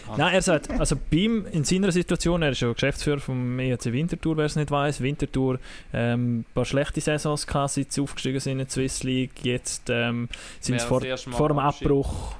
Auch 0.07 0.17
nein, 0.17 0.33
er 0.33 0.41
sagt, 0.41 0.71
also 0.71 0.95
bei 0.95 1.17
ihm 1.17 1.45
in 1.51 1.63
seiner 1.63 1.91
Situation, 1.91 2.41
er 2.41 2.51
ist 2.51 2.62
ja 2.62 2.73
Geschäftsführer 2.73 3.19
vom 3.19 3.59
EHC 3.59 3.93
Winterthur, 3.93 4.38
wer 4.38 4.45
es 4.45 4.55
nicht 4.55 4.71
weiß. 4.71 5.01
Winterthur, 5.01 5.59
ähm, 5.93 6.39
ein 6.39 6.45
paar 6.55 6.65
schlechte 6.65 7.01
Saisons 7.01 7.45
gehabt, 7.45 7.71
seit 7.71 7.91
sie 7.91 8.01
aufgestiegen 8.01 8.39
sind 8.39 8.59
in 8.59 8.65
die 8.65 8.71
Swiss 8.71 9.03
League. 9.03 9.43
Jetzt 9.43 9.89
ähm, 9.89 10.27
sind 10.59 10.81
sie 10.81 10.88
vor, 10.88 11.01
vor 11.31 11.49
dem 11.49 11.59
Abbruch 11.59 12.36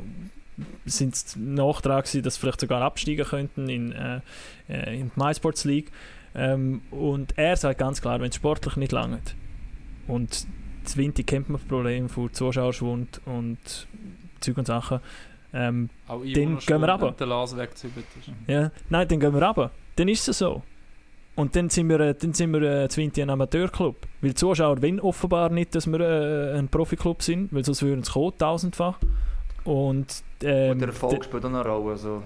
sind 0.86 1.16
es 1.16 1.36
Nachtrag 1.36 2.06
dass 2.06 2.12
sie 2.36 2.40
vielleicht 2.40 2.60
sogar 2.60 2.82
absteigen 2.82 3.26
könnten 3.26 3.70
in, 3.70 3.92
äh, 3.92 4.20
in 4.68 5.12
die 5.16 5.20
MySports 5.20 5.66
League. 5.66 5.92
Ähm, 6.36 6.82
und 6.92 7.38
er 7.38 7.56
sagt 7.56 7.80
ganz 7.80 8.02
klar, 8.02 8.20
wenn 8.20 8.30
es 8.30 8.36
sportlich 8.36 8.76
nicht 8.76 8.92
langt 8.92 9.36
und 10.08 10.48
das 10.84 10.98
Winter 10.98 11.24
kennt 11.24 11.50
man 11.50 11.62
das 11.62 11.68
Problem 11.68 12.10
von 12.10 12.34
Zuschauerschwund 12.34 13.22
und 13.26 13.88
Zeug 14.40 14.58
und 14.58 14.68
Sachen, 14.68 15.00
ähm, 15.54 15.90
dann 16.08 16.24
gehen 16.58 16.82
wir 16.82 16.90
runter. 16.90 17.16
Ja, 18.48 18.72
nein, 18.90 19.08
dann 19.08 19.20
gehen 19.20 19.34
wir 19.34 19.44
runter. 19.44 19.72
Dann 19.96 20.08
ist 20.08 20.28
es 20.28 20.40
so. 20.40 20.64
Und 21.36 21.56
dann 21.56 21.70
sind 21.70 21.90
wir, 21.90 22.00
äh, 22.00 22.16
dann 22.16 22.34
sind 22.34 22.52
wir 22.54 22.62
äh, 22.62 23.22
ein 23.22 23.30
Amateurclub. 23.30 23.96
Weil 24.22 24.32
die 24.32 24.36
Zuschauer 24.36 24.82
wollen 24.82 25.00
offenbar 25.00 25.50
nicht, 25.50 25.74
dass 25.74 25.88
wir 25.88 26.00
äh, 26.00 26.58
ein 26.58 26.68
Profiklub 26.68 27.24
sind, 27.24 27.54
weil 27.54 27.64
sonst 27.64 27.82
würden 27.82 28.02
es 28.02 28.12
kommen, 28.12 28.38
tausendfach. 28.38 29.00
Und, 29.64 30.24
ähm, 30.44 30.72
und 30.72 30.80
der 30.80 30.90
Erfolg 30.90 31.24
spielt 31.24 31.46
auch 31.46 31.50
eine 31.50 31.64
Rolle. 31.64 31.92
Also. 31.92 32.24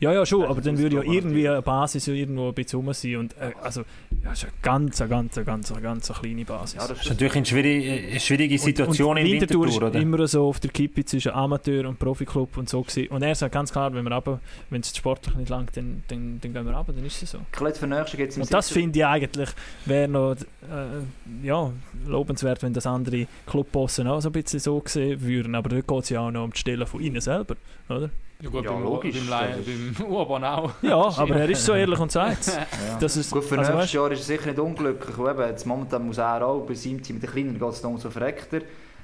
Ja, 0.00 0.14
ja, 0.14 0.24
schon, 0.24 0.44
aber 0.44 0.62
dann 0.62 0.78
würde 0.78 0.96
ja 0.96 1.02
irgendwie 1.02 1.46
eine 1.46 1.60
Basis 1.60 2.06
ja 2.06 2.14
irgendwo 2.14 2.48
ein 2.48 2.54
bisschen 2.54 2.78
rum 2.78 2.90
sein. 2.94 3.16
Und, 3.16 3.34
äh, 3.34 3.52
also, 3.62 3.82
ja, 4.24 4.32
ist 4.32 4.44
eine 4.44 4.52
ganz, 4.62 4.98
ganz, 4.98 5.34
ganz, 5.44 5.74
ganz 5.82 6.12
kleine 6.12 6.44
Basis. 6.46 6.76
Ja, 6.76 6.88
das 6.88 7.02
ist 7.02 7.10
natürlich 7.10 7.36
eine 7.36 7.44
schwierige, 7.44 8.08
eine 8.08 8.20
schwierige 8.20 8.58
Situation 8.58 9.10
und, 9.10 9.18
und 9.18 9.26
in 9.26 9.32
Winterthur, 9.32 9.66
Winterthur 9.66 9.88
oder? 9.88 10.00
immer 10.00 10.26
so 10.26 10.48
auf 10.48 10.58
der 10.58 10.70
Kippe 10.70 11.04
zwischen 11.04 11.32
Amateur 11.32 11.86
und 11.86 11.98
Profiklub 11.98 12.56
und 12.56 12.70
so 12.70 12.80
gewesen. 12.80 13.08
Und 13.08 13.22
er 13.22 13.34
sagt 13.34 13.52
ganz 13.52 13.72
klar, 13.72 13.92
wenn 13.92 14.02
wir 14.04 14.12
runter, 14.12 14.40
wenn 14.70 14.80
es 14.80 14.96
sportlich 14.96 15.34
nicht 15.34 15.50
langt, 15.50 15.76
dann, 15.76 16.02
dann, 16.08 16.40
dann 16.40 16.54
gehen 16.54 16.64
wir 16.64 16.74
runter, 16.74 16.94
dann 16.94 17.04
ist 17.04 17.22
es 17.22 17.32
so. 17.32 17.38
Klar, 17.52 17.74
für 17.74 17.86
nächste 17.86 18.16
geht's 18.16 18.38
und 18.38 18.50
das 18.52 18.70
finde 18.70 19.00
ich 19.00 19.04
eigentlich, 19.04 19.50
wäre 19.84 20.08
noch 20.08 20.32
äh, 20.32 21.46
ja, 21.46 21.70
lobenswert, 22.06 22.62
wenn 22.62 22.72
das 22.72 22.86
andere 22.86 23.26
Clubbossen 23.46 24.06
auch 24.06 24.22
so 24.22 24.30
ein 24.30 24.32
bisschen 24.32 24.60
so 24.60 24.80
gesehen 24.80 25.20
würden. 25.20 25.54
Aber 25.54 25.68
dort 25.68 25.86
geht 25.86 26.02
es 26.04 26.08
ja 26.08 26.20
auch 26.20 26.30
noch 26.30 26.44
um 26.44 26.52
die 26.54 26.58
Stelle 26.58 26.86
von 26.86 27.02
ihnen 27.02 27.20
selber, 27.20 27.56
oder? 27.90 28.08
Ja 28.42 28.48
gut, 28.48 28.64
ja, 28.64 28.72
beim, 28.72 28.82
logisch. 28.82 29.28
Beim, 29.28 29.94
beim 29.96 30.06
Urban 30.10 30.44
auch. 30.44 30.72
Ja, 30.82 30.96
aber 31.16 31.36
er 31.36 31.50
ist 31.50 31.64
so 31.64 31.74
ehrlich 31.74 31.98
und 31.98 32.10
sagt 32.10 32.46
ja. 32.48 32.66
das 32.98 33.16
ist, 33.16 33.30
Gut, 33.30 33.44
für 33.44 33.58
also 33.58 33.72
nächstes 33.72 33.92
Jahr 33.92 34.10
ist 34.10 34.20
er 34.20 34.36
sicher 34.36 34.46
nicht 34.46 34.58
unglücklich. 34.58 35.18
eben, 35.18 35.40
jetzt 35.40 35.66
momentan 35.66 36.06
muss 36.06 36.18
er 36.18 36.46
auch 36.46 36.60
bei 36.60 36.74
seinem 36.74 37.02
Team, 37.02 37.16
mit 37.16 37.22
den 37.22 37.30
Kleinen 37.30 37.58
geht 37.58 37.68
es 37.68 37.82
noch 37.82 37.98
so 37.98 38.10
verreckter. 38.10 38.60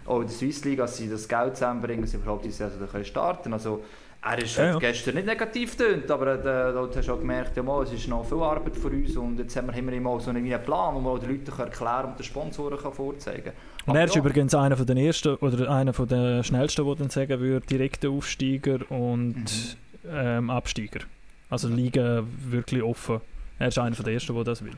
Auch 0.07 0.21
in 0.21 0.29
der 0.29 0.37
Swiss 0.37 0.65
League, 0.65 0.79
dass 0.79 0.97
sie 0.97 1.11
das 1.11 1.27
Geld 1.29 1.57
zusammenbringen, 1.57 2.03
dass 2.03 2.13
sie 2.13 2.17
überhaupt 2.17 2.45
die 2.45 2.51
Saison 2.51 3.05
starten 3.05 3.43
können. 3.43 3.55
Also, 3.55 3.83
er 4.33 4.39
ist 4.43 4.57
ja, 4.57 4.67
ja. 4.67 4.79
gestern 4.79 5.15
nicht 5.15 5.27
negativ 5.27 5.77
tönt, 5.77 6.11
aber 6.11 6.35
äh, 6.35 6.43
da 6.43 6.89
hast 6.95 7.09
du 7.09 7.13
auch 7.13 7.19
gemerkt, 7.19 7.57
ja, 7.57 7.63
mal, 7.63 7.83
es 7.85 7.93
ist 7.93 8.09
noch 8.09 8.25
viel 8.25 8.39
Arbeit 8.39 8.77
für 8.77 8.89
uns 8.89 9.17
und 9.17 9.39
jetzt 9.39 9.57
haben 9.57 9.69
wir 9.69 9.75
immer 9.75 9.93
mal 10.01 10.21
so 10.21 10.31
einen 10.31 10.45
Plan, 10.63 10.95
wo 10.95 11.01
man 11.01 11.21
den 11.21 11.31
Leuten 11.31 11.61
erklären 11.61 12.07
und 12.07 12.19
den 12.19 12.25
Sponsoren 12.25 12.79
kann 12.79 12.93
vorzeigen 12.93 13.45
kann. 13.45 13.55
Und 13.87 13.97
er 13.97 14.05
ist 14.05 14.15
ja. 14.15 14.21
übrigens 14.21 14.55
einer 14.55 14.77
von 14.77 14.87
den 14.87 14.97
ersten 14.97 15.37
oder 15.37 15.71
einer 15.71 15.93
von 15.93 16.09
den 16.09 16.43
schnellsten, 16.43 16.85
der 16.85 16.95
dann 16.97 17.11
sagen 17.11 17.41
würde, 17.41 17.67
direkter 17.67 18.11
Aufsteiger 18.11 18.79
und 18.91 19.35
mhm. 19.37 20.11
ähm, 20.11 20.51
Absteiger. 20.51 21.01
Also 21.49 21.69
Liga 21.69 22.25
wirklich 22.49 22.83
offen. 22.83 23.21
Er 23.59 23.69
ist 23.69 23.79
einer 23.79 23.95
von 23.95 24.05
den 24.05 24.15
ersten, 24.15 24.35
der 24.35 24.45
das 24.45 24.65
will. 24.65 24.73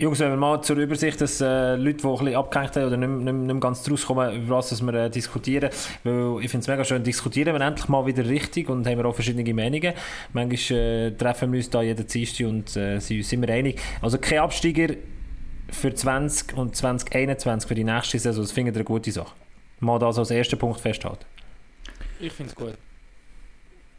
Jungs, 0.00 0.20
wenn 0.20 0.30
wir 0.30 0.36
mal 0.36 0.62
zur 0.62 0.76
Übersicht, 0.76 1.20
dass 1.20 1.40
äh, 1.40 1.74
Leute, 1.74 1.96
die 1.96 2.06
ein 2.06 2.18
bisschen 2.18 2.34
abgehängt 2.36 2.76
haben 2.76 2.84
oder 2.84 2.96
nicht, 2.96 3.10
nicht, 3.10 3.34
nicht 3.34 3.60
ganz 3.60 3.82
draus 3.82 4.06
kommen, 4.06 4.32
über 4.44 4.58
was 4.58 4.80
wir 4.80 4.94
äh, 4.94 5.10
diskutieren, 5.10 5.70
weil 6.04 6.44
ich 6.44 6.50
finde 6.52 6.62
es 6.62 6.68
mega 6.68 6.84
schön, 6.84 7.02
diskutieren 7.02 7.52
wir 7.52 7.60
endlich 7.60 7.88
mal 7.88 8.06
wieder 8.06 8.24
richtig 8.24 8.68
und 8.68 8.86
haben 8.86 8.96
wir 8.96 9.06
auch 9.06 9.14
verschiedene 9.14 9.52
Meinungen. 9.52 9.92
Manchmal 10.32 10.78
äh, 10.78 11.10
treffen 11.10 11.50
wir 11.50 11.58
uns 11.58 11.70
da 11.70 11.82
jeden 11.82 12.06
Dienstag 12.06 12.46
und 12.46 12.76
äh, 12.76 13.00
sind, 13.00 13.24
sind 13.24 13.42
wir 13.44 13.52
einig. 13.52 13.80
Also 14.00 14.18
kein 14.18 14.38
Absteiger 14.38 14.94
für 15.68 15.92
20 15.92 16.56
und 16.56 16.76
2021 16.76 17.66
für 17.66 17.74
die 17.74 17.82
nächste 17.82 18.20
Saison, 18.20 18.44
das 18.44 18.52
finde 18.52 18.70
ich 18.70 18.76
eine 18.76 18.84
gute 18.84 19.10
Sache. 19.10 19.34
Mal 19.80 19.98
das 19.98 20.16
als 20.16 20.30
ersten 20.30 20.60
Punkt 20.60 20.78
festhalten. 20.78 21.24
Ich 22.20 22.32
finde 22.32 22.50
es 22.50 22.54
gut. 22.54 22.74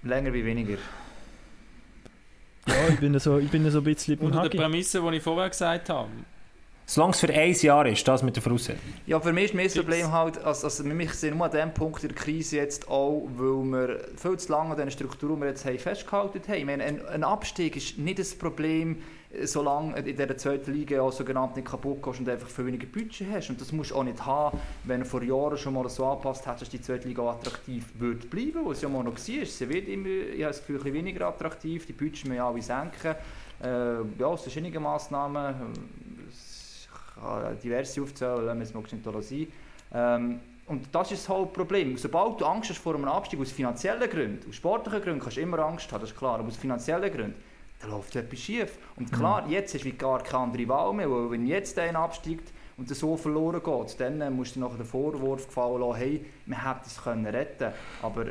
Länger 0.04 0.32
wie 0.32 0.46
weniger. 0.46 0.78
Ja, 2.70 2.90
ich 2.90 3.00
bin 3.00 3.18
so, 3.20 3.38
ich 3.40 3.50
bin 3.50 3.70
so 3.70 3.80
ein 3.80 3.84
bisschen 3.84 4.18
Unter 4.20 4.48
der 4.48 4.58
Prämisse, 4.58 5.02
die 5.02 5.18
ich 5.18 5.24
vorher 5.24 5.50
gesagt 5.50 5.90
habe. 5.90 6.10
Solange 6.86 7.12
es 7.12 7.20
für 7.20 7.30
ein 7.32 7.54
Jahr 7.54 7.86
ist, 7.86 8.08
das 8.08 8.24
mit 8.24 8.36
der 8.36 8.42
Voraussetzung. 8.42 8.82
Ja, 9.06 9.20
für 9.20 9.32
mich 9.32 9.54
ist 9.54 9.76
das 9.76 9.84
Problem 9.84 10.12
halt, 10.12 10.44
also, 10.44 10.66
also 10.66 10.84
wir 10.84 11.10
sind 11.10 11.38
nur 11.38 11.46
an 11.46 11.52
dem 11.52 11.72
Punkt 11.72 12.02
in 12.04 12.10
der 12.10 12.18
Krise 12.18 12.58
jetzt 12.58 12.88
auch, 12.90 13.30
weil 13.38 13.64
wir 13.64 14.00
viel 14.16 14.38
zu 14.38 14.52
lange 14.52 14.72
an 14.72 14.78
den 14.78 14.90
Strukturen, 14.90 15.36
die 15.36 15.42
wir 15.42 15.50
jetzt 15.50 15.66
haben, 15.66 15.78
festgehalten 15.78 16.42
haben. 16.48 16.58
Ich 16.58 16.66
meine, 16.66 16.84
ein, 16.84 17.06
ein 17.06 17.24
Abstieg 17.24 17.76
ist 17.76 18.00
nicht 18.00 18.18
das 18.18 18.34
Problem, 18.34 19.04
solange 19.44 19.98
in 20.00 20.06
dieser 20.06 20.36
zweiten 20.38 20.74
Liga 20.74 21.02
auch 21.02 21.12
sogenannt 21.12 21.56
nicht 21.56 21.68
kaputt 21.68 22.02
gehst 22.02 22.20
und 22.20 22.30
einfach 22.30 22.48
viel 22.48 22.66
weniger 22.66 22.88
Budget 22.88 23.28
hast. 23.32 23.50
Und 23.50 23.62
das 23.62 23.72
musst 23.72 23.92
du 23.92 23.96
auch 23.96 24.04
nicht 24.04 24.26
haben, 24.26 24.58
wenn 24.86 25.02
du 25.02 25.06
vor 25.06 25.22
Jahren 25.22 25.58
schon 25.58 25.76
mal 25.76 25.88
so 25.88 26.06
angepasst 26.06 26.48
hast, 26.48 26.62
dass 26.62 26.70
die 26.70 26.82
zweite 26.82 27.08
Liga 27.08 27.22
attraktiv 27.30 27.86
wird 28.00 28.30
bleiben, 28.30 28.66
was 28.66 28.82
ja 28.82 28.90
mal 28.90 29.04
noch 29.04 29.14
war. 29.14 29.46
Sie 29.46 29.70
wird 29.70 29.88
immer, 29.88 30.08
ich 30.08 30.44
habe 30.44 30.54
das 30.54 30.60
Gefühl, 30.60 30.82
ein 30.84 30.94
weniger 30.94 31.28
attraktiv, 31.28 31.86
die 31.86 31.94
Budgets 31.94 32.24
müssen 32.26 32.38
ja 32.38 32.48
alle 32.48 32.62
senken. 32.62 33.16
Äh, 33.62 34.20
ja, 34.20 34.26
aus 34.26 34.42
verschiedenen 34.42 34.82
Massnahmen, 34.82 35.54
diverse 37.64 38.02
aufzählen, 38.02 38.46
lassen 38.46 38.60
wir 38.60 38.64
es 38.64 38.74
mal 38.74 38.82
nicht 38.82 39.28
sein. 39.28 39.48
Ähm, 39.94 40.40
und 40.68 40.88
das 40.94 41.12
ist 41.12 41.24
das 41.24 41.30
Hauptproblem. 41.30 41.98
Sobald 41.98 42.40
du 42.40 42.46
Angst 42.46 42.70
hast 42.70 42.78
vor 42.78 42.96
einem 42.96 43.06
Abstieg 43.06 43.40
aus 43.40 43.52
finanziellen 43.52 44.10
Gründen, 44.10 44.48
aus 44.48 44.56
sportlichen 44.56 45.02
Gründen 45.02 45.20
kannst 45.20 45.38
du 45.38 45.42
immer 45.42 45.60
Angst 45.60 45.92
haben, 45.92 46.02
das 46.02 46.12
ist 46.12 46.18
klar, 46.18 46.40
aber 46.40 46.48
aus 46.48 46.58
finanziellen 46.58 47.12
Gründen, 47.12 47.36
da 47.80 47.88
läuft 47.88 48.16
etwas 48.16 48.40
schief. 48.40 48.78
Und 48.98 49.12
klar, 49.12 49.46
mhm. 49.46 49.52
jetzt 49.52 49.74
hast 49.74 49.86
du 49.86 49.94
gar 49.94 50.22
keine 50.22 50.44
andere 50.44 50.68
Wahl 50.68 50.94
mehr, 50.94 51.10
weil 51.10 51.32
wenn 51.32 51.46
jetzt 51.46 51.80
einer 51.80 52.00
absteigt 52.00 52.52
und 52.78 52.90
so 52.90 53.18
verloren 53.18 53.62
geht, 53.64 54.00
dann 54.00 54.36
musst 54.36 54.56
du 54.56 54.60
nachher 54.60 54.78
den 54.78 54.86
Vorwurf 54.86 55.48
gefallen 55.48 55.82
lassen, 55.82 55.96
hey, 55.96 56.26
wir 56.46 56.66
hätten 56.66 56.82
es 56.86 57.02
können 57.02 57.26
retten 57.26 57.74
aber 58.02 58.26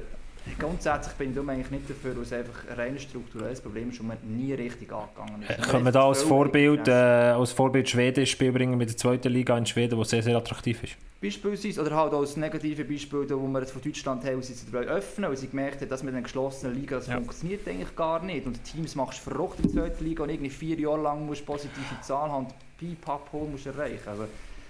Grundsätzlich 0.59 1.15
bin 1.15 1.33
ich 1.33 1.39
eigentlich 1.39 1.71
nicht 1.71 1.91
dafür, 1.91 2.17
weil 2.17 2.23
es 2.23 2.33
einfach 2.33 2.69
ein 2.69 2.77
rein 2.77 2.99
strukturelles 2.99 3.61
Problem 3.61 3.91
ist 3.91 4.01
und 4.01 4.09
man 4.09 4.19
nie 4.25 4.53
richtig 4.55 4.93
angegangen 4.93 5.43
ist. 5.43 5.69
Können 5.69 5.85
wir 5.85 5.93
da 5.93 6.07
als 6.07 6.23
Vorbild, 6.23 6.89
äh, 6.89 6.93
als 6.93 7.53
Vorbild 7.53 7.89
Schweden 7.89 8.21
ins 8.21 8.31
Spiel 8.31 8.53
bringen 8.53 8.79
mit 8.79 8.89
der 8.89 8.97
zweiten 8.97 9.33
Liga 9.33 9.57
in 9.57 9.67
Schweden, 9.67 9.99
die 9.99 10.05
sehr, 10.05 10.23
sehr 10.23 10.37
attraktiv 10.37 10.83
ist? 10.83 10.97
Beispielsweise, 11.21 11.81
oder 11.81 11.97
halt 11.97 12.13
als 12.13 12.37
negative 12.37 12.85
Beispiel, 12.85 13.29
wo 13.29 13.49
wir 13.49 13.61
jetzt 13.61 13.73
von 13.73 13.83
Deutschland 13.83 14.25
haben, 14.25 14.41
sie 14.41 14.55
öffnen, 14.73 15.29
weil 15.29 15.37
sie 15.37 15.49
gemerkt 15.49 15.81
haben, 15.81 15.89
dass 15.89 16.05
mit 16.05 16.15
einer 16.15 16.23
geschlossenen 16.23 16.77
Liga 16.77 16.97
das 16.97 17.09
ja. 17.09 17.17
funktioniert 17.17 17.67
eigentlich 17.67 17.97
gar 17.97 18.23
nicht. 18.23 18.47
Und 18.47 18.63
Teams 18.63 18.95
machst 18.95 19.27
du 19.27 19.31
verrückt 19.31 19.59
in 19.59 19.73
der 19.73 19.73
zweiten 19.73 20.05
Liga 20.05 20.23
und 20.23 20.31
irgendwie 20.31 20.51
vier 20.51 20.79
Jahre 20.79 21.03
lang 21.03 21.27
musst 21.27 21.41
du 21.41 21.47
positive 21.47 22.01
Zahlen 22.03 22.31
haben, 22.31 22.47
Pipapo 22.79 23.49
musst 23.51 23.67
erreichen. 23.67 24.09
Aber 24.09 24.29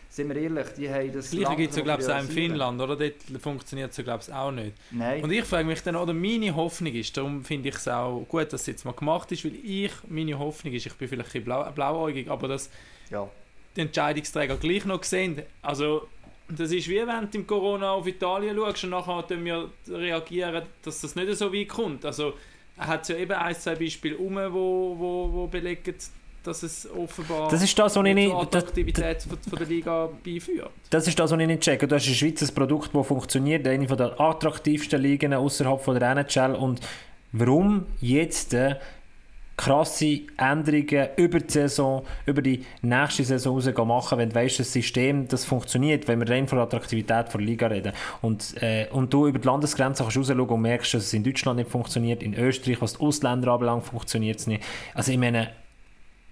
sind 0.08 0.28
wir 0.28 0.36
ehrlich, 0.36 0.66
die 0.76 0.88
haben 0.88 1.12
das. 1.12 1.30
Gleiche 1.30 1.56
gibt 1.56 1.70
es 1.70 1.76
ja, 1.76 1.82
glaube 1.82 2.02
ich, 2.02 2.08
auch 2.08 2.20
in 2.20 2.28
Finnland, 2.28 2.80
oder? 2.80 2.96
Dort 2.96 3.14
funktioniert 3.42 3.90
es, 3.96 4.04
glaube 4.04 4.22
ich, 4.26 4.32
auch 4.32 4.50
nicht. 4.50 4.72
Nein. 4.90 5.22
Und 5.22 5.30
ich 5.30 5.44
frage 5.44 5.66
mich 5.66 5.82
dann, 5.82 5.96
oder 5.96 6.14
meine 6.14 6.54
Hoffnung 6.56 6.92
ist, 6.94 7.16
darum 7.16 7.44
finde 7.44 7.68
ich 7.68 7.76
es 7.76 7.86
auch 7.88 8.24
gut, 8.28 8.52
dass 8.52 8.62
es 8.62 8.66
jetzt 8.68 8.84
mal 8.84 8.92
gemacht 8.92 9.30
ist, 9.32 9.44
weil 9.44 9.54
ich, 9.62 9.92
meine 10.08 10.38
Hoffnung 10.38 10.72
ist, 10.72 10.86
ich 10.86 10.94
bin 10.94 11.08
vielleicht 11.08 11.28
ein 11.28 11.32
bisschen 11.32 11.44
blau, 11.44 11.70
blauäugig, 11.72 12.28
aber 12.30 12.48
dass 12.48 12.70
ja. 13.10 13.28
die 13.76 13.82
Entscheidungsträger 13.82 14.56
gleich 14.56 14.84
noch 14.86 15.02
sehen. 15.04 15.42
Also, 15.62 16.08
das 16.48 16.72
ist 16.72 16.88
wie 16.88 17.06
wenn 17.06 17.30
du 17.30 17.38
im 17.38 17.46
Corona 17.46 17.92
auf 17.92 18.06
Italien 18.06 18.56
schaust 18.56 18.84
und 18.84 18.90
nachher 18.90 19.44
wir 19.44 19.70
reagieren, 19.88 20.62
dass 20.82 21.02
das 21.02 21.14
nicht 21.14 21.36
so 21.36 21.52
weit 21.52 21.68
kommt. 21.68 22.06
Also, 22.06 22.32
hat 22.78 23.08
ja 23.08 23.16
eben 23.16 23.32
ein, 23.32 23.54
zwei 23.54 23.74
Beispiele 23.74 24.16
um, 24.16 24.36
wo, 24.36 24.94
wo, 24.98 25.32
wo 25.32 25.46
belegen, 25.46 25.94
dass 26.42 26.62
es 26.62 26.88
offenbar 26.90 27.50
das 27.50 27.62
ist 27.62 27.78
das, 27.78 27.96
was 27.96 28.06
ich 28.06 28.14
nicht, 28.14 28.32
Attraktivität 28.32 29.18
das, 29.18 29.48
von 29.48 29.58
der 29.58 29.66
Liga 29.66 30.08
beiführt. 30.24 30.70
Das 30.90 31.06
ist 31.06 31.18
das, 31.18 31.30
was 31.30 31.40
ich 31.40 31.46
nicht 31.46 31.60
checke. 31.60 31.86
Du 31.86 31.94
hast 31.94 32.06
in 32.06 32.12
der 32.12 32.16
Schweiz 32.16 32.42
ein 32.42 32.54
Produkt, 32.54 32.94
das 32.94 33.06
funktioniert, 33.06 33.66
eine 33.66 33.86
der 33.86 34.20
attraktivsten 34.20 35.00
Ligen 35.00 35.34
außerhalb 35.34 35.80
von 35.80 35.98
der 35.98 36.10
NHL 36.12 36.54
und 36.54 36.80
warum 37.32 37.86
jetzt 38.00 38.54
äh, 38.54 38.76
krasse 39.58 40.20
Änderungen 40.38 41.08
über 41.16 41.40
die 41.40 41.52
Saison, 41.52 42.04
über 42.24 42.40
die 42.40 42.64
nächste 42.80 43.24
Saison 43.24 43.56
raus 43.56 43.86
machen, 43.86 44.18
wenn 44.18 44.30
du 44.30 44.36
weißt, 44.36 44.60
das 44.60 44.72
System, 44.72 45.26
das 45.26 45.44
funktioniert, 45.44 46.06
wenn 46.08 46.20
wir 46.20 46.30
rein 46.30 46.46
von 46.46 46.58
der 46.58 46.64
Attraktivität 46.64 47.34
der 47.34 47.40
Liga 47.40 47.66
reden. 47.66 47.92
Und, 48.22 48.54
äh, 48.62 48.86
und 48.92 49.12
du 49.12 49.26
über 49.26 49.38
die 49.38 49.46
Landesgrenze 49.46 50.04
kannst 50.04 50.16
rausschauen 50.16 50.40
und 50.40 50.62
merkst, 50.62 50.94
dass 50.94 51.04
es 51.04 51.12
in 51.12 51.24
Deutschland 51.24 51.58
nicht 51.58 51.70
funktioniert, 51.70 52.22
in 52.22 52.34
Österreich, 52.34 52.80
was 52.80 52.94
die 52.94 53.00
Ausländer 53.00 53.52
anbelangt, 53.52 53.84
funktioniert 53.84 54.38
es 54.38 54.46
nicht. 54.46 54.62
Also 54.94 55.10
ich 55.10 55.18
meine, 55.18 55.50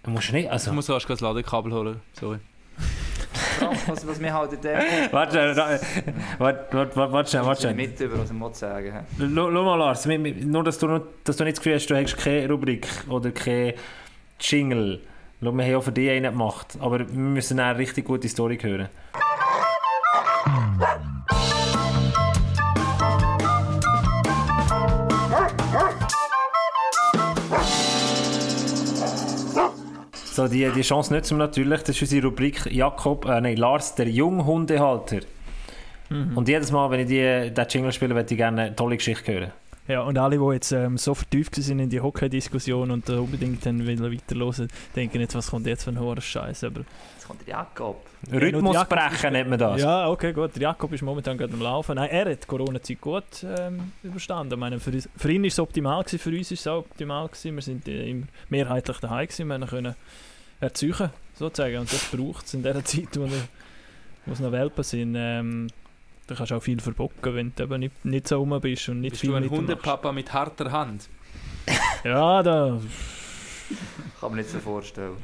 Du 0.07 0.12
musst 0.12 0.33
nicht, 0.33 0.49
also... 0.49 0.71
Ich 0.71 0.75
muss 0.77 0.88
erst 0.88 1.11
das 1.11 1.21
Ladekabel 1.21 1.73
holen, 1.73 2.01
sorry. 2.12 2.38
was, 3.88 4.07
was 4.07 4.21
wir 4.21 4.33
halt 4.33 4.53
in 4.53 4.61
dem... 4.61 4.79
Warte, 5.11 5.57
warte, 6.38 6.66
warte, 6.73 6.97
warte 7.12 7.45
warte 7.45 7.61
schnell. 7.62 7.75
Mit 7.75 7.99
über, 7.99 8.21
was 8.21 8.31
ich 8.31 8.37
muss 8.37 8.57
sagen. 8.57 9.05
Schau 9.19 9.51
mal, 9.51 9.75
Lars, 9.75 10.07
nur, 10.07 10.62
dass 10.62 10.79
du, 10.79 11.01
dass 11.25 11.37
du 11.37 11.42
nicht 11.42 11.57
das 11.57 11.61
Gefühl 11.61 11.75
hast, 11.75 11.90
du 11.90 11.97
hast 11.97 12.16
keine 12.19 12.49
Rubrik 12.49 12.87
oder 13.09 13.33
keine 13.33 13.75
Jingle. 14.38 15.01
Schau, 15.42 15.51
wir 15.51 15.64
haben 15.64 15.73
ja 15.73 15.81
für 15.81 15.90
dich 15.90 16.09
einen 16.09 16.31
gemacht, 16.31 16.79
aber 16.81 17.01
wir 17.01 17.07
müssen 17.07 17.59
eine 17.59 17.77
richtig 17.77 18.05
gute 18.05 18.29
Story 18.29 18.59
hören. 18.62 18.88
So, 30.37 30.49
die, 30.49 30.70
die 30.70 30.83
Chance 30.83 31.14
nutzen 31.14 31.38
wir 31.38 31.46
natürlich. 31.46 31.81
Das 31.81 31.96
ist 31.96 32.03
unsere 32.03 32.27
Rubrik 32.27 32.66
Jakob, 32.66 33.25
äh, 33.25 33.40
nein, 33.40 33.57
Lars, 33.57 33.94
der 33.94 34.07
Junghundehalter. 34.07 35.20
Mhm. 36.11 36.37
Und 36.37 36.46
jedes 36.46 36.70
Mal, 36.70 36.90
wenn 36.90 37.01
ich 37.01 37.07
die, 37.07 37.55
den 37.55 37.66
Jingle 37.70 37.90
spiele, 37.90 38.14
würde 38.14 38.31
ich 38.31 38.37
gerne 38.37 38.62
eine 38.64 38.77
tolle 38.77 38.99
Geschichte 38.99 39.33
hören. 39.33 39.53
Ja, 39.88 40.03
und 40.03 40.18
alle, 40.18 40.38
die 40.38 40.53
jetzt 40.53 40.72
ähm, 40.72 40.99
so 40.99 41.14
vertieft 41.14 41.55
sind 41.55 41.79
in 41.79 41.88
die 41.88 42.01
Hockey-Diskussion 42.01 42.90
und 42.90 43.09
da 43.09 43.20
unbedingt 43.20 43.64
dann 43.64 43.87
wieder 43.87 44.11
weiterhören, 44.11 44.68
denken 44.96 45.20
jetzt, 45.20 45.35
was 45.37 45.51
kommt 45.51 45.66
jetzt 45.66 45.85
für 45.85 45.90
ein 45.90 46.01
hoher 46.01 46.20
Scheiß. 46.20 46.64
Aber 46.64 46.81
jetzt 47.14 47.27
kommt 47.27 47.46
der 47.46 47.55
Jakob. 47.55 48.05
Rhythmusbrechen 48.33 49.33
nennt 49.33 49.51
man 49.51 49.59
das. 49.59 49.81
Ja, 49.81 50.09
okay, 50.09 50.33
gut. 50.33 50.57
Der 50.57 50.62
Jakob 50.62 50.92
ist 50.92 51.03
momentan 51.03 51.38
gerade 51.38 51.53
am 51.53 51.61
Laufen. 51.61 51.94
Nein, 51.94 52.11
er 52.11 52.33
hat 52.33 52.42
die 52.42 52.46
Corona-Zeit 52.46 53.01
gut 53.01 53.25
ähm, 53.44 53.92
überstanden. 54.03 54.55
Ich 54.55 54.59
meine, 54.59 54.81
für, 54.81 54.92
für 55.16 55.33
ihn 55.33 55.42
war 55.42 55.49
es 55.49 55.59
optimal, 55.61 56.03
gewesen, 56.03 56.18
für 56.18 56.31
uns 56.31 56.51
war 56.51 56.55
es 56.55 56.66
auch 56.66 56.79
optimal. 56.79 57.29
Gewesen. 57.29 57.55
Wir 57.55 57.62
sind 57.62 57.88
äh, 57.88 58.22
mehrheitlich 58.49 58.99
daheim 58.99 59.29
gewesen. 59.29 59.46
Wir 59.46 59.66
können 59.66 59.94
erzeugen, 60.59 61.11
sozusagen. 61.35 61.79
Und 61.79 61.92
das 61.92 62.05
braucht 62.07 62.46
es 62.46 62.55
in 62.55 62.64
der 62.64 62.85
Zeit, 62.85 63.16
wo, 63.16 63.29
wo 64.27 64.33
es 64.33 64.40
noch 64.40 64.51
Welpen 64.51 64.83
sind. 64.83 65.14
Ähm, 65.16 65.68
da 66.27 66.35
kannst 66.35 66.51
du 66.51 66.57
auch 66.57 66.62
viel 66.62 66.81
verbocken, 66.81 67.35
wenn 67.35 67.53
du 67.55 67.62
eben 67.62 67.81
nicht, 67.81 68.05
nicht 68.05 68.29
so 68.29 68.39
rum 68.39 68.59
bist 68.61 68.89
und 68.89 69.01
nicht 69.01 69.12
bist 69.12 69.21
viel 69.21 69.31
du 69.31 69.37
ein 69.37 69.49
Hundepapa 69.49 70.12
mit 70.12 70.33
harter 70.33 70.73
Hand? 70.73 71.09
ja, 72.05 72.43
da... 72.43 72.81
Kann 74.21 74.31
man 74.31 74.39
nicht 74.39 74.51
so 74.51 74.59
vorstellen. 74.59 75.17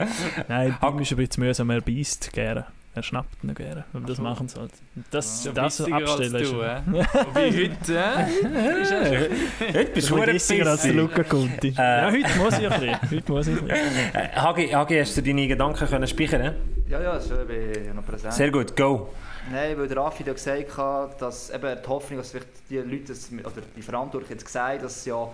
Nein, 0.48 0.76
Bim 0.80 0.98
ist 0.98 1.12
ein 1.12 1.16
bisschen 1.16 1.44
mühsam, 1.44 1.70
er 1.70 1.80
beißt 1.80 2.32
gerne. 2.32 2.66
Er 2.94 3.02
schnappt 3.02 3.42
ihn 3.42 3.54
gerne. 3.54 3.84
Aber 3.94 4.06
das 4.06 4.18
machen 4.18 4.48
sie 4.48 4.60
halt. 4.60 4.72
Das, 5.10 5.44
ja, 5.44 5.52
das 5.52 5.80
abstellen 5.80 6.34
ist... 6.34 6.52
Du, 6.52 6.60
äh? 6.60 6.82
Wie 6.84 7.70
heute, 7.70 7.96
äh? 7.96 9.30
heute 9.72 9.92
bist 9.92 10.10
du 10.10 10.22
bissiger 10.22 10.66
als 10.66 10.82
der 10.82 10.92
Luca 10.92 11.22
Conti. 11.24 11.68
Äh. 11.68 11.72
Ja, 11.78 12.10
heute 12.10 12.38
muss 12.38 12.58
ich 12.58 12.70
ein 12.70 12.80
bisschen. 12.80 13.10
Heute 13.10 13.32
muss 13.32 13.46
ich 13.46 13.58
ein 13.58 13.66
bisschen. 13.66 14.14
Äh, 14.14 14.28
Hagi, 14.34 14.68
Hagi, 14.68 14.98
hast 14.98 15.16
du 15.16 15.22
deine 15.22 15.48
Gedanken 15.48 15.86
können 15.86 16.06
speichern 16.06 16.54
Ja, 16.86 17.00
ja, 17.00 17.18
so 17.18 17.34
bin 17.46 17.70
ich 17.70 17.94
noch 17.94 18.04
präsent. 18.04 18.34
Sehr 18.34 18.50
gut, 18.50 18.76
go. 18.76 19.08
Nein, 19.50 19.76
weil 19.76 19.88
der 19.88 19.96
Raffi 19.96 20.22
ja 20.22 20.32
gesagt 20.32 20.76
hat, 20.76 21.20
dass 21.20 21.50
eben 21.50 21.78
die 21.82 21.88
Hoffnung, 21.88 22.18
dass 22.18 22.32
die 22.70 22.78
Leute, 22.78 23.12
oder 23.40 23.62
die 23.76 23.82
Verantwortlichen 23.82 24.34
jetzt 24.34 24.44
gesagt 24.44 24.84
dass 24.84 25.04
ja 25.04 25.28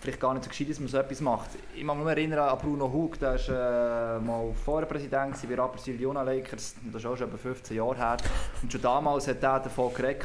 vielleicht 0.00 0.20
gar 0.20 0.34
nicht 0.34 0.44
so 0.44 0.50
gescheit 0.50 0.70
dass 0.70 0.80
man 0.80 0.88
so 0.88 0.98
etwas 0.98 1.20
macht. 1.20 1.50
Ich 1.74 1.86
kann 1.86 1.98
mich 1.98 2.06
erinnern 2.06 2.38
an 2.40 2.58
Bruno 2.58 2.92
Hug, 2.92 3.18
der 3.18 3.34
war 3.48 4.16
äh, 4.16 4.20
mal 4.20 4.52
vorher 4.64 4.86
Präsident 4.86 5.36
bei 5.48 5.54
Rapperswil 5.54 6.00
Jona 6.00 6.22
Lakers, 6.22 6.76
das 6.84 7.02
ist 7.02 7.06
auch 7.06 7.16
schon 7.16 7.28
etwa 7.28 7.36
15 7.36 7.76
Jahre 7.76 7.96
her. 7.96 8.16
Und 8.62 8.72
schon 8.72 8.80
damals 8.82 9.28
hat 9.28 9.42
er 9.42 9.60
davon 9.60 9.92
geredet, 9.94 10.24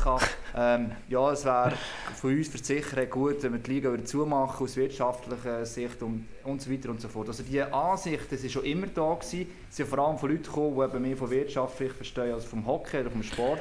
ähm, 0.55 0.91
ja, 1.07 1.31
es 1.31 1.45
wäre 1.45 1.73
von 2.15 2.36
uns 2.36 2.51
Sicherheit 2.51 3.10
gut, 3.10 3.43
wenn 3.43 3.53
wir 3.53 3.60
die 3.60 3.71
Liga 3.71 3.91
wieder 3.93 4.05
zumachen, 4.05 4.63
aus 4.63 4.75
wirtschaftlicher 4.75 5.65
Sicht 5.65 6.01
und, 6.01 6.27
und 6.43 6.62
so 6.62 6.71
weiter 6.71 6.89
und 6.89 7.01
so 7.01 7.07
fort. 7.07 7.27
Also 7.27 7.43
diese 7.43 7.73
Ansicht, 7.73 8.31
das 8.31 8.43
war 8.43 8.49
schon 8.49 8.63
immer 8.65 8.88
da 8.88 9.13
gewesen. 9.13 9.47
Es 9.69 9.77
sind 9.77 9.89
vor 9.89 9.99
allem 9.99 10.17
von 10.17 10.29
Leuten 10.29 10.43
gekommen, 10.43 10.89
die 10.93 10.99
mehr 10.99 11.17
von 11.17 11.29
Wirtschaft 11.29 11.77
verstehen 11.77 12.34
als 12.34 12.45
vom 12.45 12.65
Hockey 12.65 13.01
oder 13.01 13.12
vom 13.12 13.23
Sport. 13.23 13.60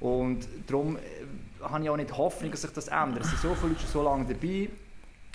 Und 0.00 0.46
darum 0.66 0.96
äh, 0.96 1.00
habe 1.62 1.82
ich 1.82 1.90
auch 1.90 1.96
nicht 1.96 2.16
Hoffnung, 2.16 2.50
dass 2.50 2.62
sich 2.62 2.72
das 2.72 2.88
ändert. 2.88 3.24
Es 3.24 3.30
sind 3.30 3.40
so 3.40 3.54
viele 3.54 3.70
Leute 3.70 3.80
schon 3.80 3.90
so 3.90 4.02
lange 4.02 4.24
dabei, 4.26 4.68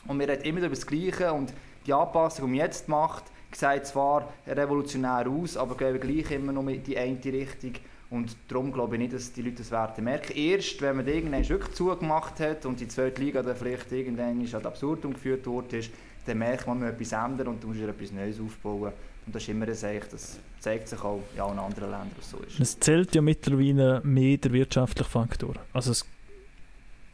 und 0.07 0.19
wir 0.19 0.27
reden 0.27 0.43
immer 0.43 0.59
über 0.59 0.69
das 0.69 0.85
Gleiche 0.85 1.31
und 1.31 1.53
die 1.85 1.93
Anpassung, 1.93 2.45
die 2.45 2.57
man 2.57 2.65
jetzt 2.65 2.87
macht, 2.87 3.23
sieht 3.53 3.85
zwar 3.85 4.31
revolutionär 4.47 5.27
aus, 5.27 5.57
aber 5.57 5.75
gehen 5.75 5.99
gleich 5.99 6.31
immer 6.31 6.51
noch 6.51 6.67
in 6.67 6.83
die 6.83 6.97
eine 6.97 7.23
Richtung. 7.25 7.73
Und 8.09 8.35
darum 8.49 8.73
glaube 8.73 8.95
ich 8.95 9.01
nicht, 9.01 9.13
dass 9.13 9.31
die 9.31 9.41
Leute 9.41 9.57
das 9.57 9.71
werden 9.71 10.03
merken. 10.03 10.35
Erst, 10.35 10.81
wenn 10.81 10.97
man 10.97 11.07
irgendwann 11.07 11.47
wirklich 11.47 11.73
zugemacht 11.73 12.39
hat 12.41 12.65
und 12.65 12.79
die 12.79 12.87
zweite 12.87 13.21
Liga 13.21 13.41
dann 13.41 13.55
vielleicht 13.55 13.91
irgendwann 13.91 14.45
ad 14.53 14.67
absurdum 14.67 15.13
geführt 15.13 15.47
wurde, 15.47 15.81
dann 16.25 16.37
merkt 16.37 16.67
man, 16.67 16.79
man 16.79 16.89
muss 16.89 16.95
etwas 16.95 17.25
ändern 17.25 17.47
und 17.47 17.63
du 17.63 17.67
musst 17.67 17.81
etwas 17.81 18.11
Neues 18.11 18.39
aufbauen. 18.39 18.91
Und 19.25 19.35
das 19.35 19.43
ist 19.43 19.49
immer 19.49 19.67
ein 19.67 19.75
Zeichen, 19.75 20.07
das 20.11 20.39
zeigt 20.59 20.87
sich 20.87 21.01
auch 21.01 21.21
in 21.33 21.41
allen 21.41 21.59
anderen 21.59 21.91
Ländern, 21.91 22.11
was 22.17 22.31
so 22.31 22.37
ist. 22.39 22.59
Es 22.59 22.79
zählt 22.79 23.15
ja 23.15 23.21
mittlerweile 23.21 24.01
mehr 24.03 24.37
der 24.37 24.51
wirtschaftliche 24.51 25.09
Faktor. 25.09 25.55
Also 25.73 25.91
es 25.91 26.05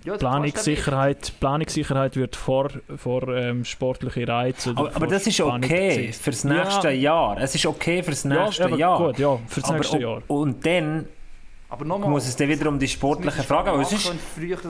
ja, 0.04 0.18
Planungssicherheit, 0.18 1.34
Planungssicherheit 1.40 2.16
wird 2.16 2.36
vor, 2.36 2.70
vor 2.96 3.28
ähm, 3.30 3.66
sportliche 3.66 4.28
Reize. 4.28 4.72
Aber, 4.76 4.96
aber 4.96 5.08
das 5.08 5.28
ist 5.28 5.42
okay 5.42 6.14
fürs 6.14 6.44
nächste 6.44 6.90
ja. 6.90 7.12
Jahr. 7.12 7.38
Es 7.42 7.56
ist 7.56 7.66
okay 7.66 8.04
fürs 8.04 8.24
nächste 8.26 8.70
ja, 8.70 8.76
Jahr. 8.76 8.98
Gut, 8.98 9.20
ja, 9.20 9.40
fürs 9.48 9.66
aber, 9.66 9.78
nächste 9.78 10.00
Jahr. 10.00 10.22
Und 10.28 10.66
dann 10.66 11.08
aber 11.70 11.84
nochmal, 11.84 12.10
muss 12.10 12.28
es 12.28 12.36
dann 12.36 12.48
wieder 12.48 12.70
um 12.70 12.80
die 12.80 12.88
sportliche 12.88 13.44
Frage 13.44 13.72
gehen. 13.72 14.20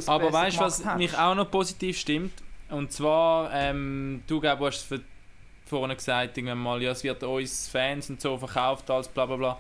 Aber 0.08 0.34
weißt 0.34 0.58
du, 0.58 0.62
was 0.62 0.86
hast. 0.86 0.98
mich 0.98 1.16
auch 1.18 1.36
noch 1.36 1.50
positiv 1.52 1.98
stimmt? 1.98 2.34
Und 2.70 2.92
zwar, 2.92 3.52
ähm, 3.54 4.24
du 4.28 4.40
glaub, 4.40 4.60
hast 4.62 4.88
vorhin 5.66 5.96
gesagt, 5.96 6.38
irgendwann 6.38 6.58
mal, 6.58 6.82
ja, 6.82 6.92
es 6.92 7.04
wird 7.04 7.24
uns 7.24 7.68
Fans 7.68 8.10
und 8.10 8.20
so 8.20 8.38
verkauft 8.38 8.90
als 8.90 9.08
bla 9.08 9.26
bla 9.26 9.36
bla. 9.36 9.58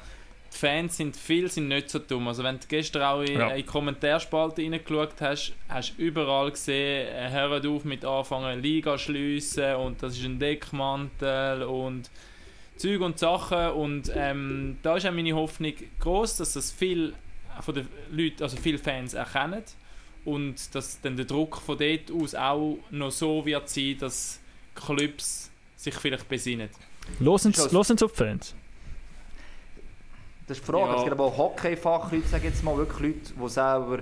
Die 0.53 0.57
Fans 0.57 0.97
sind 0.97 1.15
viel 1.15 1.49
sind 1.51 1.67
nicht 1.67 1.89
so 1.89 1.99
dumm. 1.99 2.27
Also 2.27 2.43
wenn 2.43 2.59
du 2.59 2.67
gestern 2.67 3.03
auch 3.03 3.21
in, 3.21 3.39
ja. 3.39 3.49
in 3.49 3.57
die 3.57 3.63
Kommentarspalte 3.63 4.61
reingeschaut 4.61 5.15
hast, 5.19 5.53
hast 5.69 5.97
du 5.97 6.01
überall 6.01 6.51
gesehen, 6.51 7.07
äh, 7.07 7.29
hört 7.31 7.65
auf 7.65 7.83
mit 7.83 8.05
anfangen 8.05 8.61
Liga 8.61 8.97
schliessen 8.97 9.75
und 9.75 10.01
das 10.01 10.17
ist 10.17 10.25
ein 10.25 10.39
Deckmantel 10.39 11.63
und 11.63 12.09
Zeug 12.77 13.01
und 13.01 13.19
Sachen 13.19 13.71
und 13.71 14.11
ähm, 14.15 14.77
da 14.83 14.97
ist 14.97 15.05
auch 15.05 15.11
meine 15.11 15.33
Hoffnung 15.33 15.73
groß, 15.99 16.37
dass 16.37 16.53
das 16.53 16.71
viel 16.71 17.13
von 17.61 17.73
den 17.73 17.87
Leuten, 18.11 18.43
also 18.43 18.55
viele 18.57 18.77
Fans 18.77 19.13
erkennen 19.13 19.63
und 20.25 20.75
dass 20.75 21.01
dann 21.01 21.15
der 21.15 21.25
Druck 21.25 21.57
von 21.57 21.77
dort 21.77 22.11
aus 22.11 22.35
auch 22.35 22.77
noch 22.91 23.11
so 23.11 23.45
wird 23.45 23.67
sein, 23.69 23.97
dass 23.99 24.39
Clubs 24.75 25.49
sich 25.75 25.95
vielleicht 25.95 26.27
besinnen. 26.29 26.69
Losen 27.71 27.97
Sie 27.97 28.05
auf 28.05 28.11
die 28.11 28.17
Fans? 28.17 28.55
Das 30.47 30.57
ist 30.57 30.65
die 30.65 30.71
Frage. 30.71 30.91
Ja. 30.91 30.95
Es 30.95 31.03
gibt 31.03 31.11
aber 31.11 31.25
auch 31.25 31.37
Hockey-Fachleute, 31.37 32.27
sage 32.27 32.47
jetzt 32.47 32.63
mal, 32.63 32.77
wirklich 32.77 33.15
Leute, 33.15 33.33
die 33.33 33.49
selber 33.49 33.99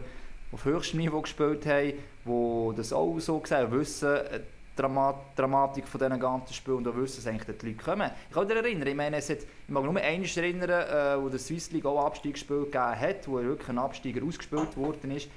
auf 0.51 0.63
höchstem 0.63 0.99
Niveau 0.99 1.21
gespielt 1.21 1.65
haben, 1.65 1.93
die 2.25 2.75
das 2.77 2.93
auch 2.93 3.19
so 3.19 3.39
gesehen 3.39 3.71
wissen, 3.71 4.15
äh, 4.15 4.39
Dramat 4.75 5.15
Dramatik 5.37 5.87
von 5.87 5.99
diesen 5.99 6.19
ganzen 6.19 6.53
Spielen 6.53 6.85
und 6.85 6.97
wissen, 6.97 7.23
dass 7.23 7.27
eigentlich 7.27 7.57
die 7.57 7.67
Leute 7.67 7.83
kommen. 7.83 8.11
Ich 8.29 8.35
kann 8.35 8.45
mich 8.45 8.55
erinnern, 8.57 8.87
ich 8.87 8.95
meine, 8.95 9.17
es 9.17 9.29
hat, 9.29 9.37
ich 9.39 9.69
mag 9.69 9.83
nur 9.85 9.95
eines 9.95 10.35
erinnern, 10.35 10.69
äh, 10.69 11.23
wo 11.23 11.29
der 11.29 11.39
Swiss 11.39 11.71
League 11.71 11.85
auch 11.85 12.05
Abstiegsspiel 12.05 12.65
gegeben 12.65 12.99
hat, 12.99 13.27
wo 13.27 13.41
wirklich 13.41 13.69
ein 13.69 13.77
Absteiger 13.77 14.23
ausgespielt 14.25 14.75
worden 14.75 15.11
ist. 15.11 15.29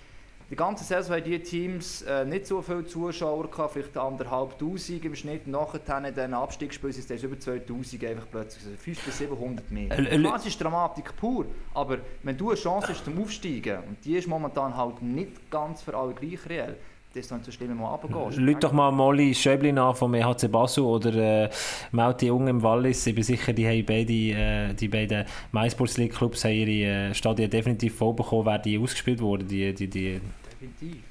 Die 0.51 0.57
ganze 0.57 0.83
Saison 0.83 1.17
haben 1.17 1.25
diese 1.25 1.43
Teams 1.43 2.01
äh, 2.03 2.25
nicht 2.25 2.47
so 2.47 2.63
viele 2.63 2.87
Zuschauer 2.87 3.51
gehabt, 3.51 3.75
vielleicht 3.75 3.95
anderthalb 3.99 4.59
Tausend 4.59 5.05
im 5.05 5.15
Schnitt. 5.15 5.47
Nachher 5.47 6.07
in 6.07 6.15
den 6.15 6.33
Abstiegsspielen 6.33 6.95
sind 6.95 7.11
es 7.11 7.23
über 7.23 7.39
2000 7.39 8.05
einfach 8.05 8.27
plötzlich, 8.31 8.65
also 8.65 8.77
500 8.79 9.05
bis 9.05 9.19
700 9.19 9.71
mehr. 9.71 9.99
Äh, 9.99 10.23
das 10.23 10.47
ist 10.47 10.59
Dramatik 10.59 11.15
pur, 11.17 11.45
aber 11.75 11.99
wenn 12.23 12.39
du 12.39 12.49
eine 12.49 12.59
Chance 12.59 12.89
hast 12.89 13.05
zum 13.05 13.21
Aufsteigen, 13.21 13.83
und 13.89 14.03
die 14.03 14.17
ist 14.17 14.27
momentan 14.27 14.75
halt 14.75 15.03
nicht 15.03 15.51
ganz 15.51 15.83
für 15.83 15.95
alle 15.95 16.15
gleich 16.15 16.49
reell, 16.49 16.77
das 17.15 17.29
dann 17.29 17.43
so 17.43 17.51
schlimm 17.51 17.77
mal 17.77 17.95
runtergehst. 17.95 18.39
Leute 18.39 18.61
doch 18.61 18.73
mal 18.73 18.91
Molly 18.91 19.35
Schöblin 19.35 19.79
an 19.79 19.95
vom 19.95 20.15
EHC 20.15 20.51
Basel 20.51 20.85
oder 20.85 21.15
äh, 21.15 21.51
Mauti 21.93 22.27
Jung 22.27 22.49
im 22.49 22.63
Wallis. 22.63 23.07
Ich 23.07 23.15
bin 23.15 23.25
sicher, 23.25 23.53
die 23.53 23.67
haben 23.67 23.85
beide, 23.85 24.13
äh, 24.13 24.75
die 24.75 24.89
beiden 24.89 25.25
MySports 25.53 25.97
League 25.97 26.15
Clubs 26.15 26.45
haben 26.45 26.53
ihre 26.55 27.11
äh, 27.11 27.15
Stadien 27.15 27.51
definitiv 27.51 27.97
voll 27.97 28.15
bekommen, 28.15 28.47
werden 28.47 28.63
die 28.63 28.79
ausgespielt 28.79 29.21
wurden. 29.21 29.49
Die, 29.49 29.75
die, 29.75 29.89
die. 29.89 30.21
Definitiv. 30.51 31.03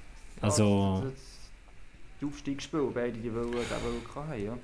Also... 0.41 1.03
Ja, 1.03 1.11
die 2.21 2.25
Aufstiegsspiele, 2.25 2.89
beide 2.93 3.17
die 3.17 3.33
wollen, 3.33 3.51
die 3.51 3.55
wollen 3.55 4.29
haben, 4.29 4.43
ja. 4.43 4.57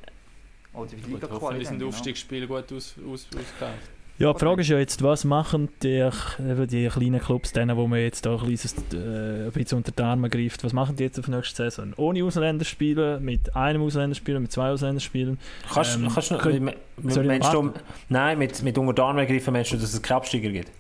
Oder 0.74 0.90
die 0.90 1.12
Liga-Qualität. 1.12 1.68
Hoffe, 1.68 1.78
die 1.78 1.86
Aufstiegsspiele 1.86 2.48
gut 2.48 2.74
aus, 2.74 2.96
aus, 2.98 3.28
ausgekämpft. 3.28 3.92
Ja, 4.24 4.32
die 4.32 4.39
Frage 4.39 4.61
ist 4.61 4.69
ja 4.69 4.78
jetzt, 4.78 5.03
was 5.03 5.26
machen 5.26 5.67
die, 5.82 6.09
die 6.39 6.88
kleinen 6.88 7.19
Clubs, 7.19 7.51
denen, 7.51 7.76
wo 7.76 7.88
man 7.88 7.99
jetzt 7.99 8.26
auch 8.26 8.41
ein, 8.41 8.55
kleines, 8.55 8.74
äh, 8.93 9.47
ein 9.47 9.51
bisschen 9.51 9.80
unter 9.80 9.91
die 9.91 10.01
Arme 10.01 10.30
greift, 10.30 10.63
was 10.63 10.71
machen 10.71 10.95
die 10.95 11.03
jetzt 11.03 11.19
auf 11.19 11.28
nächste 11.28 11.69
Saison? 11.69 11.93
Ohne 11.97 12.24
Ausländer 12.24 12.63
spielen, 12.63 13.21
mit 13.26 13.53
einem 13.53 13.82
Ausländer 13.82 14.15
spielen, 14.15 14.41
mit 14.41 14.53
zwei 14.53 14.69
Ausländer 14.69 15.01
spielen? 15.01 15.38
Kannst, 15.74 15.97
ähm, 15.97 16.07
kannst 16.13 16.32
du, 16.32 16.38
können, 16.38 16.71
meinst 17.01 17.53
du, 17.53 17.74
nein, 18.07 18.39
mit, 18.39 18.63
mit 18.63 18.78
unter 18.78 18.93
die 18.93 19.01
Arme 19.01 19.28
greifen 19.28 19.51
meinst 19.51 19.74
du, 19.74 19.76
dass 19.76 19.93
es 19.93 20.01
keinen 20.01 20.15
Absteiger 20.15 20.51
gibt? 20.51 20.71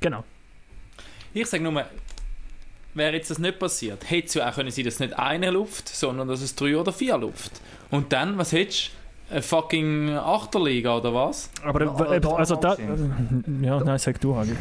Genau. 0.00 0.22
Ich 1.32 1.46
sage 1.46 1.64
nur, 1.64 1.82
wäre 2.92 3.14
jetzt 3.14 3.30
das 3.30 3.38
nicht 3.38 3.58
passiert, 3.58 4.10
hätte 4.10 4.26
es 4.26 4.34
ja 4.34 4.50
auch 4.50 4.54
können 4.54 4.70
sein, 4.70 4.84
dass 4.84 4.94
es 4.94 5.00
nicht 5.00 5.18
eine 5.18 5.50
Luft, 5.50 5.88
sondern 5.88 6.28
dass 6.28 6.42
es 6.42 6.54
drei 6.54 6.76
oder 6.76 6.92
vier 6.92 7.16
Luft. 7.16 7.62
Und 7.90 8.12
dann, 8.12 8.36
was 8.36 8.52
hättest 8.52 8.88
du? 8.88 8.99
Eine 9.30 9.42
fucking 9.42 10.10
Achterliga 10.10 10.96
oder 10.96 11.14
was? 11.14 11.50
Aber 11.64 11.84
ja, 11.84 12.14
äh, 12.14 12.26
also 12.26 12.56
da, 12.56 12.76
ja, 13.62 13.80
nein, 13.80 13.98
sag 13.98 14.20
du, 14.20 14.34
Hagi. 14.34 14.56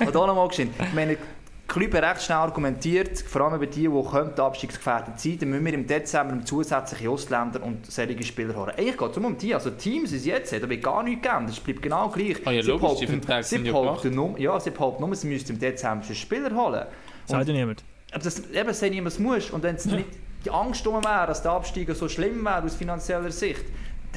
Und 0.00 0.14
da 0.14 0.26
nochmal 0.26 0.48
geschehen. 0.48 0.70
Ich 0.78 0.94
meine, 0.94 1.18
Club 1.66 1.94
recht 1.94 2.22
schnell 2.22 2.38
argumentiert, 2.38 3.18
vor 3.20 3.42
allem 3.42 3.58
bei 3.58 3.66
die, 3.66 3.88
die 3.88 4.02
könnten 4.10 4.40
abstiegsgefährdet 4.40 5.18
sein, 5.18 5.38
dann 5.40 5.50
müssen 5.50 5.64
wir 5.64 5.74
im 5.74 5.86
Dezember 5.86 6.44
zusätzliche 6.44 7.10
Ausländer 7.10 7.62
und 7.62 7.90
solche 7.90 8.22
Spieler 8.22 8.54
haben. 8.54 8.70
Eigentlich 8.70 8.96
geht 8.96 9.10
es 9.10 9.16
um 9.16 9.38
die, 9.38 9.54
also 9.54 9.70
Teams 9.70 10.12
ist 10.12 10.24
jetzt, 10.24 10.52
da 10.52 10.68
wird 10.68 10.82
gar 10.82 11.02
nichts 11.02 11.22
geben, 11.22 11.46
das 11.46 11.60
bleibt 11.60 11.82
genau 11.82 12.08
gleich. 12.08 12.36
Ah 12.44 12.52
ja, 12.52 12.62
sie 12.62 12.70
logisch, 12.70 13.00
die 13.00 13.06
Verträge 13.06 13.42
sind 13.42 13.66
ja 13.66 13.72
gemacht. 13.72 14.38
Ja, 14.38 14.60
sie 14.60 14.70
behaupten 14.70 15.04
nur, 15.04 15.14
sie 15.14 15.26
müssten 15.26 15.52
im 15.52 15.58
Dezember 15.58 16.04
einen 16.04 16.14
Spieler 16.14 16.54
holen. 16.54 16.84
Sagt 17.26 17.48
ja 17.48 17.54
niemand. 17.54 17.82
Aber 18.12 18.22
das, 18.22 18.38
eben, 18.50 18.66
das 18.66 18.82
niemand 18.82 19.18
muss. 19.18 19.50
Und 19.50 19.62
wenn 19.62 19.74
es 19.74 19.86
nicht 19.86 20.06
die 20.44 20.50
Angst 20.50 20.86
um 20.86 21.02
wäre, 21.02 21.26
dass 21.26 21.42
der 21.42 21.52
Abstieg 21.52 21.94
so 21.94 22.08
schlimm 22.08 22.44
wäre 22.44 22.62
aus 22.62 22.74
finanzieller 22.74 23.30
Sicht, 23.30 23.64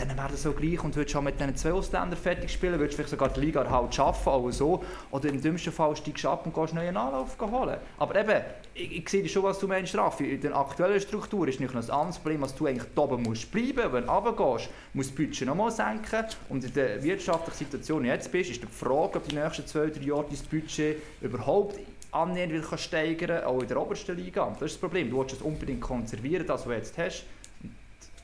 dann 0.05 0.15
wäre 0.15 0.29
das 0.29 0.43
so 0.43 0.51
gleich 0.51 0.83
und 0.83 0.95
würdest 0.95 1.13
schon 1.13 1.23
mit 1.23 1.39
diesen 1.39 1.55
zwei 1.55 1.73
Ausländern 1.73 2.17
fertig 2.17 2.51
spielen, 2.51 2.79
würdest 2.79 2.95
vielleicht 2.95 3.09
sogar 3.09 3.29
die 3.29 3.39
Liga 3.39 3.67
halt 3.69 3.95
schaffen, 3.95 4.29
auch 4.29 4.49
so. 4.51 4.83
Oder 5.11 5.29
im 5.29 5.41
dümmsten 5.41 5.73
Fall 5.73 5.95
steigst 5.95 6.23
du 6.23 6.29
ab 6.29 6.45
und 6.45 6.53
gehst 6.53 6.73
neuen 6.73 6.95
Anlauf 6.95 7.35
holen. 7.39 7.77
Aber 7.97 8.19
eben, 8.19 8.43
ich, 8.73 8.97
ich 8.97 9.09
sehe 9.09 9.27
schon, 9.27 9.43
was 9.43 9.59
du 9.59 9.67
meinst, 9.67 9.95
Raffi. 9.97 10.35
In 10.35 10.41
der 10.41 10.55
aktuellen 10.55 10.99
Struktur 10.99 11.47
ist 11.47 11.59
nicht 11.59 11.73
nur 11.73 11.81
ein 11.81 11.89
anderes 11.89 12.19
Problem, 12.19 12.41
dass 12.41 12.55
du 12.55 12.67
eigentlich 12.67 12.87
oben 12.95 13.23
musst 13.23 13.51
bleiben. 13.51 13.91
Wenn 13.91 14.05
du 14.05 14.11
runtergehst, 14.11 14.69
musst 14.93 15.09
du 15.09 15.15
das 15.15 15.25
Budget 15.25 15.47
nochmal 15.47 15.71
senken. 15.71 16.25
Und 16.49 16.63
in 16.63 16.73
der 16.73 17.01
wirtschaftlichen 17.01 17.57
Situation, 17.57 18.03
die 18.03 18.09
jetzt 18.09 18.31
bist, 18.31 18.51
ist 18.51 18.61
die 18.61 18.67
Frage, 18.67 19.17
ob 19.17 19.27
die 19.27 19.35
nächsten 19.35 19.65
zwei, 19.65 19.87
drei 19.87 20.03
Jahre 20.03 20.25
dein 20.29 20.59
Budget 20.59 20.97
überhaupt 21.21 21.79
annähernd 22.11 22.53
will 22.53 22.77
steigern 22.77 23.43
auch 23.43 23.61
in 23.61 23.67
der 23.67 23.81
obersten 23.81 24.15
Liga. 24.15 24.45
das 24.59 24.61
ist 24.61 24.75
das 24.75 24.77
Problem. 24.77 25.09
Du 25.09 25.19
willst 25.19 25.35
es 25.35 25.41
unbedingt 25.41 25.81
konservieren, 25.81 26.45
das, 26.45 26.61
was 26.61 26.65
du 26.65 26.73
jetzt 26.73 26.97
hast. 26.97 27.25
Und 27.63 27.71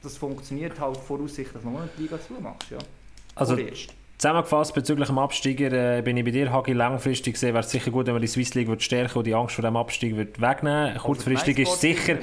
das 0.02 0.18
funktioniert 0.18 0.80
halt 0.80 0.98
voraussichtlich, 0.98 1.64
wenn 1.64 1.74
du 1.74 1.90
die 1.98 2.04
Liga 2.04 2.20
zumachst. 2.20 2.72
Ja. 2.72 2.78
Also, 3.36 3.58
Zusammengefasst 4.18 4.74
bezüglich 4.74 5.08
dem 5.08 5.18
Absteiger 5.18 5.98
äh, 5.98 6.02
bin 6.02 6.16
ich 6.16 6.24
bei 6.24 6.32
dir, 6.32 6.50
Hagi, 6.52 6.72
langfristig 6.72 7.34
gesehen 7.34 7.54
wäre 7.54 7.64
es 7.64 7.72
sicher 7.72 7.92
gut, 7.92 8.06
wenn 8.06 8.14
man 8.14 8.22
die 8.22 8.28
Swiss 8.28 8.54
League 8.54 8.82
stärken 8.82 9.18
und 9.18 9.28
die 9.28 9.34
Angst 9.34 9.56
vor 9.56 9.64
dem 9.64 9.76
Abstieg 9.76 10.16
wird 10.16 10.40
wegnehmen 10.40 10.94
also 10.94 11.00
Kurzfristig 11.00 11.60
ist 11.60 11.82
sicher 11.82 12.20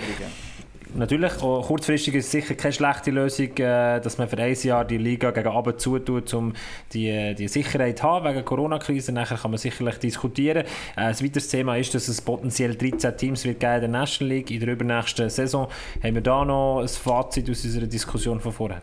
natürlich, 0.95 1.43
auch 1.43 1.66
kurzfristig 1.66 2.14
ist 2.14 2.26
es 2.26 2.30
sicher 2.30 2.55
keine 2.55 2.72
schlechte 2.72 3.11
Lösung, 3.11 3.57
äh, 3.57 4.01
dass 4.01 4.18
man 4.18 4.28
für 4.28 4.38
ein 4.38 4.55
Jahr 4.55 4.84
die 4.84 4.99
Liga 4.99 5.30
gegen 5.30 5.49
Abend 5.49 5.80
zutut, 5.80 6.32
um 6.34 6.53
die, 6.93 7.09
äh, 7.09 7.34
die 7.34 7.49
Sicherheit 7.49 7.99
zu 7.99 8.05
haben 8.05 8.24
wegen 8.24 8.34
der 8.34 8.45
Corona-Krise. 8.45 9.12
Nachher 9.12 9.36
kann 9.36 9.51
man 9.51 9.59
sicherlich 9.59 9.97
diskutieren. 9.99 10.64
Äh, 10.97 11.01
ein 11.01 11.20
weiteres 11.20 11.49
Thema 11.49 11.76
ist, 11.76 11.95
dass 11.95 12.09
es 12.09 12.20
potenziell 12.20 12.74
13 12.74 13.16
Teams 13.16 13.45
wird 13.45 13.61
geben 13.61 13.74
in 13.74 13.80
der 13.80 13.88
National 13.91 14.34
League. 14.34 14.51
In 14.51 14.61
der 14.61 14.70
übernächsten 14.70 15.30
Saison 15.30 15.68
haben 16.03 16.14
wir 16.14 16.22
da 16.22 16.45
noch 16.45 16.80
ein 16.80 16.88
Fazit 16.88 17.49
aus 17.51 17.64
unserer 17.64 17.86
Diskussion 17.86 18.41
von 18.41 18.53
vorher. 18.53 18.82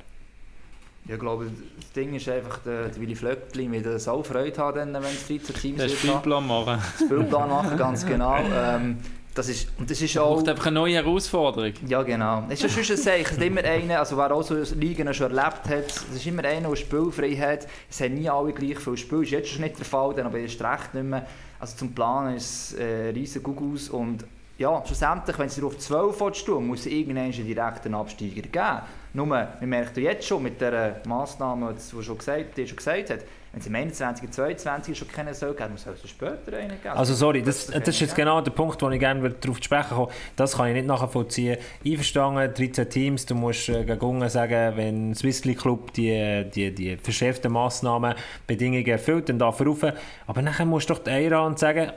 Ja, 1.07 1.15
ich 1.15 1.21
glaube, 1.21 1.49
das 1.79 1.91
Ding 1.93 2.13
ist 2.13 2.27
einfach, 2.27 2.59
der, 2.59 2.89
der 2.89 3.01
Willi 3.01 3.15
Flöckli 3.15 3.67
der 3.81 3.97
so 3.97 4.21
Freude 4.23 4.57
haben, 4.57 4.93
wenn 4.93 5.03
es 5.03 5.27
13 5.27 5.55
Teams 5.55 5.79
wird. 5.79 5.91
Den 5.91 5.97
Spielplan 5.97 6.45
machen. 6.45 6.81
Spielplan 6.97 7.49
machen, 7.49 7.77
ganz 7.77 8.05
genau. 8.05 8.37
Ähm, 8.53 8.97
das 9.37 9.49
ist, 9.49 9.67
und 9.77 9.89
das 9.89 10.01
ist 10.01 10.17
auch... 10.17 10.35
braucht 10.35 10.49
einfach 10.49 10.65
eine 10.67 10.75
neue 10.75 10.95
Herausforderung. 10.95 11.73
Ja, 11.87 12.01
genau. 12.03 12.43
Es 12.49 12.63
ist 12.63 12.73
schon 12.73 12.95
ein 12.95 13.01
Zeichen. 13.01 13.41
immer 13.41 13.63
einer, 13.63 13.99
also 13.99 14.17
wer 14.17 14.31
auch 14.31 14.43
so 14.43 14.55
Ligen 14.75 15.13
schon 15.13 15.35
erlebt 15.35 15.69
hat, 15.69 15.87
es 15.87 16.15
ist 16.15 16.25
immer 16.25 16.43
einer, 16.43 16.69
der 16.69 16.75
spielfrei 16.75 17.35
hat. 17.35 17.67
Es 17.89 18.01
haben 18.01 18.15
nie 18.15 18.29
alle 18.29 18.53
gleich 18.53 18.79
viel 18.79 18.97
Spiel. 18.97 19.19
Das 19.19 19.27
ist 19.27 19.31
jetzt 19.31 19.49
schon 19.49 19.61
nicht 19.61 19.77
der 19.77 19.85
Fall, 19.85 20.13
dann 20.15 20.25
aber 20.25 20.39
erst 20.39 20.61
recht 20.61 20.93
nicht 20.93 21.03
mehr. 21.03 21.25
Also 21.59 21.77
zum 21.77 21.93
Planen 21.93 22.35
ist 22.35 22.73
es 22.73 22.79
äh, 22.79 23.09
riesen 23.09 23.43
Gugus 23.43 23.89
und 23.89 24.25
ja, 24.57 24.83
schlussendlich, 24.85 25.37
wenn 25.37 25.49
sie 25.49 25.61
auf 25.61 25.77
12 25.77 26.35
stehen, 26.35 26.65
muss 26.65 26.79
es 26.79 26.85
irgendwann 26.87 27.25
einen 27.25 27.31
direkten 27.31 27.93
Absteiger 27.93 28.41
geben. 28.41 28.81
Nur, 29.13 29.27
wir 29.27 29.67
merken 29.67 30.01
jetzt 30.01 30.27
schon 30.27 30.43
mit 30.43 30.59
der 30.59 31.01
Massnahme, 31.05 31.75
die 31.75 32.03
schon 32.03 32.17
gesagt, 32.17 32.57
die 32.57 32.67
schon 32.67 32.77
gesagt 32.77 33.09
hat, 33.11 33.19
wenn 33.57 33.61
es 33.61 33.67
im 33.67 33.75
21. 33.75 34.29
22 34.29 34.97
schon 34.97 35.07
keinen 35.07 35.33
soll 35.33 35.53
geben, 35.55 35.71
muss 35.71 35.85
es 35.85 36.09
später 36.09 36.57
einen 36.57 36.81
geben. 36.81 36.95
Also 36.95 37.15
sorry, 37.15 37.41
das, 37.41 37.67
das 37.67 37.87
ist 37.87 37.99
jetzt 37.99 38.15
genau 38.15 38.41
der 38.41 38.51
Punkt, 38.51 38.81
wo 38.81 38.89
ich 38.89 38.99
gerne 38.99 39.29
darauf 39.29 39.57
sprechen 39.61 39.89
komme. 39.89 40.11
Das 40.35 40.57
kann 40.57 40.67
ich 40.67 40.73
nicht 40.73 40.85
nachvollziehen. 40.85 41.57
Einverstanden, 41.85 42.53
13 42.53 42.89
Teams, 42.89 43.25
du 43.25 43.35
musst 43.35 43.69
äh, 43.69 43.83
gegen 43.83 44.29
sagen, 44.29 44.77
wenn 44.77 45.15
Swiss 45.15 45.45
League 45.45 45.59
Club 45.59 45.93
die, 45.93 46.45
die, 46.53 46.73
die 46.73 46.97
verschärften 46.97 47.51
Massnahmen, 47.51 48.13
Bedingungen 48.45 48.85
erfüllt, 48.85 49.29
dann 49.29 49.39
darf 49.39 49.59
er 49.59 49.67
rauf. 49.67 49.83
Aber 50.27 50.41
nachher 50.41 50.65
musst 50.65 50.89
du 50.89 50.93
doch 50.93 51.03
die 51.03 51.09
Eier 51.09 51.53
sagen, 51.57 51.91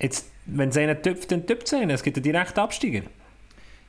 jetzt, 0.00 0.30
wenn 0.46 0.70
es 0.70 0.76
einen 0.76 1.00
tüpft, 1.00 1.30
dann 1.30 1.46
tüpft 1.46 1.66
es 1.66 1.74
einen. 1.74 1.90
Es 1.90 2.02
gibt 2.02 2.16
einen 2.16 2.24
direkten 2.24 2.60
Absteiger. 2.60 3.02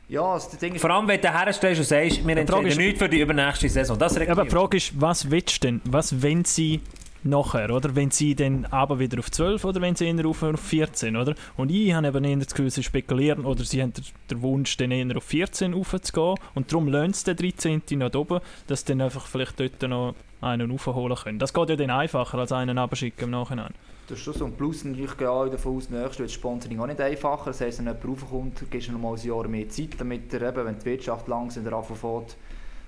Ja, 0.07 0.21
also 0.21 0.49
das 0.51 0.59
Ding 0.59 0.77
Vor 0.77 0.89
allem, 0.91 1.07
wenn 1.07 1.19
du 1.19 1.31
herstellst 1.31 1.79
und 1.79 1.87
sagst, 1.87 2.25
wir 2.25 2.37
entscheiden 2.37 2.77
nichts 2.77 2.99
für 2.99 3.09
die 3.09 3.21
übernächste 3.21 3.67
Saison. 3.69 3.97
Das 3.97 4.15
aber 4.15 4.43
die 4.43 4.49
Frage 4.49 4.77
ist, 4.77 4.99
was 4.99 5.31
willst 5.31 5.63
du 5.63 5.67
denn? 5.67 5.81
Was 5.85 6.21
wenn 6.21 6.45
sie 6.45 6.81
nachher, 7.23 7.71
oder? 7.71 7.95
Wenn 7.95 8.11
sie 8.11 8.35
dann 8.35 8.65
aber 8.65 8.99
wieder 8.99 9.19
auf 9.19 9.31
12 9.31 9.65
oder 9.65 9.81
wenn 9.81 9.95
sie 9.95 10.07
eher 10.07 10.25
auf, 10.25 10.43
auf 10.43 10.59
14, 10.59 11.15
oder? 11.15 11.33
Und 11.57 11.71
ich 11.71 11.91
habe 11.93 12.07
eben 12.07 12.23
eher 12.23 12.37
das 12.37 12.53
Gefühl, 12.53 12.69
sie 12.69 12.83
spekulieren 12.83 13.45
oder 13.45 13.63
sie 13.63 13.81
haben 13.81 13.93
den 14.29 14.41
Wunsch, 14.41 14.77
dann 14.77 14.91
eher 14.91 15.17
auf 15.17 15.23
14 15.23 15.73
raufzugehen 15.73 16.35
und 16.53 16.71
darum 16.71 16.87
lohnt 16.87 17.15
es 17.15 17.23
den 17.23 17.35
13. 17.35 17.81
noch 17.93 18.13
oben, 18.13 18.41
dass 18.67 18.81
sie 18.81 18.87
dann 18.87 19.01
einfach 19.01 19.25
vielleicht 19.25 19.59
dort 19.59 19.81
noch 19.81 20.13
einen 20.41 20.71
aufholen 20.71 21.15
können. 21.15 21.39
Das 21.39 21.53
geht 21.53 21.69
ja 21.69 21.75
dann 21.75 21.89
einfacher, 21.89 22.37
als 22.37 22.51
einen 22.51 22.77
abschicken 22.77 23.25
im 23.25 23.31
Nachhinein. 23.31 23.73
Das 24.07 24.19
ist 24.19 24.23
schon 24.23 24.33
so. 24.33 24.45
Und 24.45 24.57
plus 24.57 24.83
natürlich 24.83 25.17
gehe 25.17 25.45
ich 25.45 25.51
davon 25.51 25.77
aus, 25.77 25.89
nächstes 25.89 26.19
wird 26.19 26.29
das 26.29 26.33
Sponsoring 26.33 26.79
auch 26.79 26.87
nicht 26.87 27.01
einfacher. 27.01 27.45
Das 27.47 27.61
heisst, 27.61 27.79
wenn 27.79 27.87
jemand 27.87 28.05
raufkommt, 28.07 28.71
gibst 28.71 28.87
du 28.87 28.91
noch 28.91 28.99
mal 28.99 29.15
ein 29.15 29.27
Jahr 29.27 29.47
mehr 29.47 29.67
Zeit, 29.69 29.89
damit 29.97 30.33
er 30.33 30.49
eben, 30.49 30.65
wenn 30.65 30.77
die 30.77 30.85
Wirtschaft 30.85 31.27
langsam 31.27 31.65
darauf 31.65 31.87
fährt, 31.87 32.35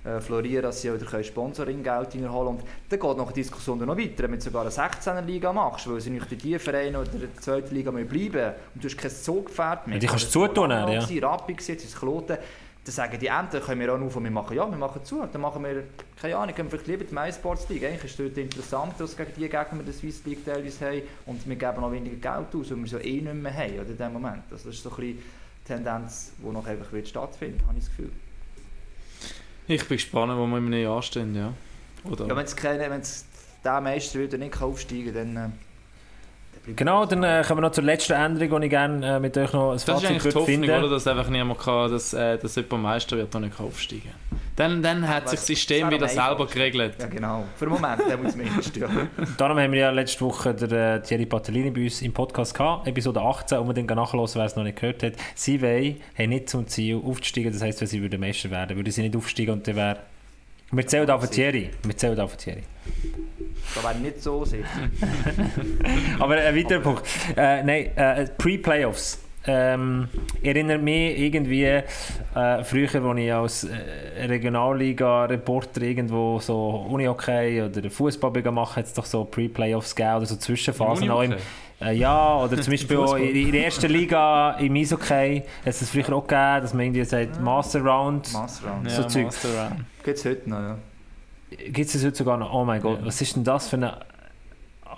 äh, 0.08 0.22
florieren, 0.22 0.64
dass 0.64 0.82
sie 0.82 0.94
wieder 0.94 1.24
Sponsoring-Geld 1.24 2.16
reinholen 2.16 2.48
Und 2.48 2.62
dann 2.90 3.00
geht 3.00 3.18
noch 3.18 3.32
die 3.32 3.42
Diskussion 3.42 3.80
noch 3.80 3.98
weiter, 3.98 4.24
wenn 4.24 4.34
du 4.34 4.42
sogar 4.42 4.62
eine 4.62 4.70
16er-Liga 4.70 5.52
machst, 5.52 5.90
weil 5.90 6.00
sie 6.00 6.12
nicht 6.12 6.32
in 6.32 6.38
die 6.38 6.60
Vereine 6.60 7.00
oder 7.00 7.12
in 7.14 7.20
der 7.22 7.36
zweiten 7.36 7.74
Liga 7.74 7.92
mehr 7.92 8.06
bleiben 8.06 8.54
und 8.76 8.84
du 8.84 8.88
hast 8.88 8.98
kein 8.98 9.12
Zugpferd 9.12 9.88
mehr. 9.88 9.96
Ja, 9.96 10.00
die 10.00 10.08
kannst 10.08 10.34
du 10.34 10.46
zutun, 10.46 10.70
ja. 10.70 10.86
Rappi 10.86 11.22
war 11.22 11.40
jetzt, 11.68 12.00
Kloten. 12.00 12.38
Dann 12.88 12.94
sagen 12.94 13.20
die 13.20 13.28
Ämter, 13.28 13.60
können 13.60 13.82
wir 13.82 13.94
auch 13.94 13.98
nur 13.98 14.10
von 14.10 14.24
mir 14.24 14.32
machen, 14.32 14.56
ja, 14.56 14.70
wir 14.70 14.78
machen 14.78 15.04
zu. 15.04 15.22
Dann 15.30 15.42
machen 15.42 15.62
wir, 15.62 15.84
keine 16.22 16.38
Ahnung, 16.38 16.56
können 16.56 16.72
wir 16.72 16.80
vielleicht 16.80 16.88
lieber 16.88 17.04
die 17.04 17.14
MySports 17.14 17.68
League. 17.68 17.84
Eigentlich 17.84 18.06
ist 18.06 18.12
es 18.12 18.18
dort 18.18 18.38
interessanter, 18.38 19.02
als 19.02 19.18
gegen 19.18 19.34
die 19.36 19.42
Gegner 19.42 19.68
wir 19.74 19.84
die 19.84 19.92
Swiss 19.92 20.24
League 20.24 20.46
teilweise 20.46 20.86
haben. 20.86 21.02
Und 21.26 21.46
wir 21.46 21.58
geben 21.58 21.82
noch 21.82 21.92
weniger 21.92 22.16
Geld 22.16 22.56
aus, 22.56 22.72
weil 22.72 22.78
wir 22.78 22.88
so 22.88 22.98
eh 23.00 23.20
nicht 23.20 23.34
mehr 23.34 23.54
haben, 23.54 23.74
oder, 23.74 23.90
in 23.90 23.98
dem 23.98 24.14
Moment. 24.14 24.44
Also 24.50 24.70
das 24.70 24.78
ist 24.78 24.84
so 24.84 24.90
ein 24.92 24.96
bisschen 24.96 25.18
die 25.18 25.68
Tendenz, 25.68 26.32
die 26.38 26.50
noch 26.50 26.66
einfach 26.66 26.90
wird 26.94 27.10
stattfinden, 27.10 27.62
habe 27.68 27.78
ich 27.78 27.84
das 27.84 27.94
Gefühl. 27.94 28.12
Ich 29.68 29.86
bin 29.86 29.98
gespannt, 29.98 30.32
wo 30.32 30.48
wir 30.48 30.58
im 30.58 30.68
einem 30.68 30.82
Jahr 30.82 31.02
stehen, 31.02 31.36
ja. 31.36 31.52
Oder? 32.10 32.26
Ja, 32.26 32.38
wenn 32.38 33.02
es 33.02 33.26
der 33.66 33.82
Meister 33.82 34.20
wieder 34.20 34.38
nicht 34.38 34.62
aufsteigen 34.62 35.14
kann, 35.14 35.36
dann... 35.36 35.52
Äh, 35.52 35.67
Genau, 36.76 37.06
dann 37.06 37.24
äh, 37.24 37.44
kommen 37.48 37.60
wir 37.60 37.68
noch 37.68 37.72
zur 37.72 37.84
letzten 37.84 38.14
Änderung, 38.14 38.60
die 38.60 38.68
ich 38.68 38.72
gerne 38.72 39.16
äh, 39.16 39.20
mit 39.20 39.38
euch 39.38 39.54
noch 39.54 39.72
ein 39.72 39.80
Fazit 39.80 39.88
Das 39.88 40.04
ist 40.04 40.10
eigentlich 40.10 40.34
die 40.34 40.40
Hoffnung, 40.40 40.64
oder, 40.64 40.90
dass 40.90 41.08
einfach 41.08 41.30
niemand 41.30 41.60
kann, 41.60 41.92
dass, 41.92 42.14
äh, 42.14 42.38
dass 42.38 42.56
jemand 42.56 42.84
Meister 42.84 43.18
wird 43.18 43.34
und 43.34 43.44
nicht 43.44 43.60
aufsteigen 43.60 44.12
Dann, 44.56 44.82
dann 44.82 45.08
hat 45.08 45.30
sich 45.30 45.40
das 45.40 45.48
System 45.48 45.90
wieder 45.90 46.08
selber 46.08 46.46
geregelt. 46.46 46.96
Ja 47.00 47.08
genau, 47.08 47.46
für 47.56 47.66
einen 47.66 47.74
Moment, 47.76 48.02
der 48.08 48.18
muss 48.18 48.36
mindestens 48.36 48.76
ja. 48.82 48.90
Darum 49.38 49.58
haben 49.58 49.72
wir 49.72 49.80
ja 49.80 49.90
letzte 49.92 50.22
Woche 50.22 50.54
der, 50.54 50.96
äh, 50.96 51.02
Thierry 51.02 51.26
Patellini 51.26 51.72
bei 51.72 51.84
uns 51.84 52.02
im 52.02 52.14
Podcast 52.14 52.54
gehabt, 52.54 52.88
Episode 52.88 53.22
18, 53.22 53.60
und 53.60 53.68
wir 53.68 53.74
dann 53.74 53.96
nachhören, 53.96 54.28
wer 54.34 54.46
es 54.46 54.56
noch 54.56 54.64
nicht 54.64 54.80
gehört 54.80 55.04
hat. 55.04 55.14
Sie 55.36 55.62
wollen, 55.62 56.02
haben 56.18 56.30
nicht 56.30 56.50
zum 56.50 56.68
Ziel 56.68 57.00
aufzusteigen, 57.04 57.54
das 57.54 57.62
heisst, 57.62 57.80
wenn 57.80 57.88
sie 57.88 58.02
würden 58.02 58.20
Meister 58.20 58.52
werden, 58.52 58.76
würden 58.76 58.92
sie 58.92 59.04
nicht 59.04 59.16
aufsteigen 59.16 59.52
und 59.52 59.68
dann 59.68 59.76
wäre... 59.76 59.98
Wir 60.72 60.86
zählen 60.86 61.10
auf 61.10 61.30
Thierry, 61.30 61.70
wir 61.84 61.96
zählen 61.96 62.20
auf 62.20 62.36
Thierry. 62.36 62.64
Da 63.76 63.84
wäre 63.84 64.00
nicht 64.00 64.22
so 64.22 64.44
sicher. 64.44 64.66
Aber 66.20 66.36
ein 66.36 66.56
weiterer 66.56 66.80
Punkt. 66.80 67.04
Äh, 67.36 67.64
nein, 67.64 67.96
äh, 67.96 68.26
Pre-Playoffs. 68.38 69.24
Ähm, 69.50 70.10
erinnert 70.44 70.82
mich 70.82 71.18
irgendwie 71.18 71.64
äh, 71.64 71.84
früher, 72.66 73.02
als 73.02 73.18
ich 73.18 73.34
als 73.34 73.64
äh, 73.64 74.26
Regionalliga-Reporter 74.26 75.84
irgendwo 75.84 76.40
so 76.40 76.86
Uni-Hockey 76.90 77.62
oder 77.62 77.90
Fußball 77.90 78.34
habe, 78.44 78.76
hat 78.76 78.86
es 78.86 78.94
doch 78.94 79.06
so 79.06 79.24
Pre-Playoffs 79.24 79.96
gegeben 79.96 80.18
oder 80.18 80.26
so 80.26 80.36
Zwischenphasen. 80.36 81.10
Auch 81.10 81.22
im, 81.22 81.36
äh, 81.82 81.96
ja, 81.96 82.38
oder 82.38 82.60
zum 82.62 82.72
Beispiel 82.72 82.98
auch 82.98 83.16
in, 83.16 83.36
in 83.36 83.52
der 83.52 83.66
ersten 83.66 83.92
Liga 83.92 84.52
im 84.54 84.76
Eishockey 84.76 85.44
hat 85.66 85.68
es 85.68 85.90
früher 85.90 86.14
auch 86.14 86.28
gegeben, 86.28 86.62
dass 86.62 86.74
man 86.74 86.86
irgendwie 86.86 87.04
sagt 87.06 87.42
Master 87.42 87.82
Round. 87.82 88.32
Master 88.34 88.70
Round. 88.70 88.92
So 88.92 89.02
ja, 89.02 89.26
Master 89.26 89.50
Round. 89.50 89.86
Gibt 90.04 90.18
es 90.18 90.26
heute 90.26 90.50
noch, 90.50 90.60
ja. 90.60 90.78
Gibt 91.50 91.96
es 91.96 92.04
heute 92.04 92.16
sogar 92.16 92.38
noch? 92.38 92.52
Oh 92.52 92.66
mein 92.66 92.82
Gott, 92.82 93.00
ja. 93.00 93.06
was 93.06 93.22
ist 93.22 93.36
denn 93.36 93.44
das 93.44 93.70
für 93.70 93.78
eine. 93.78 94.00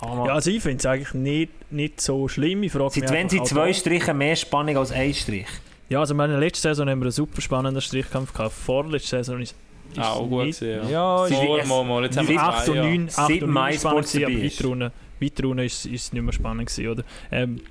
Oh 0.02 0.26
ja, 0.26 0.34
also 0.34 0.50
ich 0.50 0.64
finde 0.64 0.78
es 0.78 0.86
eigentlich 0.86 1.14
nicht, 1.14 1.72
nicht 1.72 2.00
so 2.00 2.28
schlimm. 2.28 2.64
Ich 2.64 2.72
frage 2.72 3.02
Seit 3.02 3.12
wenn 3.12 3.28
sie 3.28 3.44
zwei 3.44 3.74
Striche 3.74 4.14
mehr 4.14 4.36
Spannung 4.36 4.78
als 4.78 4.92
ein 4.92 5.14
Strich? 5.14 5.48
Ja, 5.90 6.00
also 6.00 6.16
meine 6.16 6.40
letzte 6.40 6.70
Saison 6.70 6.88
haben 6.88 7.00
wir 7.00 7.06
einen 7.06 7.12
super 7.12 7.42
spannenden 7.42 7.82
Strichkampf 7.82 8.32
gehabt. 8.32 8.54
Vorletzte 8.54 9.18
Saison 9.18 9.42
ist 9.42 9.56
ist 9.92 10.00
auch 10.00 10.28
gut 10.28 10.46
nicht, 10.46 10.60
gewesen, 10.60 10.90
ja. 10.90 11.28
Ja, 11.28 11.38
mal, 11.38 11.66
mal, 11.66 11.84
mal. 11.84 12.04
Jetzt 12.04 12.18
haben 12.18 12.28
wir 12.28 12.40
8 12.40 12.70
und 12.70 12.76
9, 12.76 13.10
8 13.16 13.44
und 13.44 13.54
9 13.54 13.74
spannend 13.74 14.12
gewesen, 14.12 14.84
aber 14.84 14.92
weiter 15.22 15.48
unten 15.48 15.66
ist 15.66 15.86
es 15.86 16.14
nicht 16.14 16.22
mehr 16.22 16.34
spannend 16.34 16.70
gewesen, 16.70 16.92
oder? 16.92 17.04
Ähm, 17.32 17.62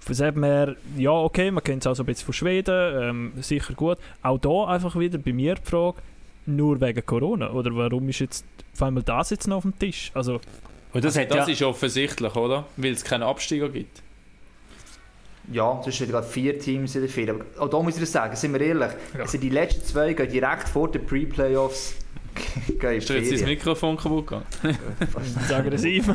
von 0.00 0.16
dem 0.16 0.44
her, 0.44 0.76
ja 0.96 1.10
okay, 1.10 1.50
man 1.50 1.62
kennt 1.62 1.82
es 1.82 1.86
also 1.86 2.02
ein 2.02 2.06
bisschen 2.06 2.24
von 2.24 2.34
Schweden, 2.34 3.02
ähm, 3.02 3.32
sicher 3.40 3.74
gut. 3.74 3.98
Auch 4.22 4.38
da 4.38 4.66
einfach 4.66 4.98
wieder 4.98 5.18
bei 5.18 5.32
mir 5.32 5.56
die 5.56 5.62
Frage, 5.62 5.98
nur 6.46 6.80
wegen 6.80 7.04
Corona? 7.04 7.50
Oder 7.50 7.74
warum 7.74 8.08
ist 8.08 8.20
jetzt 8.20 8.44
vor 8.72 8.86
allem 8.86 9.04
das 9.04 9.30
jetzt 9.30 9.46
noch 9.46 9.58
auf 9.58 9.62
dem 9.62 9.78
Tisch? 9.78 10.10
Also, 10.14 10.40
und 10.92 11.04
das, 11.04 11.16
also 11.16 11.28
das 11.28 11.46
ja 11.46 11.52
ist 11.52 11.62
offensichtlich, 11.62 12.34
oder? 12.34 12.66
Weil 12.76 12.92
es 12.92 13.04
keinen 13.04 13.22
Absteiger 13.22 13.68
gibt. 13.68 14.02
Ja, 15.52 15.82
es 15.86 15.96
sind 15.96 16.10
gerade 16.10 16.26
vier 16.26 16.58
Teams 16.58 16.94
in 16.94 17.02
der 17.02 17.10
Vier. 17.10 17.30
Aber 17.30 17.44
auch 17.58 17.68
da 17.68 17.82
muss 17.82 17.94
ich 17.94 18.00
das 18.00 18.12
sagen, 18.12 18.34
sind 18.36 18.52
wir 18.52 18.60
ehrlich, 18.60 18.90
ja. 19.14 19.20
also 19.20 19.38
die 19.38 19.48
letzten 19.48 19.84
zwei 19.84 20.12
gehen 20.12 20.30
direkt 20.30 20.68
vor 20.68 20.90
den 20.90 21.04
Pre-Playoffs 21.04 21.94
Ist 22.96 23.08
dir 23.08 23.18
jetzt 23.18 23.40
dein 23.40 23.48
Mikrofon 23.48 23.96
kaputt 23.96 24.26
gegangen? 24.26 24.46
Fast 25.12 25.52
aggressiv. 25.52 26.08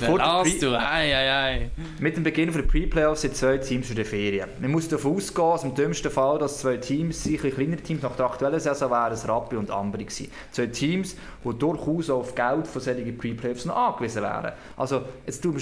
Lass 0.00 0.58
du, 0.58 0.78
ei, 0.78 1.14
ei, 1.14 1.32
ei. 1.32 1.70
Mit 1.98 2.16
dem 2.16 2.22
Beginn 2.22 2.52
der 2.52 2.62
Pre-Playoffs 2.62 3.22
sind 3.22 3.36
zwei 3.36 3.58
Teams 3.58 3.86
für 3.86 3.94
die 3.94 4.04
Ferien. 4.04 4.48
Man 4.60 4.70
muss 4.70 4.88
davon 4.88 5.16
ausgehen, 5.16 5.50
dass 5.50 5.64
im 5.64 5.74
dümmsten 5.74 6.10
Fall, 6.10 6.38
dass 6.38 6.58
zwei 6.58 6.76
Teams, 6.76 7.22
sicher 7.22 7.50
kleinere 7.50 7.80
Teams, 7.80 8.02
nach 8.02 8.16
der 8.16 8.26
aktuellen 8.26 8.60
Saison 8.60 8.90
wären 8.90 9.18
Rappi 9.18 9.56
und 9.56 9.70
Ambri 9.70 10.04
gewesen. 10.04 10.30
Zwei 10.50 10.66
Teams, 10.66 11.16
die 11.44 11.58
durchaus 11.58 12.10
auf 12.10 12.34
Geld 12.34 12.66
von 12.66 12.80
solchen 12.80 13.16
Pre-Playoffs 13.16 13.64
noch 13.64 13.76
angewiesen 13.76 14.22
wären. 14.22 14.52
Also, 14.76 15.02
jetzt 15.26 15.44
du 15.44 15.54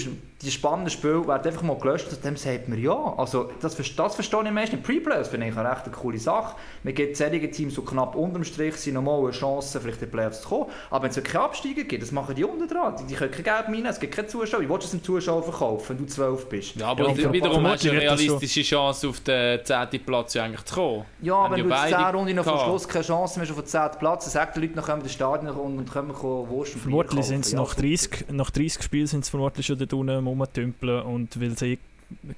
die 0.43 0.51
spannenden 0.51 0.89
Spiele 0.89 1.25
werden 1.25 1.47
einfach 1.47 1.61
mal 1.61 1.77
gelöscht 1.77 2.11
und 2.11 2.23
dann 2.25 2.35
sagt 2.35 2.67
man 2.67 2.81
ja. 2.81 3.13
Also, 3.17 3.49
das, 3.61 3.75
das 3.75 4.15
verstehe 4.15 4.43
ich 4.43 4.51
meistens. 4.51 4.81
Pre-Playoffs 4.83 5.29
finde 5.29 5.47
ich 5.47 5.57
eine 5.57 5.69
recht 5.69 5.91
coole 5.91 6.17
Sache. 6.17 6.55
Man 6.83 6.93
gibt 6.93 7.15
solche 7.15 7.49
Teams, 7.49 7.75
die 7.75 7.81
knapp 7.81 8.15
unterm 8.15 8.43
Strich 8.43 8.75
sind, 8.75 8.95
nochmal 8.95 9.22
eine 9.25 9.33
Chance, 9.33 9.79
vielleicht 9.79 10.01
in 10.01 10.07
die 10.07 10.11
Playoffs 10.11 10.41
zu 10.41 10.49
kommen. 10.49 10.65
Aber 10.89 11.03
wenn 11.03 11.11
es 11.11 11.23
keine 11.23 11.43
Absteiger 11.43 11.83
gibt, 11.83 12.03
das 12.03 12.11
machen 12.11 12.35
die 12.35 12.43
unten 12.43 12.67
dran. 12.67 12.95
Die, 12.99 13.05
die 13.05 13.15
können 13.15 13.31
kein 13.31 13.43
Geld 13.43 13.69
mehr 13.69 13.89
es 13.89 13.99
gibt 13.99 14.15
keine 14.15 14.27
Zuschauer. 14.27 14.61
Wie 14.61 14.69
willst 14.69 14.83
du 14.83 14.85
es 14.85 14.91
dem 14.91 15.03
Zuschauer 15.03 15.43
verkaufen, 15.43 15.89
wenn 15.89 16.05
du 16.05 16.11
12 16.11 16.49
bist? 16.49 16.75
Ja, 16.75 16.87
aber 16.87 17.09
ja, 17.09 17.31
wiederum 17.31 17.65
hast 17.67 17.83
du 17.83 17.89
eine 17.89 18.01
realistische 18.01 18.61
Chance, 18.61 19.09
auf 19.09 19.19
den 19.21 19.63
10. 19.63 19.87
Platz 20.05 20.35
eigentlich 20.35 20.63
zu 20.65 20.75
kommen. 20.75 21.05
Ja, 21.21 21.49
wenn, 21.51 21.59
wenn 21.59 21.69
du 21.69 21.75
in 21.75 21.89
10 21.89 21.99
Runden 22.15 22.35
noch 22.35 22.45
vom 22.45 22.59
Schluss 22.59 22.87
keine 22.87 23.03
Chance 23.03 23.39
mehr 23.39 23.49
auf 23.49 23.55
den 23.55 23.65
10. 23.65 23.81
Platz, 23.99 24.25
dann 24.25 24.31
sagen 24.31 24.51
die 24.55 24.59
Leute, 24.61 24.73
dann 24.75 24.83
kommen 24.83 24.99
in 24.99 25.03
das 25.03 25.13
Stadion 25.13 25.55
und 25.55 25.91
können 25.91 26.13
Wurst 26.13 26.73
Vermutlich 26.73 27.25
sind 27.25 27.45
es 27.45 27.53
nach 27.53 27.73
30, 27.73 28.25
nach 28.31 28.49
30 28.49 28.83
Spielen 28.83 29.07
sind 29.07 29.23
es 29.23 29.29
vermutlich 29.29 29.65
schon 29.65 29.77
dort 29.77 29.93
unten 29.93 30.27
rumtümpeln 30.27 31.03
und 31.03 31.39
weil 31.39 31.57
sie 31.57 31.79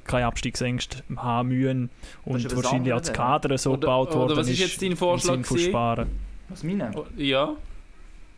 keine 0.06 0.28
Abstiegsängste 0.28 1.04
haben 1.18 1.50
müssen 1.50 1.90
und 2.24 2.56
wahrscheinlich 2.56 2.94
als 2.94 3.12
Kader 3.12 3.58
so 3.58 3.72
oder, 3.72 3.82
gebaut 3.82 4.14
worden 4.14 4.32
oder 4.32 4.38
was 4.38 4.50
ist. 4.50 4.60
jetzt 4.60 4.82
dein 4.82 4.96
Vorschlag? 4.96 5.46
Sparen. 5.46 6.10
Was 6.50 6.64
meine? 6.64 6.92
Oh, 6.96 7.06
ja. 7.16 7.56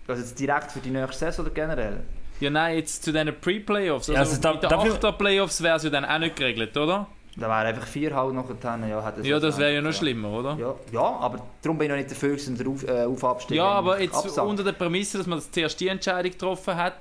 Also 0.08 0.22
jetzt 0.22 0.40
direkt 0.40 0.72
für 0.72 0.80
die 0.80 0.90
nächste 0.90 1.26
Saison 1.26 1.46
oder 1.46 1.54
generell? 1.54 2.00
Ja, 2.40 2.50
nein, 2.50 2.78
jetzt 2.78 3.04
zu 3.04 3.12
diesen 3.12 3.34
Pre-Playoffs. 3.40 4.10
Also, 4.10 4.20
also 4.20 4.42
da, 4.42 4.54
mit 4.54 4.64
den 4.64 4.70
dafür... 4.70 5.12
Playoffs 5.14 5.62
wäre 5.62 5.78
es 5.78 5.84
ja 5.84 5.90
dann 5.90 6.06
auch 6.06 6.20
nicht 6.20 6.36
geregelt, 6.36 6.78
oder? 6.78 7.08
Da 7.36 7.48
wäre 7.48 7.68
einfach 7.68 7.86
vier 7.86 8.16
halt 8.16 8.34
noch 8.34 8.48
getan. 8.48 8.88
Ja, 8.90 9.04
hat 9.04 9.20
das 9.20 9.28
ja 9.28 9.40
das 9.40 9.58
wäre 9.60 9.76
ja 9.76 9.82
noch 9.82 9.94
schlimmer, 9.94 10.30
oder? 10.32 10.58
Ja, 10.58 10.76
ja, 10.92 11.02
aber 11.02 11.46
darum 11.62 11.78
bin 11.78 11.86
ich 11.86 11.90
noch 11.92 11.98
nicht 11.98 12.10
dafür, 12.10 12.36
dass 12.36 12.60
wir 12.60 12.68
auf, 12.68 12.84
äh, 12.88 13.04
auf 13.04 13.24
Abstieg 13.24 13.58
Ja, 13.58 13.66
aber 13.66 14.02
jetzt 14.02 14.16
absagt. 14.16 14.48
unter 14.48 14.64
der 14.64 14.72
Prämisse, 14.72 15.20
dass 15.20 15.28
man 15.28 15.38
das 15.38 15.52
zuerst 15.52 15.80
die 15.80 15.88
Entscheidung 15.88 16.32
getroffen 16.32 16.76
hat. 16.76 16.98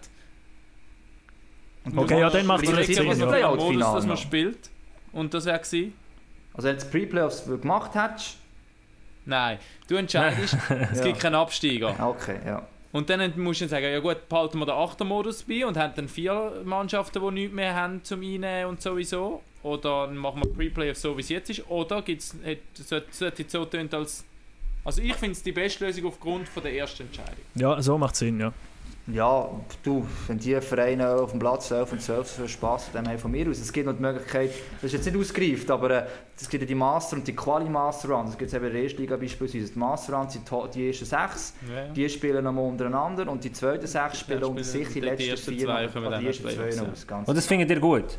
Und 1.84 1.98
okay, 1.98 2.20
ja, 2.20 2.28
dann 2.28 2.44
macht 2.44 2.64
es 2.64 2.72
nicht 2.72 2.94
Sinn. 2.94 3.18
Ja. 3.18 3.54
Modus, 3.54 3.80
dass 3.80 4.06
man 4.06 4.16
spielt. 4.16 4.70
Und 5.12 5.32
das 5.32 5.46
wäre 5.46 5.58
gewesen. 5.58 5.94
Also 6.52 6.68
wenn 6.68 6.78
du 6.78 6.84
Pre-Playoffs 6.86 7.44
gemacht 7.46 7.92
hättest, 7.94 8.36
Nein, 9.26 9.58
du 9.88 9.96
entscheidest, 9.96 10.56
es 10.92 11.02
gibt 11.02 11.20
keinen 11.20 11.34
Absteiger. 11.34 11.94
Okay, 12.00 12.38
ja. 12.46 12.66
Und 12.92 13.10
dann 13.10 13.38
musst 13.38 13.60
du 13.60 13.68
sagen, 13.68 13.84
ja 13.84 13.98
gut, 13.98 14.28
behalten 14.28 14.58
wir 14.58 14.64
den 14.64 14.74
Achtermodus 14.74 15.42
bei 15.42 15.66
und 15.66 15.76
haben 15.76 15.92
dann 15.94 16.08
vier 16.08 16.62
Mannschaften, 16.64 17.20
die 17.20 17.30
nichts 17.32 17.54
mehr 17.54 17.74
haben 17.74 18.02
zum 18.02 18.22
Einnehmen 18.22 18.70
und 18.70 18.80
sowieso. 18.80 19.42
Oder 19.62 20.06
machen 20.06 20.42
wir 20.42 20.50
Pre-Playoff 20.50 20.96
so, 20.96 21.16
wie 21.16 21.20
es 21.20 21.28
jetzt 21.28 21.50
ist. 21.50 21.68
Oder 21.68 22.00
gibt's, 22.00 22.34
sollte 23.10 23.42
es 23.42 23.52
so 23.52 23.64
tönt 23.66 23.92
als... 23.92 24.24
Also 24.84 25.02
ich 25.02 25.14
finde 25.14 25.32
es 25.32 25.42
die 25.42 25.52
beste 25.52 25.84
Lösung 25.84 26.06
aufgrund 26.06 26.48
von 26.48 26.62
der 26.62 26.72
ersten 26.72 27.02
Entscheidung. 27.02 27.44
Ja, 27.56 27.82
so 27.82 27.98
macht 27.98 28.14
Sinn, 28.14 28.38
ja. 28.40 28.52
Ja, 29.08 29.48
du, 29.84 30.04
wenn 30.26 30.38
die 30.38 30.60
Vereine 30.60 31.10
auf 31.10 31.30
dem 31.30 31.38
Platz 31.38 31.70
11 31.70 31.92
und 31.92 32.02
12 32.02 32.28
so 32.28 32.48
Spass 32.48 32.90
dann 32.92 33.08
haben 33.08 33.18
von 33.18 33.30
mir 33.30 33.48
aus. 33.48 33.58
Es 33.58 33.72
gibt 33.72 33.86
noch 33.86 33.94
die 33.94 34.02
Möglichkeit, 34.02 34.50
das 34.82 34.84
ist 34.84 34.92
jetzt 34.94 35.06
nicht 35.06 35.16
ausgereift, 35.16 35.70
aber 35.70 35.90
äh, 35.90 36.06
es 36.36 36.48
gibt 36.48 36.62
ja 36.62 36.66
die 36.66 36.74
Master 36.74 37.16
und 37.16 37.26
die 37.26 37.34
Quali 37.34 37.68
Master 37.68 38.08
Runs. 38.08 38.30
Es 38.30 38.38
gibt 38.38 38.52
eben 38.52 38.64
in 38.66 38.72
der 38.72 38.82
ersten 38.82 39.00
Liga 39.00 39.16
beispielsweise. 39.16 39.72
Die 39.72 39.78
Master 39.78 40.14
Runs 40.14 40.32
sind 40.32 40.50
die 40.74 40.88
ersten 40.88 41.04
sechs, 41.04 41.54
ja. 41.72 41.88
die 41.92 42.08
spielen 42.08 42.42
nochmal 42.42 42.64
untereinander 42.64 43.30
und 43.30 43.44
die 43.44 43.52
zweiten 43.52 43.86
sechs 43.86 44.20
spielen 44.20 44.42
unter 44.42 44.64
sich 44.64 44.88
die 44.88 45.00
letzten 45.00 45.52
vier, 45.52 45.66
zwei, 45.66 45.86
die 45.86 46.26
ersten 46.26 46.48
zwei 46.48 46.68
aus. 46.68 47.28
und 47.28 47.36
das 47.36 47.46
findet 47.46 47.70
ihr 47.70 47.80
gut? 47.80 48.18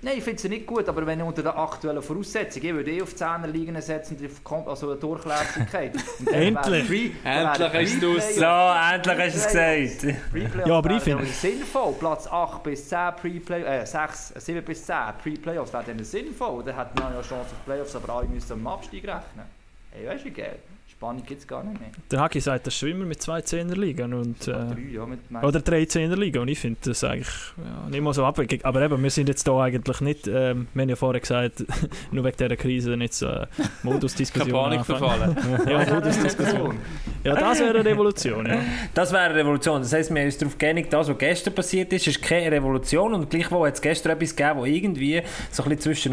Nein, 0.00 0.18
ich 0.18 0.22
finde 0.22 0.40
sie 0.40 0.48
nicht 0.48 0.64
gut, 0.64 0.88
aber 0.88 1.04
wenn 1.04 1.20
unter 1.22 1.42
der 1.42 1.58
aktuellen 1.58 2.00
Voraussetzung, 2.00 2.62
ich 2.62 2.72
würde 2.72 2.92
eh 2.92 3.02
auf 3.02 3.14
10er 3.14 3.48
Ligen 3.48 3.80
setzen, 3.80 4.16
also 4.44 4.90
eine 4.90 5.00
Durchlässigkeit. 5.00 5.92
endlich! 6.32 6.86
Free, 6.86 7.10
endlich 7.24 7.72
hast 7.72 8.02
du 8.02 8.16
es 8.16 8.36
So, 8.36 8.44
endlich 8.44 9.18
hast 9.18 9.34
du 9.34 9.58
es 9.58 9.98
gesagt. 9.98 10.68
Ja, 10.68 10.78
aber 10.78 10.90
ich 10.92 11.02
finde... 11.02 11.26
sinnvoll. 11.26 11.94
Platz 11.98 12.28
8 12.28 12.62
bis 12.62 12.88
10 12.88 13.16
Pre-Play, 13.20 13.62
äh 13.62 13.84
6, 13.84 14.34
7 14.36 14.64
bis 14.64 14.86
10 14.86 14.96
Pre-Playoffs 15.20 15.72
wäre 15.72 15.84
dann 15.84 16.04
sinnvoll. 16.04 16.62
Dann 16.62 16.76
hat 16.76 16.96
man 16.96 17.12
ja 17.12 17.20
Chance 17.20 17.50
auf 17.50 17.64
Playoffs, 17.64 17.96
aber 17.96 18.12
alle 18.14 18.28
müssen 18.28 18.52
am 18.52 18.66
Abstieg 18.68 19.02
rechnen. 19.02 19.46
Hey, 19.90 20.06
weißt 20.06 20.24
du 20.24 20.28
wie 20.28 20.32
geil? 20.32 20.58
Spannung 20.98 21.22
gibt 21.24 21.40
es 21.40 21.46
gar 21.46 21.62
nicht 21.62 21.78
mehr. 21.78 21.90
Der 22.10 22.20
Haki 22.20 22.40
sagt, 22.40 22.66
das 22.66 22.74
Schwimmer 22.74 23.04
mit 23.04 23.22
zwei 23.22 23.40
Zehnerligen 23.40 24.12
und, 24.14 24.48
äh, 24.48 24.52
drei, 24.52 24.80
ja, 24.92 25.06
mit 25.06 25.20
oder 25.44 25.60
drei 25.60 25.84
Zehnerligen 25.84 26.42
und 26.42 26.48
ich 26.48 26.58
finde 26.58 26.80
das 26.86 27.04
eigentlich 27.04 27.28
ja, 27.56 27.88
nicht 27.88 28.00
mal 28.00 28.12
so 28.12 28.24
abwegig. 28.24 28.64
Aber 28.64 28.82
eben, 28.82 29.00
wir 29.00 29.10
sind 29.10 29.28
jetzt 29.28 29.46
da 29.46 29.60
eigentlich 29.60 30.00
nicht, 30.00 30.26
ähm, 30.26 30.66
wir 30.74 30.82
haben 30.82 30.88
ja 30.88 30.96
vorher 30.96 31.20
gesagt, 31.20 31.64
nur 32.10 32.24
wegen 32.24 32.36
dieser 32.36 32.56
Krise 32.56 32.96
nicht 32.96 33.14
so 33.14 33.28
äh, 33.28 33.46
Modusdiskussion 33.84 34.50
Panik 34.50 34.84
verfallen. 34.84 35.36
ja, 35.68 35.94
Modusdiskussion. 35.94 36.78
Ja, 37.22 37.36
das 37.36 37.60
wäre 37.60 37.78
eine 37.78 37.84
Revolution, 37.84 38.46
ja. 38.46 38.58
Das 38.92 39.12
wäre 39.12 39.22
eine 39.22 39.36
Revolution. 39.36 39.80
Das 39.82 39.92
heisst, 39.92 40.12
wir 40.12 40.20
haben 40.20 40.26
uns 40.26 40.38
darauf 40.38 40.58
geeinigt, 40.58 40.92
das, 40.92 41.08
was 41.08 41.18
gestern 41.18 41.54
passiert 41.54 41.92
ist, 41.92 42.08
ist 42.08 42.20
keine 42.20 42.50
Revolution 42.50 43.14
und 43.14 43.30
gleichwohl 43.30 43.68
hat 43.68 43.74
es 43.74 43.82
gestern 43.82 44.16
etwas 44.16 44.34
gegeben, 44.34 44.58
das 44.58 44.68
irgendwie 44.68 45.22
so 45.52 45.62
ein 45.62 45.68
bisschen 45.68 45.94
zwischen 45.94 46.12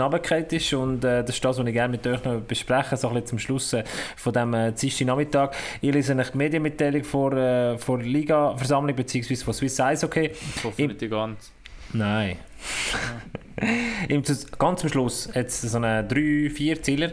ist 0.52 0.74
und 0.74 1.04
äh, 1.04 1.24
das 1.24 1.32
ist 1.32 1.44
das, 1.44 1.58
was 1.58 1.66
ich 1.66 1.74
gerne 1.74 1.92
mit 1.92 2.06
euch 2.06 2.24
noch 2.24 2.40
besprechen, 2.42 2.96
so 3.00 3.08
ein 3.08 3.16
bisschen 3.16 3.28
zum 3.30 3.40
Schluss 3.40 3.74
äh, 3.74 3.84
von 4.16 4.32
dem 4.32 4.54
äh, 4.54 4.75
Dienstag 4.76 5.08
Nachmittag. 5.08 5.56
Ich 5.82 5.94
lese 5.94 6.14
eine 6.14 6.26
Medienmitteilung 6.34 7.04
vor, 7.04 7.34
äh, 7.34 7.78
vor 7.78 8.00
Liga-Versammlung 8.00 8.96
bzw. 8.96 9.36
von 9.36 9.54
Swiss 9.54 9.80
Eishockey. 9.80 10.32
Hoffentlich 10.64 10.98
die 10.98 11.10
ganz. 11.10 11.52
Nein. 11.94 12.38
Ganz 14.60 14.84
am 14.84 14.90
Schluss 14.90 15.30
jetzt 15.34 15.62
so 15.62 15.78
einen 15.78 16.08
3-4-Zieler 16.08 17.12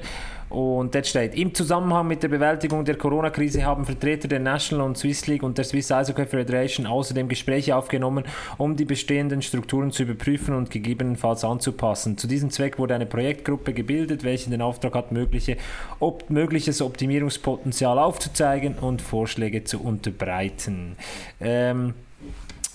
und 0.53 0.95
dort 0.95 1.07
steht, 1.07 1.35
im 1.35 1.55
Zusammenhang 1.55 2.07
mit 2.07 2.23
der 2.23 2.29
Bewältigung 2.29 2.85
der 2.85 2.97
Corona-Krise 2.97 3.65
haben 3.65 3.87
Vertreter 3.87 4.29
der 4.29 4.39
National 4.39 4.85
und 4.85 4.99
Swiss 4.99 5.27
League 5.27 5.43
und 5.43 5.57
der 5.57 5.65
Swiss 5.65 5.87
Ice 5.87 6.11
Hockey 6.11 6.27
Federation 6.27 6.87
außerdem 6.87 7.27
Gespräche 7.27 7.75
aufgenommen, 7.75 8.25
um 8.59 8.77
die 8.77 8.85
bestehenden 8.85 9.41
Strukturen 9.41 9.93
zu 9.93 10.03
überprüfen 10.03 10.55
und 10.55 10.71
gegebenenfalls 10.71 11.43
anzupassen. 11.43 12.19
Zu 12.19 12.27
diesem 12.27 12.51
Zweck 12.51 12.79
wurde 12.79 12.95
eine 12.95 13.07
Projektgruppe 13.07 13.73
gebildet, 13.73 14.25
welche 14.25 14.51
den 14.51 14.61
Auftrag 14.61 14.95
hat, 14.95 15.11
mögliche, 15.11 15.57
ob, 16.01 16.29
mögliches 16.29 16.83
Optimierungspotenzial 16.83 17.99
aufzuzeigen 17.99 18.75
und 18.75 19.01
Vorschläge 19.01 19.65
zu 19.65 19.83
unterbreiten. 19.83 20.97
Ähm, 21.41 21.95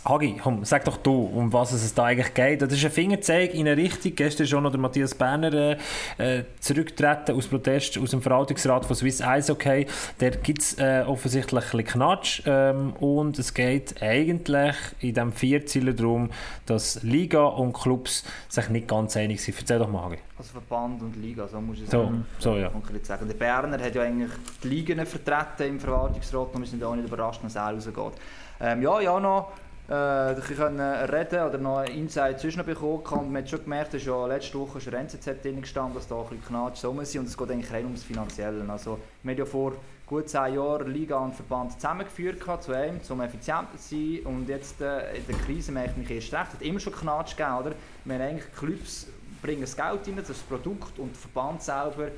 Hagi, 0.07 0.39
komm, 0.41 0.63
sag 0.63 0.85
doch 0.85 0.95
du, 0.95 1.25
um 1.25 1.51
was 1.51 1.73
es 1.73 1.93
da 1.93 2.05
eigentlich 2.05 2.33
geht. 2.33 2.61
Das 2.61 2.71
ist 2.71 2.85
ein 2.85 2.91
Fingerzeig 2.91 3.53
in 3.53 3.67
eine 3.67 3.75
Richtung. 3.75 4.15
Gestern 4.15 4.45
ist 4.45 4.49
schon 4.49 4.63
noch 4.63 4.71
der 4.71 4.79
Matthias 4.79 5.13
Berner 5.13 5.53
äh, 5.53 5.77
äh 6.17 6.43
zurückgetreten 6.61 7.35
aus 7.35 7.47
Protest 7.47 7.97
aus 7.97 8.11
dem 8.11 8.21
Verwaltungsrat 8.21 8.85
von 8.85 8.95
Swiss 8.95 9.21
Eishockey. 9.21 9.85
Der 10.21 10.31
gibt 10.31 10.61
es 10.61 10.77
äh, 10.79 11.03
offensichtlich 11.05 11.61
ein 11.61 11.71
bisschen 11.71 11.85
Knatsch 11.85 12.41
ähm, 12.45 12.93
und 12.93 13.37
es 13.37 13.53
geht 13.53 14.01
eigentlich 14.01 14.75
in 15.01 15.13
diesem 15.13 15.33
Vierzieler 15.33 15.91
darum, 15.91 16.29
dass 16.65 17.03
Liga 17.03 17.43
und 17.43 17.73
Clubs 17.73 18.23
sich 18.47 18.69
nicht 18.69 18.87
ganz 18.87 19.17
einig 19.17 19.43
sind. 19.43 19.59
Erzähl 19.59 19.79
doch 19.79 19.89
mal, 19.89 20.03
Hagi. 20.03 20.19
Also 20.37 20.51
Verband 20.51 21.01
und 21.01 21.17
Liga, 21.17 21.47
so 21.49 21.59
muss 21.59 21.79
ich 21.81 21.89
so, 21.89 22.13
so, 22.39 22.55
ja. 22.55 22.69
konkret 22.69 23.05
sagen. 23.05 23.27
Der 23.27 23.35
Berner 23.35 23.83
hat 23.83 23.93
ja 23.93 24.03
eigentlich 24.03 24.31
die 24.63 24.69
Ligen 24.69 25.05
vertreten 25.05 25.67
im 25.67 25.79
Verwaltungsrat 25.81 26.53
und 26.53 26.61
wir 26.61 26.67
sind 26.67 26.81
auch 26.83 26.95
nicht 26.95 27.07
überrascht, 27.07 27.43
dass 27.43 27.55
er 27.55 27.73
rausgeht. 27.73 28.13
Ähm, 28.59 28.81
ja, 28.81 29.01
ja, 29.01 29.19
noch 29.19 29.51
äh, 29.87 30.35
können 30.55 30.79
reden 30.81 31.47
oder 31.47 31.57
noch 31.57 31.77
einen 31.77 31.95
Insight 31.95 32.39
zwischen 32.39 32.65
bekommen 32.65 33.03
und 33.05 33.31
man 33.31 33.43
hat 33.43 33.49
schon 33.49 33.63
gemerkt, 33.63 33.93
dass 33.93 34.03
ja 34.03 34.25
letzte 34.25 34.59
Woche 34.59 34.81
schon 34.81 34.93
NZZ 34.93 35.41
drin 35.41 35.61
gestanden, 35.61 35.95
dass 35.95 36.07
da 36.07 36.15
ein 36.15 36.27
bisschen 36.27 36.45
Knatsch 36.45 36.83
rum 36.83 37.03
sind 37.05 37.21
und 37.21 37.27
es 37.27 37.37
geht 37.37 37.51
eigentlich 37.51 37.71
rein 37.71 37.85
ums 37.85 38.03
Finanzielle. 38.03 38.69
Also, 38.69 38.99
wir 39.23 39.31
haben 39.31 39.39
ja 39.39 39.45
vor 39.45 39.73
gut 40.05 40.29
zehn 40.29 40.55
Jahren 40.55 40.91
Liga 40.91 41.17
und 41.17 41.35
Verband 41.35 41.73
zusammengeführt 41.73 42.41
zu 42.61 42.73
einem, 42.73 42.99
um 43.09 43.21
effizienter 43.21 43.77
zu 43.77 43.95
sein 43.95 44.19
und 44.25 44.49
jetzt 44.49 44.81
äh, 44.81 45.15
in 45.15 45.27
der 45.27 45.35
Krise 45.35 45.71
merke 45.71 45.91
ich 45.91 45.97
mich 45.97 46.11
erst 46.11 46.33
recht, 46.33 46.47
es 46.47 46.53
hat 46.55 46.61
immer 46.61 46.79
schon 46.79 46.93
Knatsch 46.93 47.37
gegeben, 47.37 47.57
oder? 47.57 47.71
Wir 48.05 48.15
haben 48.15 48.21
eigentlich 48.21 48.53
Clubs 48.55 49.07
bringen 49.41 49.61
das 49.61 49.75
Geld 49.75 50.07
rein, 50.07 50.15
das 50.27 50.39
Produkt 50.39 50.99
und 50.99 51.11
der 51.11 51.19
Verband 51.19 51.61
selber 51.61 52.09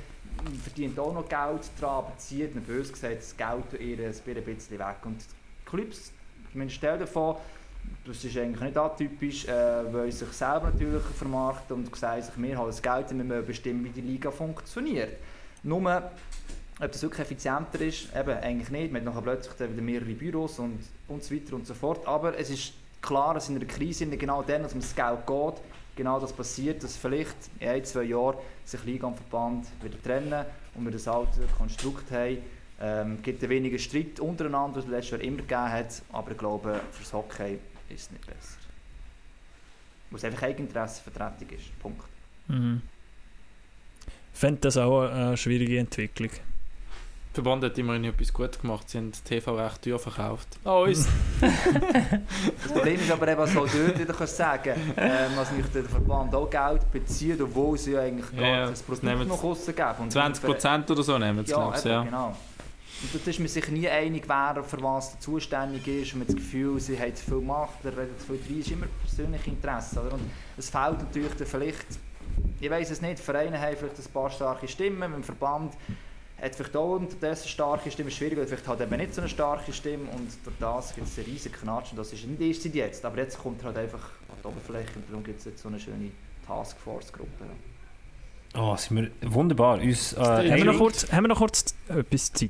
verdient 0.64 0.98
auch 1.00 1.14
noch 1.14 1.28
Geld 1.28 1.70
dran, 1.80 1.90
aber 1.90 2.14
zieht, 2.18 2.66
bös 2.66 2.92
gesagt, 2.92 3.18
das 3.18 3.36
Geld 3.36 3.80
ihr 3.80 4.08
ein 4.08 4.46
bisschen 4.46 4.80
weg 4.80 4.98
und 5.04 5.18
die 5.20 5.70
Clubs, 5.70 6.12
man 6.54 6.70
stellt 6.70 7.02
davon, 7.02 7.36
das 8.06 8.24
ist 8.24 8.38
eigentlich 8.38 8.62
nicht 8.62 8.78
atypisch, 8.78 9.46
äh, 9.46 9.94
weil 9.94 10.12
sich 10.12 10.30
selber 10.30 10.72
natürlich 10.72 11.04
vermarkten 11.04 11.78
und 11.78 11.96
sagen 11.96 12.22
sich, 12.22 12.34
wir 12.38 12.58
haben 12.58 12.68
das 12.68 12.82
Geld 12.82 13.12
und 13.12 13.18
wir 13.18 13.24
müssen 13.24 13.46
bestimmen, 13.46 13.84
wie 13.86 13.90
die 13.90 14.02
Liga 14.02 14.32
funktioniert. 14.32 15.18
Nur, 15.64 16.12
ob 16.82 16.92
das 16.92 17.02
wirklich 17.02 17.22
effizienter 17.22 17.82
ist, 17.82 18.08
eben 18.16 18.38
eigentlich 18.38 18.70
nicht. 18.70 18.94
Man 18.94 19.14
hat 19.14 19.24
plötzlich 19.24 19.60
wieder 19.60 19.82
mehrere 19.82 20.14
Büros 20.14 20.60
und, 20.60 20.80
und 21.08 21.24
so 21.24 21.36
weiter 21.36 21.56
und 21.56 21.68
so 21.68 21.74
fort. 21.74 22.08
Aber 22.08 22.38
es 22.38 22.50
ist 22.50 22.74
klar, 23.02 23.34
dass 23.34 23.50
in 23.50 23.58
einer 23.58 23.66
Krise 23.66 24.08
genau 24.08 24.42
dann, 24.44 24.64
dass 24.64 24.74
um 24.74 24.80
das 24.80 24.96
Geld 24.96 25.28
geht, 25.28 25.62
genau 25.96 26.20
das 26.20 26.32
passiert, 26.32 26.82
dass 26.84 26.96
vielleicht 26.96 27.36
in 27.60 27.68
ein, 27.68 27.84
zwei 27.84 28.04
Jahren 28.04 28.38
sich 28.64 28.84
Liga 28.86 29.08
und 29.08 29.18
Verband 29.18 29.68
wieder 29.82 30.02
trennen 30.02 30.46
und 30.76 30.86
wir 30.86 30.92
das 30.92 31.08
alte 31.08 31.42
Konstrukt 31.58 32.10
haben. 32.12 32.38
Ähm, 32.82 33.16
es 33.18 33.24
gibt 33.24 33.48
weniger 33.48 33.78
Streit 33.78 34.22
untereinander, 34.22 34.78
was 34.78 34.86
es 34.86 34.90
letztes 34.90 35.12
Jahr 35.12 35.22
immer 35.22 35.38
gegeben 35.38 35.72
hat, 35.72 36.02
aber 36.14 36.32
ich 36.32 36.38
glaube, 36.38 36.80
für 36.92 37.04
das 37.04 37.12
Hockey 37.12 37.60
ist 37.90 38.04
es 38.04 38.12
nicht 38.12 38.26
besser. 38.26 38.58
Wo 40.10 40.18
es 40.18 40.24
einfach 40.24 40.44
Eigeninteressenvertretung 40.44 41.50
ist. 41.50 41.80
Punkt. 41.80 42.06
Mhm. 42.48 42.82
Ich 44.34 44.40
finde 44.40 44.62
das 44.62 44.78
auch 44.78 45.02
eine 45.02 45.38
schwierige 45.38 45.80
Entwicklung. 45.80 46.30
Der 46.30 47.44
Verband 47.44 47.64
hat 47.64 47.78
immerhin 47.78 48.06
etwas 48.06 48.34
gut 48.34 48.60
gemacht. 48.60 48.90
Sie 48.90 48.98
haben 48.98 49.12
TV 49.12 49.56
recht 49.56 49.84
teuer 49.84 50.00
verkauft. 50.00 50.48
Oh, 50.66 50.86
ist. 50.90 51.08
das 51.42 52.72
Problem 52.72 53.00
ist 53.00 53.12
aber 53.12 53.28
eben, 53.28 53.40
was 53.40 53.56
halt 53.56 53.72
dort 53.72 54.00
wieder 54.00 54.28
sagen 54.28 54.74
ähm, 54.98 55.38
also 55.38 55.54
nicht 55.54 55.76
der 55.76 55.84
Verband 55.84 56.34
auch 56.34 56.50
Geld 56.50 56.92
bezieht, 56.92 57.40
obwohl 57.40 57.78
sie 57.78 57.98
eigentlich 57.98 58.26
ja, 58.36 58.68
das 58.68 58.82
Produkt 58.82 59.04
noch 59.28 59.44
rausgeben. 59.44 60.10
20% 60.10 60.92
oder 60.92 61.04
so 61.04 61.18
nehmen 61.20 61.46
sie, 61.46 61.52
ja, 61.52 61.58
glaube 61.58 61.78
ich. 61.78 61.84
Ja, 61.86 62.04
genau. 62.04 62.36
Und 63.02 63.14
dort 63.14 63.28
ist 63.28 63.40
man 63.40 63.48
sich 63.48 63.68
nie 63.70 63.88
einig, 63.88 64.24
wer 64.28 64.64
für 64.64 64.82
was 64.84 65.20
zuständig 65.20 65.88
ist. 65.88 66.14
Und 66.14 66.20
man 66.20 66.28
hat 66.28 66.36
das 66.36 66.44
Gefühl, 66.44 66.80
sie 66.80 67.00
haben 67.00 67.16
zu 67.16 67.24
viel 67.24 67.42
Macht, 67.42 67.86
oder 67.86 67.98
redet 67.98 68.20
zu 68.20 68.28
viel 68.28 68.40
drin. 68.46 68.60
Es 68.60 68.68
ist 68.68 68.72
immer 68.74 68.88
persönliches 69.06 69.48
Interesse. 69.48 70.02
Oder? 70.02 70.14
Und 70.14 70.30
es 70.58 70.70
fehlt 70.70 71.00
natürlich 71.00 71.32
vielleicht, 71.46 71.86
ich 72.60 72.70
weiß 72.70 72.90
es 72.90 73.02
nicht, 73.02 73.20
Vereine 73.20 73.60
haben 73.60 73.78
vielleicht 73.78 73.98
ein 73.98 74.12
paar 74.14 74.30
starke 74.30 74.68
Stimmen, 74.68 75.12
mit 75.12 75.20
dem 75.20 75.24
Verband 75.24 75.74
hat 76.42 76.56
vielleicht 76.56 76.76
auch 76.76 76.96
unterdessen 76.96 77.48
starke 77.48 77.92
Stimme, 77.92 78.12
schwierig, 78.12 78.38
weil 78.38 78.48
vielleicht 78.48 78.68
hat 78.68 78.82
eben 78.82 78.98
nicht 78.98 79.14
so 79.14 79.22
eine 79.22 79.30
starke 79.30 79.74
Stimme 79.74 80.10
und 80.12 80.30
durch 80.44 80.56
das 80.60 80.96
gibt 80.96 81.08
es 81.08 81.18
einen 81.18 81.28
riesigen 81.28 81.56
Knatsch 81.56 81.92
und 81.92 81.98
das 81.98 82.14
ist 82.14 82.26
nicht 82.26 82.42
erst 82.42 82.64
seit 82.64 82.76
jetzt, 82.76 83.06
aber 83.06 83.18
jetzt 83.18 83.38
kommt 83.38 83.62
er 83.62 83.68
halt 83.68 83.78
einfach 83.78 84.04
an 84.30 84.38
die 84.42 84.48
Oberfläche 84.48 84.92
und 84.96 85.10
darum 85.10 85.24
gibt 85.24 85.40
es 85.40 85.46
jetzt 85.46 85.62
so 85.62 85.70
eine 85.70 85.80
schöne 85.80 86.12
Taskforce-Gruppe. 86.48 87.46
Oh, 88.56 88.76
sind 88.76 89.12
wir 89.22 89.34
wunderbar. 89.34 89.80
Uns, 89.80 90.14
äh, 90.14 90.18
haben, 90.18 90.56
wir 90.56 90.66
noch 90.66 90.78
kurz, 90.78 91.12
haben 91.12 91.24
wir 91.24 91.28
noch 91.28 91.38
kurz 91.38 91.76
etwas 91.88 92.34
Zeit? 92.34 92.50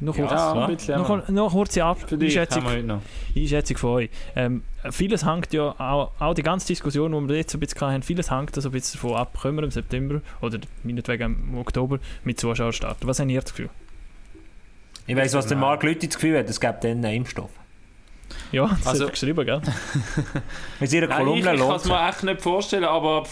Noch 0.00 0.14
kurz, 0.14 0.30
ja, 0.30 0.52
ein 0.52 0.76
bisschen, 0.76 0.96
noch, 0.96 1.28
noch 1.28 1.52
kurze 1.52 1.84
Ab 1.84 1.98
Einschätzung, 2.12 2.64
Einschätzung 3.34 3.76
von 3.76 3.90
euch. 3.90 4.10
Ähm, 4.36 4.62
vieles 4.90 5.26
hängt 5.26 5.52
ja, 5.52 5.74
auch, 5.78 6.12
auch, 6.20 6.34
die 6.34 6.44
ganze 6.44 6.68
Diskussion, 6.68 7.12
die 7.12 7.28
wir 7.28 7.36
jetzt 7.36 7.54
ein 7.54 7.60
bisschen 7.60 7.80
hatten, 7.80 8.02
vieles 8.02 8.30
hängt 8.30 8.54
also 8.54 8.68
ein 8.68 8.72
bisschen 8.72 9.00
davon 9.00 9.16
ab, 9.16 9.36
können 9.40 9.56
wir 9.56 9.64
im 9.64 9.72
September 9.72 10.20
oder 10.40 10.60
meinetwegen 10.84 11.48
im 11.50 11.58
Oktober 11.58 11.98
mit 12.22 12.38
Zuschauern 12.38 12.72
starten. 12.72 13.08
Was 13.08 13.18
habt 13.18 13.28
ihr 13.28 13.40
das 13.40 13.50
Gefühl? 13.50 13.70
Ich 15.08 15.16
weiss, 15.16 15.34
was 15.34 15.46
der 15.46 15.56
Marc 15.56 15.82
Lüthi 15.82 16.06
das 16.06 16.16
Gefühl 16.16 16.38
hat, 16.38 16.48
es 16.48 16.60
gibt 16.60 16.84
dann 16.84 17.04
einen 17.04 17.16
Impfstoff. 17.16 17.50
Ja, 18.52 18.66
das 18.66 18.86
also, 18.86 19.04
hat 19.04 19.10
er 19.10 19.12
geschrieben, 19.12 19.44
gell? 19.44 19.62
Mit 20.80 20.92
ihrer 20.92 21.08
Kolumne 21.08 21.54
Ich, 21.54 21.60
ich 21.60 21.66
kann 21.66 21.76
es 21.76 21.84
mir 21.86 22.08
echt 22.08 22.22
nicht 22.22 22.42
vorstellen, 22.42 22.84
aber 22.84 23.24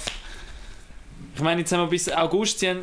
ich 1.37 1.43
meine, 1.43 1.61
jetzt 1.61 1.71
haben 1.71 1.81
wir 1.81 1.89
bis 1.89 2.11
August, 2.11 2.59
sie 2.59 2.71
haben 2.71 2.81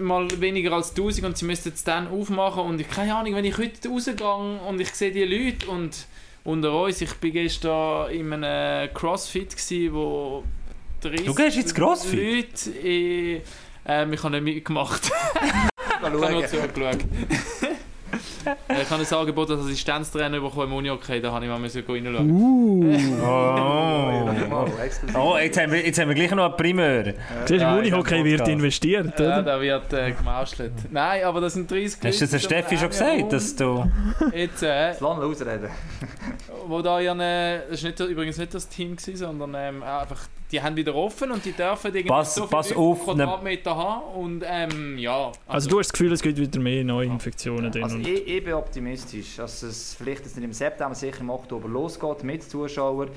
mal 0.00 0.28
weniger 0.40 0.72
als 0.72 0.90
1000 0.90 1.26
und 1.26 1.38
sie 1.38 1.44
müssen 1.44 1.72
es 1.72 1.84
dann 1.84 2.08
aufmachen 2.08 2.62
und 2.62 2.80
ich 2.80 2.88
keine 2.88 3.14
Ahnung, 3.14 3.34
wenn 3.34 3.44
ich 3.44 3.58
heute 3.58 3.88
rausgehe 3.88 4.60
und 4.68 4.80
ich 4.80 4.90
sehe 4.90 5.12
die 5.12 5.24
Leute 5.24 5.66
und 5.68 6.06
unter 6.44 6.72
uns, 6.82 7.00
ich 7.00 7.12
bin 7.14 7.32
gestern 7.32 8.10
in 8.10 8.32
einem 8.32 8.92
Crossfit 8.94 9.56
gsi, 9.56 9.90
wo 9.92 10.44
30 11.00 11.26
du 11.26 11.34
gehst 11.34 11.56
jetzt 11.56 11.74
Crossfit? 11.74 12.66
Leute, 12.66 12.78
in, 12.78 13.42
äh, 13.86 14.14
ich 14.14 14.22
habe 14.22 14.40
nicht 14.40 14.54
mitgemacht. 14.54 15.10
ich 15.34 16.02
habe 16.02 16.32
nur 16.32 16.46
zugeschaut. 16.46 16.98
Ich 18.68 18.90
habe 18.90 19.02
ein 19.02 19.14
Angebot 19.14 19.50
als 19.50 19.60
Assistenztrainer 19.60 20.40
bekommen 20.40 20.66
im 20.66 20.72
Unihockey, 20.74 21.20
da 21.20 21.32
habe 21.32 21.44
ich 21.44 21.50
mal 21.50 21.60
reinschauen. 21.60 22.30
Uh. 22.30 22.96
oh. 23.22 24.66
exklusiv. 24.82 25.16
Oh, 25.16 25.36
jetzt 25.38 25.60
haben 25.60 25.72
wir, 25.72 25.84
jetzt 25.84 25.98
haben 25.98 26.08
wir 26.08 26.14
gleich 26.14 26.30
noch 26.30 26.46
eine 26.46 26.54
Primeur. 26.54 27.04
Siehst 27.46 27.62
du, 27.62 27.66
im 27.66 27.78
Unihockey 27.78 28.24
wird 28.24 28.48
investiert, 28.48 29.18
oder? 29.20 29.28
Ja, 29.28 29.42
da 29.42 29.60
wird 29.60 29.92
äh, 29.92 30.12
gemauschelt. 30.12 30.72
Nein, 30.90 31.24
aber 31.24 31.40
das 31.40 31.54
sind 31.54 31.70
30 31.70 31.98
Hast 32.04 32.20
du 32.20 32.24
das 32.24 32.30
der 32.30 32.38
Steffi 32.38 32.76
schon 32.76 32.88
gesagt, 32.88 33.32
dass 33.32 33.56
du... 33.56 33.90
Jetzt, 34.34 34.62
äh... 34.62 34.88
Das 34.88 35.00
Land 35.00 35.22
ausreden. 35.22 35.70
Wo 36.66 36.82
da 36.82 37.00
ja 37.00 37.12
eine... 37.12 37.62
Das 37.70 37.82
war 37.82 37.90
nicht, 37.90 38.00
übrigens 38.00 38.38
nicht 38.38 38.54
das 38.54 38.68
Team, 38.68 38.96
gewesen, 38.96 39.16
sondern 39.16 39.54
ähm, 39.56 39.82
einfach... 39.82 40.20
Die 40.52 40.62
haben 40.62 40.76
wieder 40.76 40.94
offen 40.94 41.32
und 41.32 41.44
die 41.44 41.50
dürfen 41.50 41.88
irgendwie 41.88 42.06
pass, 42.08 42.36
so 42.36 42.46
pass 42.46 42.72
auf, 42.72 43.04
Quadratmeter 43.04 43.74
ne... 43.74 43.82
haben 43.82 44.02
und 44.14 44.44
ähm, 44.48 44.96
ja... 44.96 45.26
Also, 45.26 45.40
also, 45.48 45.70
du 45.70 45.78
hast 45.80 45.88
das 45.88 45.92
Gefühl, 45.92 46.12
es 46.12 46.22
gibt 46.22 46.38
wieder 46.38 46.60
mehr 46.60 46.84
Neuinfektionen 46.84 47.64
ja. 47.64 47.70
drin? 47.70 47.82
Also 47.82 47.98
ich, 47.98 48.28
ich 48.36 48.44
bin 48.44 48.52
optimistisch, 48.52 49.36
dass 49.36 49.62
es 49.62 49.94
vielleicht 49.94 50.24
nicht 50.24 50.36
im 50.38 50.52
September, 50.52 50.94
sicher 50.94 51.20
im 51.20 51.30
Oktober 51.30 51.68
losgeht 51.68 52.22
mit 52.22 52.42
Zuschauern. 52.42 53.08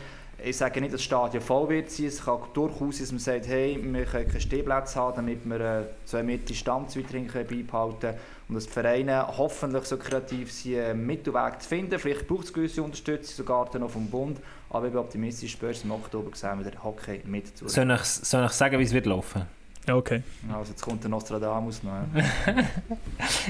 Ich 0.42 0.56
sage 0.56 0.80
nicht, 0.80 0.94
dass 0.94 1.00
das 1.00 1.06
Stadion 1.06 1.44
voll 1.44 1.68
wird 1.68 1.92
sein. 1.92 2.06
Es 2.06 2.24
kann 2.24 2.40
durchaus 2.54 2.96
sein, 2.96 3.02
dass 3.02 3.12
man 3.12 3.20
sagt, 3.20 3.48
hey, 3.48 3.78
wir 3.82 4.06
können 4.06 4.28
keine 4.28 4.40
Stehplätze 4.40 4.96
haben, 4.98 5.16
damit 5.18 5.44
wir 5.44 5.60
äh, 5.60 5.84
zwei 6.06 6.24
Meter 6.24 6.46
Distanz 6.46 6.96
weiterhin 6.96 7.28
beibehalten 7.28 8.00
können. 8.00 8.18
Und 8.48 8.56
dass 8.56 8.66
die 8.66 8.72
Vereine 8.72 9.28
hoffentlich 9.38 9.84
so 9.84 9.98
kreativ 9.98 10.54
sind, 10.54 10.80
einen 10.80 11.06
Mittelweg 11.06 11.62
zu 11.62 11.68
finden. 11.68 12.00
Vielleicht 12.00 12.26
braucht 12.26 12.46
es 12.46 12.54
gewisse 12.54 12.82
Unterstützung, 12.82 13.36
sogar 13.36 13.58
auch 13.58 13.90
vom 13.90 14.08
Bund. 14.10 14.40
Aber 14.70 14.86
ich 14.86 14.94
bin 14.94 15.02
optimistisch, 15.02 15.52
spätestens 15.52 15.86
im 15.86 15.92
Oktober 15.92 16.34
sehen 16.34 16.64
wir 16.64 16.72
den 16.72 16.82
Hockey 16.82 17.20
mit 17.26 17.58
zu. 17.58 17.68
Soll 17.68 17.92
ich, 17.92 18.06
soll 18.06 18.46
ich 18.46 18.52
sagen, 18.52 18.80
wie 18.80 18.84
es 18.84 18.94
wird 18.94 19.08
laufen? 19.08 19.59
Okay. 19.92 20.24
Also 20.54 20.72
jetzt 20.72 20.82
kommt 20.82 21.04
der 21.04 21.10
Nostradamus 21.10 21.84
noch. 21.84 21.92
Ja. 21.92 22.56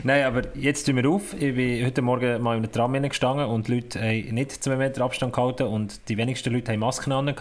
Nein, 0.04 0.24
aber 0.24 0.56
jetzt 0.56 0.86
tun 0.86 0.96
wir 0.96 1.10
auf. 1.10 1.34
Ich 1.34 1.56
bin 1.56 1.86
heute 1.86 2.02
Morgen 2.02 2.42
mal 2.42 2.58
in 2.58 2.64
einem 2.64 2.72
Tram 2.72 2.94
gestanden 2.94 3.46
und 3.46 3.68
die 3.68 3.76
Leute 3.76 4.00
haben 4.00 4.34
nicht 4.34 4.64
zwei 4.64 4.76
Meter 4.76 5.04
Abstand 5.04 5.34
gehalten 5.34 5.64
und 5.64 6.08
die 6.10 6.18
wenigsten 6.18 6.54
Leute 6.54 6.72
haben 6.72 6.80
Masken 6.80 7.12
an. 7.12 7.34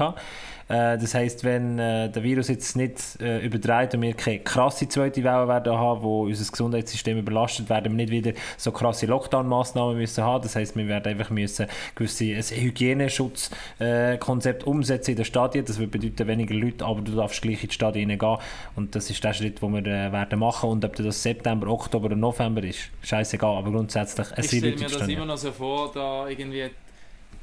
Äh, 0.69 0.99
das 0.99 1.15
heisst, 1.15 1.45
wenn 1.45 1.79
äh, 1.79 2.11
der 2.11 2.23
Virus 2.23 2.49
jetzt 2.49 2.77
nicht 2.77 3.01
äh, 3.21 3.45
übertreibt 3.45 3.95
und 3.95 4.03
wir 4.03 4.13
keine 4.15 4.41
krasse 4.41 4.89
zweite 4.89 5.25
Welle 5.25 5.49
werden 5.49 5.73
haben, 5.73 6.03
wo 6.03 6.25
unser 6.25 6.51
Gesundheitssystem 6.51 7.19
überlastet, 7.19 7.71
werden 7.71 7.93
wir 7.93 7.97
nicht 7.97 8.11
wieder 8.11 8.33
so 8.57 8.71
krasse 8.71 9.07
Lockdown-Massnahmen 9.07 9.97
müssen 9.97 10.25
haben. 10.25 10.43
Das 10.43 10.57
heisst, 10.57 10.77
wir 10.77 10.87
werden 10.87 11.11
einfach 11.11 11.31
müssen 11.31 11.67
gewisse 11.95 12.25
ein 12.25 12.43
Hygieneschutzkonzept 12.43 14.65
umsetzen 14.65 15.13
in 15.13 15.17
den 15.17 15.25
Stadien. 15.25 15.65
Das 15.65 15.79
würde 15.79 15.99
bedeuten 15.99 16.29
weniger 16.29 16.55
Leute, 16.55 16.85
aber 16.85 17.01
du 17.01 17.13
darfst 17.13 17.41
gleich 17.41 17.63
in 17.63 17.69
die 17.69 17.75
Stadien 17.75 18.19
gehen. 18.19 18.37
Und 18.77 18.95
das 18.95 19.09
ist 19.11 19.25
der 19.25 19.33
Schritt, 19.33 19.63
den 19.63 19.73
wir 19.73 19.87
äh, 19.87 20.13
werden 20.13 20.39
machen. 20.39 20.69
Und 20.71 20.85
ob 20.85 20.95
das 20.97 21.23
September, 21.23 21.69
Oktober 21.69 22.07
oder 22.07 22.17
November 22.17 22.63
ist, 22.63 22.91
scheißegal. 23.03 23.57
Aber 23.57 23.71
grundsätzlich, 23.71 24.27
es 24.37 24.53
ich 24.53 24.59
stelle 24.59 24.77
mir 24.77 24.89
das 24.89 25.09
immer 25.09 25.27
noch 25.27 25.39
so 25.39 25.51
vor, 25.51 25.91
da 25.95 26.29
irgendwie 26.29 26.69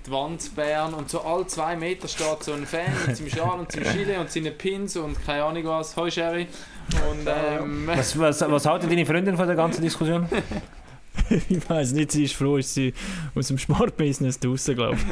die 0.06 0.12
Wand 0.12 0.56
Bern 0.56 0.94
und 0.94 1.10
so 1.10 1.22
alle 1.22 1.48
zwei 1.48 1.76
Meter 1.76 2.08
steht 2.08 2.44
so 2.44 2.54
ein 2.54 2.66
Fan 2.66 2.92
mit 3.08 3.18
seinem 3.18 3.30
Schal 3.30 3.60
und 3.60 3.72
seinem 3.72 3.86
Chile 3.92 4.20
und 4.20 4.32
seinen 4.32 4.58
Pins 4.58 4.96
und 4.98 5.24
keine 5.26 5.44
Ahnung 5.44 5.66
was. 5.66 5.96
Hoi 5.96 6.12
Sherry. 6.12 6.48
Und, 7.10 7.28
ähm, 7.28 7.88
was, 7.88 8.18
was, 8.20 8.42
was 8.42 8.66
halten 8.68 8.90
deine 8.90 9.06
Freundin 9.06 9.36
von 9.36 9.48
der 9.48 9.56
ganzen 9.56 9.82
Diskussion? 9.82 10.28
ich 11.50 11.70
weiß 11.70 11.94
nicht, 11.94 12.12
sie 12.12 12.26
ist 12.26 12.36
froh, 12.36 12.58
ist 12.58 12.74
sie 12.74 12.94
aus 13.34 13.48
dem 13.48 13.58
Sportbusiness 13.58 14.40
draußen, 14.40 14.76
glaube 14.76 14.98
ich. 14.98 15.04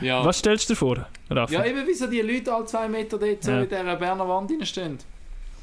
ja. 0.00 0.24
Was 0.24 0.38
stellst 0.38 0.68
du 0.68 0.72
dir 0.72 0.76
vor, 0.76 1.06
Rafa? 1.30 1.52
Ja, 1.52 1.64
eben, 1.64 1.84
wieso 1.86 2.06
die 2.06 2.20
Leute 2.20 2.52
alle 2.52 2.66
zwei 2.66 2.88
Meter 2.88 3.18
dort 3.18 3.44
so 3.44 3.50
ja. 3.50 3.60
in 3.62 3.68
dieser 3.68 3.96
Berner 3.96 4.28
Wand 4.28 4.50
stehen. 4.66 4.98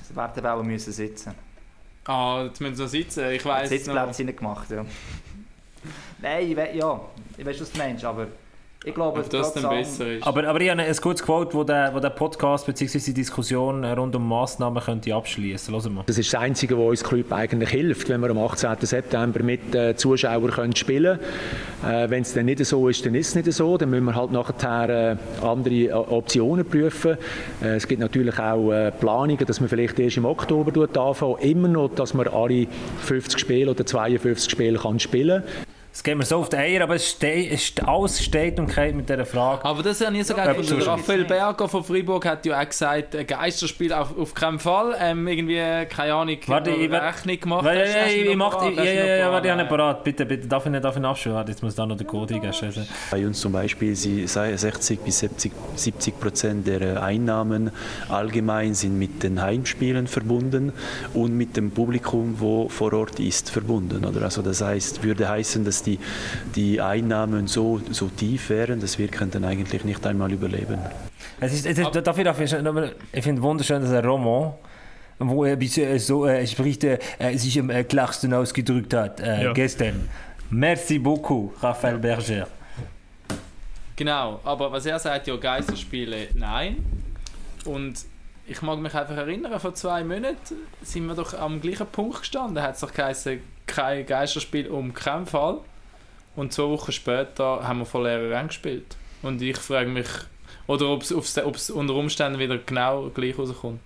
Sie 0.07 0.15
werden 0.15 0.45
auch 0.45 0.63
müssen 0.63 0.93
sitzen. 0.93 1.33
Ah, 2.05 2.43
jetzt 2.45 2.61
müssen 2.61 2.75
sie 2.75 2.87
sitzen, 2.87 3.31
ich 3.31 3.43
weiß 3.43 3.67
Sitzplätze 3.69 4.23
nicht 4.23 4.37
gemacht, 4.37 4.69
ja. 4.69 4.85
Nein, 6.25 6.49
ich 6.49 6.57
we 6.57 6.69
ja, 6.73 6.99
ich 7.37 7.45
weiß, 7.45 7.61
was 7.61 7.71
du 7.71 7.77
meinst, 7.77 8.03
aber 8.03 8.25
ich 8.83 8.95
glaube, 8.95 9.19
Ob 9.19 9.29
das 9.29 9.53
dann 9.53 9.69
besser 9.69 10.11
ist. 10.11 10.25
Aber, 10.25 10.47
aber 10.47 10.59
ich 10.59 10.69
habe 10.71 10.81
ein 10.81 10.95
gutes 10.95 11.21
Quote, 11.23 11.53
wo 11.53 11.63
der, 11.63 11.93
wo 11.93 11.99
der 11.99 12.09
Podcast 12.09 12.65
bzw. 12.65 12.99
die 12.99 13.13
Diskussion 13.13 13.85
rund 13.85 14.15
um 14.15 14.27
Massnahmen 14.27 14.81
könnte 14.81 15.13
abschließen 15.13 15.71
könnte. 15.71 16.03
Das 16.07 16.17
ist 16.17 16.33
das 16.33 16.41
Einzige, 16.41 16.79
was 16.79 16.85
uns 16.85 17.03
Club 17.03 17.31
eigentlich 17.31 17.69
hilft, 17.69 18.09
wenn 18.09 18.21
wir 18.21 18.31
am 18.31 18.39
18. 18.39 18.75
September 18.81 19.43
mit 19.43 19.75
äh, 19.75 19.95
Zuschauern 19.95 20.49
können 20.49 20.75
spielen 20.75 21.19
können. 21.83 21.93
Äh, 21.93 22.09
wenn 22.09 22.23
es 22.23 22.33
dann 22.33 22.45
nicht 22.45 22.65
so 22.65 22.89
ist, 22.89 23.05
dann 23.05 23.13
ist 23.13 23.27
es 23.27 23.35
nicht 23.35 23.53
so. 23.53 23.77
Dann 23.77 23.91
müssen 23.91 24.05
wir 24.05 24.15
halt 24.15 24.31
nachher 24.31 24.89
äh, 24.89 25.17
andere 25.43 25.75
äh, 25.75 25.93
Optionen 25.93 26.67
prüfen. 26.67 27.19
Äh, 27.61 27.75
es 27.75 27.87
gibt 27.87 28.01
natürlich 28.01 28.39
auch 28.39 28.71
äh, 28.71 28.91
Planungen, 28.91 29.45
dass 29.45 29.59
man 29.59 29.69
vielleicht 29.69 29.99
erst 29.99 30.17
im 30.17 30.25
Oktober 30.25 30.87
anfangen 30.99 31.37
Immer 31.37 31.67
noch, 31.67 31.89
dass 31.93 32.15
man 32.15 32.27
alle 32.27 32.65
50 33.01 33.39
Spiele 33.39 33.69
oder 33.69 33.85
52 33.85 34.51
Spiele 34.51 34.79
kann 34.79 34.99
spielen 34.99 35.43
kann. 35.43 35.74
Es 35.95 36.03
geht 36.03 36.17
mir 36.17 36.25
so 36.25 36.39
auf 36.39 36.49
die 36.49 36.57
Eier, 36.57 36.83
aber 36.83 36.95
es 36.95 37.09
steht, 37.09 37.53
es, 37.53 37.71
alles 37.87 38.21
steht 38.21 38.59
und 38.59 38.67
geht 38.67 38.93
mit 38.93 39.07
dieser 39.07 39.25
Frage. 39.25 39.63
Aber 39.63 39.81
das 39.81 39.93
ist 39.93 40.01
ja 40.01 40.11
nicht 40.11 40.27
so 40.27 40.33
geil. 40.33 40.53
Ja, 40.61 40.77
Raphael 40.91 41.23
Berger 41.23 41.69
von 41.69 41.85
Freiburg 41.85 42.25
hat 42.25 42.45
ja 42.45 42.59
auch 42.59 42.67
gesagt, 42.67 43.15
ein 43.15 43.25
Geisterspiel 43.25 43.93
auf, 43.93 44.15
auf 44.17 44.33
keinen 44.33 44.59
Fall. 44.59 44.93
Ähm, 44.99 45.25
irgendwie, 45.25 45.55
keine 45.85 46.13
Ahnung, 46.13 46.37
warte, 46.47 46.71
ich, 46.71 46.91
Rechnung 46.91 47.39
gemacht. 47.39 47.63
Warte, 47.63 47.79
hast, 47.79 47.95
hast 47.95 48.11
ich, 48.11 48.25
ich 48.25 48.35
mach 48.35 48.67
die, 48.67 48.75
ja, 48.75 48.83
ja, 48.83 49.15
ja, 49.15 49.31
warte, 49.31 49.47
ich 49.47 49.53
habe 49.53 49.69
parat. 49.69 50.03
Bitte, 50.03 50.25
bitte, 50.25 50.49
darf 50.49 50.65
ich 50.65 50.71
nicht, 50.73 50.83
darf 50.83 50.97
ich 50.97 51.03
abschwören? 51.03 51.47
Jetzt 51.47 51.63
muss 51.63 51.75
da 51.75 51.85
noch 51.85 51.95
der 51.95 52.05
Code 52.05 52.35
eingeben. 52.35 52.87
Bei 53.09 53.25
uns 53.25 53.39
zum 53.39 53.53
Beispiel 53.53 53.95
sind 53.95 54.27
60 54.27 54.99
bis 54.99 55.19
70, 55.19 55.53
70 55.77 56.19
Prozent 56.19 56.67
der 56.67 57.01
Einnahmen 57.01 57.71
allgemein 58.09 58.73
sind 58.73 58.99
mit 58.99 59.23
den 59.23 59.41
Heimspielen 59.41 60.07
verbunden 60.07 60.73
und 61.13 61.37
mit 61.37 61.55
dem 61.55 61.71
Publikum, 61.71 62.35
wo 62.37 62.67
vor 62.67 62.91
Ort 62.91 63.21
ist, 63.21 63.49
verbunden. 63.49 64.03
Oder? 64.03 64.23
Also 64.23 64.41
das 64.41 64.61
heißt, 64.61 65.01
würde 65.01 65.29
heißen, 65.29 65.63
dass 65.63 65.84
die, 65.85 65.99
die 66.55 66.81
Einnahmen 66.81 67.47
so, 67.47 67.81
so 67.91 68.07
tief 68.07 68.49
wären, 68.49 68.79
dass 68.79 68.97
wir 68.97 69.07
könnten 69.07 69.43
eigentlich 69.43 69.83
nicht 69.83 70.05
einmal 70.05 70.31
überleben. 70.31 70.79
Es 71.39 71.53
ist, 71.53 71.65
es 71.65 71.77
ist, 71.77 71.95
dafür, 71.95 72.23
dafür, 72.23 72.91
ich 73.11 73.23
finde 73.23 73.41
wunderschön, 73.41 73.81
dass 73.81 73.91
ein 73.91 74.05
Roman 74.05 74.53
wo 75.19 75.45
er 75.45 75.57
so 75.99 76.25
äh, 76.25 76.45
spricht, 76.45 76.83
äh, 76.83 76.99
sich 77.37 77.59
am 77.59 77.69
äh, 77.69 77.83
klarsten 77.83 78.33
ausgedrückt 78.33 78.93
hat 78.93 79.19
äh, 79.19 79.43
ja. 79.45 79.53
gestern. 79.53 80.09
Merci 80.49 80.99
beaucoup, 80.99 81.61
Raphael 81.63 81.97
Berger. 81.97 82.47
Genau, 83.95 84.41
aber 84.43 84.71
was 84.71 84.85
er 84.85 84.99
sagt, 84.99 85.27
ja, 85.27 85.37
Geisterspiele, 85.37 86.27
nein. 86.33 86.83
Und 87.63 88.05
ich 88.45 88.61
mag 88.61 88.79
mich 88.79 88.93
einfach 88.93 89.15
erinnern, 89.15 89.59
vor 89.59 89.73
zwei 89.73 90.03
Monaten 90.03 90.55
sind 90.81 91.07
wir 91.07 91.15
doch 91.15 91.33
am 91.33 91.61
gleichen 91.61 91.87
Punkt 91.87 92.19
gestanden. 92.19 92.55
Da 92.55 92.63
hat 92.63 92.75
es 92.75 92.81
doch 92.81 92.93
geheißen, 92.93 93.39
kein 93.65 94.05
Geisterspiel 94.05 94.67
um 94.67 94.93
keinen 94.93 95.25
Fall. 95.25 95.61
Und 96.35 96.53
zwei 96.53 96.63
Wochen 96.63 96.91
später 96.91 97.67
haben 97.67 97.79
wir 97.79 97.85
von 97.85 98.05
Rängen 98.05 98.47
gespielt. 98.47 98.97
Und 99.21 99.41
ich 99.41 99.57
frage 99.57 99.89
mich, 99.89 100.07
oder 100.67 100.89
ob 100.89 101.01
es 101.01 101.69
unter 101.69 101.93
Umständen 101.95 102.39
wieder 102.39 102.57
genau 102.57 103.09
gleich 103.13 103.37
rauskommt. 103.37 103.79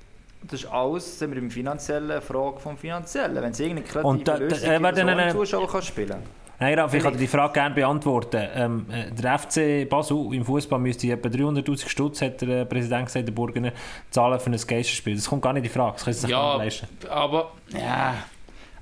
Das 0.44 0.64
ist 0.64 0.72
alles 0.72 1.20
sind 1.20 1.32
wir 1.32 1.38
im 1.38 1.52
finanziellen 1.52 2.22
Frage 2.22 2.60
vom 2.60 2.78
Finanziellen. 2.78 3.36
Wenn 3.36 3.52
es 3.52 3.60
irgendeine 3.60 3.88
kreative 3.88 4.08
und 4.08 4.28
da, 4.28 4.36
Lösung 4.38 4.70
äh, 4.70 4.80
gibt, 4.80 4.96
so 4.96 5.02
einen 5.02 5.32
Zuschauer 5.32 5.68
kann 5.68 5.82
spielen 5.82 6.24
Nein, 6.62 6.78
Ralf, 6.78 6.94
ich 6.94 7.02
kann 7.02 7.18
die 7.18 7.28
Frage 7.28 7.54
gerne 7.54 7.74
beantworten. 7.74 8.48
Ähm, 8.54 8.86
äh, 8.92 9.12
der 9.12 9.40
FC 9.40 9.90
Basel 9.90 10.34
im 10.34 10.44
Fußball 10.44 10.78
müsste 10.80 11.08
etwa 11.08 11.30
300'000 11.30 11.88
Stutz, 11.88 12.22
hat 12.22 12.42
der 12.42 12.66
Präsident 12.66 13.06
gesagt, 13.06 13.28
der 13.28 13.34
Burgener, 13.34 13.72
zahlen 14.10 14.40
für 14.40 14.50
ein 14.50 14.58
Geisterspiel. 14.58 15.16
Das 15.16 15.30
kommt 15.30 15.42
gar 15.42 15.54
nicht 15.54 15.66
in 15.66 15.72
Frage, 15.72 15.94
das 15.94 16.04
können 16.04 16.14
sie 16.14 16.22
sich 16.22 16.30
ja, 16.30 16.56
leisten. 16.56 16.88
aber... 17.10 17.52
Ja... 17.70 18.16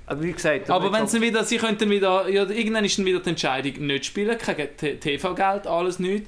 Aber 0.08 0.22
wie 0.22 0.32
gesagt... 0.32 0.70
Aber 0.70 0.92
wenn 0.92 1.06
sie 1.06 1.20
wieder, 1.20 1.44
sie 1.44 1.58
könnten 1.58 1.90
wieder, 1.90 2.28
ja, 2.28 2.48
irgendwann 2.48 2.84
ist 2.84 2.98
dann 2.98 3.06
wieder 3.06 3.20
die 3.20 3.30
Entscheidung, 3.30 3.86
nicht 3.86 4.06
spielen, 4.06 4.36
kein 4.38 4.56
TV-Geld, 4.76 5.66
alles 5.66 5.98
nicht. 5.98 6.26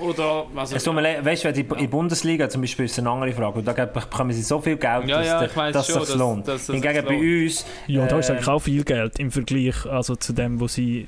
Oder, 0.00 0.46
also, 0.54 0.76
es 0.76 0.86
weißt 0.86 1.44
du, 1.44 1.48
in 1.48 1.68
der 1.68 1.86
Bundesliga 1.88 2.48
zum 2.48 2.60
Beispiel 2.60 2.84
ist 2.84 2.92
es 2.92 2.98
eine 3.00 3.10
andere 3.10 3.32
Frage. 3.32 3.58
Und 3.58 3.64
da 3.66 3.72
bekommen 3.72 4.30
sie 4.32 4.42
so 4.42 4.60
viel 4.60 4.76
Geld, 4.76 5.08
ja, 5.08 5.22
ja, 5.22 5.46
dass, 5.72 5.88
es 5.88 6.08
sich 6.08 6.16
lohnt. 6.16 6.46
Dass, 6.46 6.66
dass 6.66 6.74
Hingegen 6.74 7.04
bei 7.04 7.46
uns... 7.46 7.66
Ja, 7.88 8.06
da 8.06 8.18
ist 8.18 8.30
eigentlich 8.30 8.46
auch 8.46 8.60
viel 8.60 8.84
Geld 8.84 9.18
im 9.18 9.32
Vergleich 9.32 9.86
also 9.86 10.14
zu 10.14 10.32
dem, 10.32 10.60
was 10.60 10.74
sie, 10.74 11.00
äh, 11.00 11.06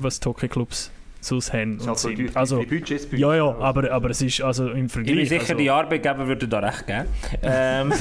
was 0.00 0.20
die 0.20 0.28
Hockeyclubs 0.28 0.92
sonst 1.22 1.52
haben. 1.52 1.78
Und 1.78 1.88
also, 1.88 2.08
sind. 2.08 2.36
also 2.36 2.58
Budgets, 2.58 3.06
Budgets, 3.06 3.20
ja, 3.20 3.34
ja, 3.34 3.56
aber, 3.58 3.90
aber 3.90 4.10
es 4.10 4.22
ist 4.22 4.40
also 4.40 4.68
im 4.70 4.88
Vergleich... 4.88 5.16
Ich 5.16 5.28
bin 5.28 5.40
sicher, 5.40 5.52
also, 5.52 5.62
die 5.62 5.70
Arbeitgeber 5.70 6.26
würden 6.26 6.50
da 6.50 6.58
recht 6.58 6.86
geben. 6.86 7.06
ähm, 7.42 7.88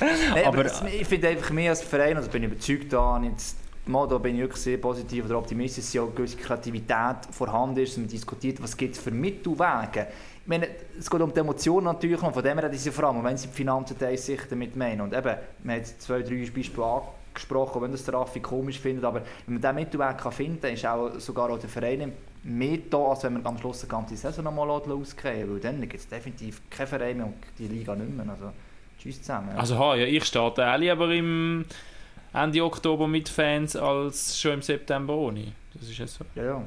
nee, 0.34 0.44
aber, 0.44 0.58
aber 0.60 0.70
ich 0.88 1.06
finde 1.06 1.28
einfach 1.28 1.50
mehr 1.50 1.70
als 1.70 1.82
Verein, 1.82 2.16
also 2.16 2.30
bin 2.30 2.44
ich 2.44 2.50
überzeugt 2.50 2.92
da, 2.92 3.20
jetzt 3.22 3.56
Mal, 3.86 4.08
da 4.08 4.16
bin 4.16 4.36
ich 4.36 4.40
wirklich 4.40 4.62
sehr 4.62 4.78
positiv 4.78 5.26
oder 5.26 5.36
optimistisch, 5.36 5.84
dass 5.84 5.92
ja 5.92 6.02
eine 6.02 6.12
gewisse 6.12 6.38
Kreativität 6.38 7.16
vorhanden 7.32 7.82
ist. 7.82 7.98
Man 7.98 8.08
diskutiert, 8.08 8.62
was 8.62 8.74
gibt 8.74 8.96
es 8.96 9.02
für 9.02 9.10
Mittelwege. 9.10 10.06
Ich 10.42 10.48
meine, 10.48 10.68
es 10.98 11.10
geht 11.10 11.20
um 11.20 11.32
die 11.32 11.40
Emotionen 11.40 11.84
natürlich 11.84 12.22
und 12.22 12.32
von 12.32 12.42
dem 12.42 12.58
her 12.58 12.70
diese 12.70 12.92
Frage, 12.92 13.22
wenn 13.22 13.36
sie 13.36 13.48
die 13.48 13.52
Finanzen 13.52 13.96
sich 14.16 14.40
damit 14.48 14.74
meinen. 14.74 15.02
Und 15.02 15.12
eben, 15.12 15.36
wir 15.62 15.74
haben 15.74 15.84
zwei, 15.98 16.22
drei 16.22 16.50
Beispiele 16.50 16.62
angesprochen, 16.62 17.08
wenn 17.80 17.92
das 17.92 18.04
der 18.04 18.14
Raffi 18.14 18.40
komisch 18.40 18.78
findet, 18.78 19.04
aber 19.04 19.22
wenn 19.46 19.54
man 19.54 19.62
diesen 19.62 19.74
Mittelweg 19.74 20.18
kann 20.18 20.32
finden 20.32 20.60
kann, 20.60 20.72
ist 20.72 20.86
auch 20.86 21.18
sogar 21.18 21.50
auch 21.50 21.58
der 21.58 21.68
Verein 21.68 22.12
mehr 22.42 22.78
da, 22.90 22.98
als 22.98 23.24
wenn 23.24 23.34
man 23.34 23.46
am 23.46 23.58
Schluss 23.58 23.80
die 23.80 23.88
ganze 23.88 24.16
Saison 24.16 24.44
nochmal 24.44 24.70
ausgehen 24.70 25.50
weil 25.50 25.60
dann 25.60 25.80
gibt 25.80 25.94
es 25.94 26.08
definitiv 26.08 26.62
keine 26.70 26.86
Vereine 26.86 27.14
mehr 27.14 27.26
und 27.26 27.34
die 27.58 27.68
Liga 27.68 27.94
nicht 27.94 28.14
mehr. 28.14 28.28
Also, 28.28 28.52
tschüss 28.98 29.20
zusammen. 29.20 29.50
Also, 29.56 29.74
ja, 29.74 30.04
ich 30.04 30.24
starte 30.24 30.62
ehrlich, 30.62 30.90
aber 30.90 31.10
im 31.10 31.64
Ende 32.32 32.64
Oktober 32.64 33.08
mit 33.08 33.28
Fans 33.28 33.76
als 33.76 34.38
schon 34.38 34.54
im 34.54 34.62
September 34.62 35.14
ohne. 35.14 35.52
Das 35.72 35.88
ist 35.88 35.98
ja 35.98 36.06
so. 36.06 36.24
Ja, 36.34 36.44
ja. 36.44 36.62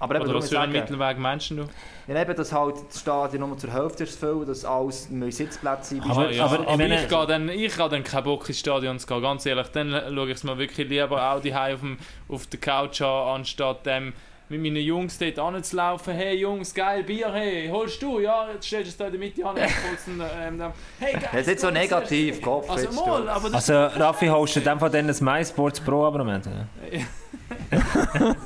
Aber 0.00 0.16
eben, 0.16 0.24
Oder 0.24 0.34
was 0.34 0.48
für 0.48 0.58
einen 0.60 0.72
Mittelweg 0.72 1.18
meinst 1.18 1.50
du? 1.50 1.66
Ja, 2.08 2.20
eben, 2.20 2.34
dass 2.36 2.52
halt 2.52 2.74
das 2.88 3.00
Stadion 3.00 3.48
nur 3.48 3.56
zur 3.56 3.72
Hälfte 3.72 4.02
ist 4.04 4.14
zu 4.14 4.18
füllen, 4.26 4.44
dass 4.46 4.64
alles 4.64 5.08
neue 5.08 5.30
Sitzplätze 5.32 5.90
sind. 5.94 6.04
Aber- 6.10 6.30
Ja, 6.30 6.44
aber 6.46 6.54
aber, 6.60 6.70
ich 6.72 6.76
meine- 6.78 7.02
ich, 7.02 7.08
gehe 7.08 7.26
dann, 7.26 7.48
ich 7.48 7.78
habe 7.78 7.90
dann 7.94 8.02
keinen 8.04 8.24
Bock 8.24 8.48
ins 8.48 8.58
Stadion 8.58 8.98
zu 8.98 9.06
gehen, 9.06 9.22
ganz 9.22 9.46
ehrlich. 9.46 9.68
Dann 9.68 9.90
schaue 10.14 10.26
ich 10.28 10.34
es 10.34 10.44
mir 10.44 10.58
wirklich 10.58 10.88
lieber 10.88 11.32
auch 11.32 11.40
die 11.40 11.54
auf, 11.54 11.80
dem, 11.80 11.96
auf 12.28 12.46
der 12.48 12.60
Couch 12.60 13.00
an, 13.02 13.36
anstatt 13.36 13.80
ähm, 13.86 14.12
mit 14.48 14.60
meinen 14.60 14.76
Jungs 14.76 15.16
dort 15.16 15.38
anzulaufen. 15.38 16.12
Hey 16.12 16.36
Jungs, 16.38 16.74
geil 16.74 17.02
Bier, 17.04 17.32
hey, 17.32 17.68
holst 17.72 18.02
du? 18.02 18.18
Ja, 18.18 18.48
jetzt 18.52 18.66
stellst 18.66 18.86
du 18.86 18.90
es 18.90 18.96
da 18.96 19.06
in 19.06 19.12
der 19.12 19.20
Mitte 19.20 19.46
an. 19.46 19.56
jetzt 19.56 19.74
holst 19.88 20.06
du 20.08 20.10
einen, 20.10 20.30
ähm, 20.54 20.58
dann, 20.58 20.72
hey, 20.98 21.12
geil. 21.14 21.22
Das 21.32 21.40
ist 21.42 21.46
nicht 21.46 21.60
so 21.60 21.70
negativ, 21.70 22.42
Kopf. 22.42 22.68
Also 22.68 22.84
jetzt, 22.84 22.94
mal, 22.96 23.22
du. 23.22 23.28
aber 23.30 23.48
das 23.50 23.70
Also 23.70 23.98
Raffi 23.98 24.26
hostet 24.26 24.64
in 24.66 24.70
dem 24.72 24.80
Fall 24.80 24.90
dann 24.90 25.08
ein 25.08 25.16
MySports 25.18 25.80
Pro 25.80 26.04
Abonnement. 26.04 26.44
ja? 26.44 26.98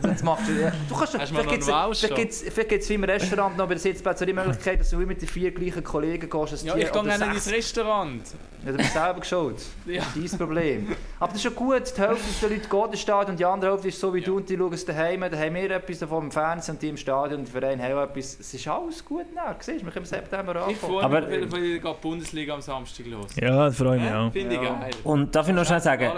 Das 0.02 0.22
machst 0.22 0.48
du, 0.48 0.52
ja. 0.52 0.72
du 0.88 0.94
kannst, 0.94 1.18
Hast 1.18 1.28
vielleicht 1.30 2.14
gibt's- 2.16 2.44
gibt 2.68 2.82
es 2.82 2.88
wie 2.88 2.94
im 2.94 3.04
Restaurant 3.04 3.56
noch 3.56 3.66
bei 3.68 3.74
den 3.74 3.80
Sitzplätzen 3.80 4.26
die 4.26 4.32
Möglichkeit, 4.32 4.80
dass 4.80 4.90
du 4.90 4.96
mit 4.98 5.20
den 5.20 5.28
vier 5.28 5.50
gleichen 5.50 5.84
Kollegen 5.84 6.28
gehst. 6.28 6.64
ja, 6.64 6.76
ich 6.76 6.90
gehe 6.92 7.02
gerne 7.02 7.34
ins 7.34 7.50
Restaurant. 7.50 8.22
Ja, 8.68 8.72
du 8.72 8.78
bist 8.78 8.92
selber 8.92 9.20
geschaut. 9.20 9.54
Ja. 9.86 10.02
Das 10.02 10.16
ist 10.16 10.32
dein 10.34 10.38
Problem. 10.38 10.88
Aber 11.18 11.28
das 11.32 11.36
ist 11.36 11.42
schon 11.44 11.54
gut. 11.54 11.82
Die 11.96 12.00
Hälfte 12.00 12.46
der 12.46 12.50
Leute 12.50 12.68
geht 12.68 12.90
ins 12.92 13.00
Stadion 13.00 13.30
und 13.32 13.40
die 13.40 13.44
andere 13.44 13.70
Hälfte 13.72 13.88
ist 13.88 13.98
so 13.98 14.12
wie 14.12 14.20
du 14.20 14.36
und 14.36 14.48
die 14.48 14.56
schauen 14.56 14.72
es 14.74 14.84
daheim. 14.84 15.20
Da 15.22 15.36
haben 15.38 15.54
wir 15.54 15.70
etwas 15.70 15.98
davon 16.00 16.24
im 16.24 16.30
Fernsehen 16.30 16.74
und 16.74 16.82
die 16.82 16.88
im 16.90 16.96
Stadion 16.98 17.40
und 17.40 17.48
die 17.48 17.52
Vereine 17.52 17.82
haben 17.82 17.98
etwas. 18.10 18.36
Es 18.38 18.52
ist 18.52 18.68
alles 18.68 19.02
gut 19.04 19.34
nach. 19.34 19.54
Siehst 19.60 19.80
du, 19.80 19.86
wir 19.86 19.92
können 19.92 20.04
im 20.04 20.08
September 20.10 20.52
Ich 20.68 20.74
anfangen. 20.76 20.92
freue 20.92 21.04
Aber- 21.04 21.20
mich, 21.22 21.30
weil, 21.40 21.52
weil 21.52 21.78
geht 21.78 21.84
die 21.84 22.02
Bundesliga 22.02 22.54
am 22.54 22.60
Samstag 22.60 23.06
los. 23.06 23.28
Ja, 23.40 23.66
das 23.66 23.76
freue 23.76 23.96
ich 23.96 24.02
mich 24.02 24.12
auch. 24.12 24.32
Finde 24.32 24.54
ich 24.56 24.62
Ja. 24.62 24.74
geil. 24.74 24.90
Und 25.04 25.34
darf 25.34 25.48
ich 25.48 25.54
noch 25.54 25.64
schnell 25.64 25.80
sagen, 25.80 26.10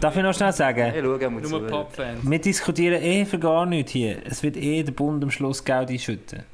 darf 0.00 0.16
ich 0.16 0.22
noch 0.22 0.34
schnell 0.34 0.52
sagen, 0.52 0.82
Hey, 0.92 1.02
schau 1.02 1.30
mal 1.30 1.40
Nur. 1.42 1.66
Pop-Fans. 1.66 2.20
wir 2.22 2.38
diskutieren 2.40 3.02
eh 3.02 3.24
für 3.24 3.38
gar 3.40 3.66
nichts 3.66 3.90
hier. 3.92 4.18
Es 4.24 4.42
wird 4.44 4.56
eh 4.56 4.82
der 4.84 4.92
Bund 4.92 5.22
am 5.24 5.30
Schluss 5.32 5.64
Geld 5.64 5.90
einschütten. 5.90 6.44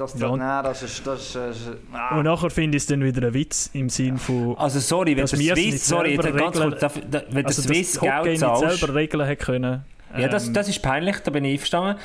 Das, 0.00 0.18
Ja, 0.18 0.34
nein, 0.36 0.64
das 0.64 0.82
ist... 0.82 1.06
Das 1.06 1.20
ist, 1.20 1.34
das 1.36 1.56
ist 1.58 1.68
ah. 1.92 2.16
Und 2.18 2.24
nachher 2.24 2.50
finde 2.50 2.76
ich 2.76 2.82
es 2.82 2.86
dann 2.86 3.04
wieder 3.04 3.26
ein 3.26 3.34
Witz 3.34 3.70
im 3.74 3.88
Sinn 3.88 4.16
von... 4.18 4.56
Also 4.58 4.80
sorry, 4.80 5.10
wenn 5.16 5.26
der 5.26 5.28
Swiss, 5.28 5.86
sorry, 5.86 6.16
ganz 6.16 6.56
kurz, 6.58 6.80
da- 6.80 6.90
wenn 7.10 7.42
der 7.42 7.46
Also, 7.46 7.62
Swiss 7.62 7.92
das 7.92 8.00
Hockey 8.02 8.10
Geld 8.10 8.26
nicht 8.26 8.40
zahlst, 8.40 8.78
selber 8.78 8.94
regeln 8.94 9.26
hätte 9.26 9.44
können. 9.44 9.84
Ja, 10.16 10.28
das, 10.28 10.48
Ähm, 10.48 10.54
das 10.54 10.68
ist 10.68 10.82
peinlich, 10.82 11.18
da 11.20 11.30
bin 11.30 11.44
ich 11.44 11.52
einverstanden. 11.52 12.00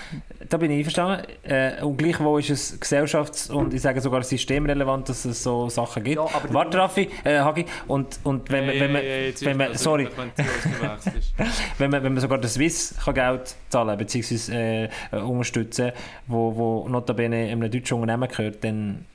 Da 0.49 0.57
bin 0.57 0.71
ich 0.71 0.77
einverstanden. 0.79 1.25
Äh, 1.43 1.81
und 1.83 1.97
gleichwohl 1.97 2.39
ist 2.39 2.49
es 2.49 2.79
gesellschafts- 2.79 3.49
und 3.49 3.73
ich 3.73 3.81
sage 3.81 3.99
sogar 4.01 4.21
systemrelevant, 4.23 5.09
dass 5.09 5.25
es 5.25 5.41
so 5.41 5.69
Sachen 5.69 6.03
gibt. 6.03 6.17
Ja, 6.17 6.23
aber 6.23 6.53
Warte, 6.53 6.77
Raffi, 6.77 7.09
äh, 7.23 7.39
Hagi, 7.39 7.65
und, 7.87 8.19
und 8.23 8.49
wenn, 8.51 8.65
man, 8.65 8.79
wenn, 8.79 8.91
man, 8.91 9.01
wenn 9.39 9.57
man, 9.57 9.75
sorry, 9.75 10.07
Wenn 11.77 11.91
man, 11.91 12.03
wenn 12.03 12.13
man 12.13 12.21
sogar 12.21 12.37
der 12.37 12.49
Swiss 12.49 12.95
kann 13.03 13.13
Geld 13.13 13.55
zahlen 13.69 13.97
bzw. 13.97 14.51
Äh, 14.53 14.89
äh, 15.11 15.17
unterstützen 15.17 15.91
wo, 16.27 16.55
wo 16.55 16.89
notabene 16.89 17.49
einem 17.51 17.69
deutschen 17.69 17.99
Unternehmen 17.99 18.29
gehört, 18.29 18.63
dann... 18.63 19.05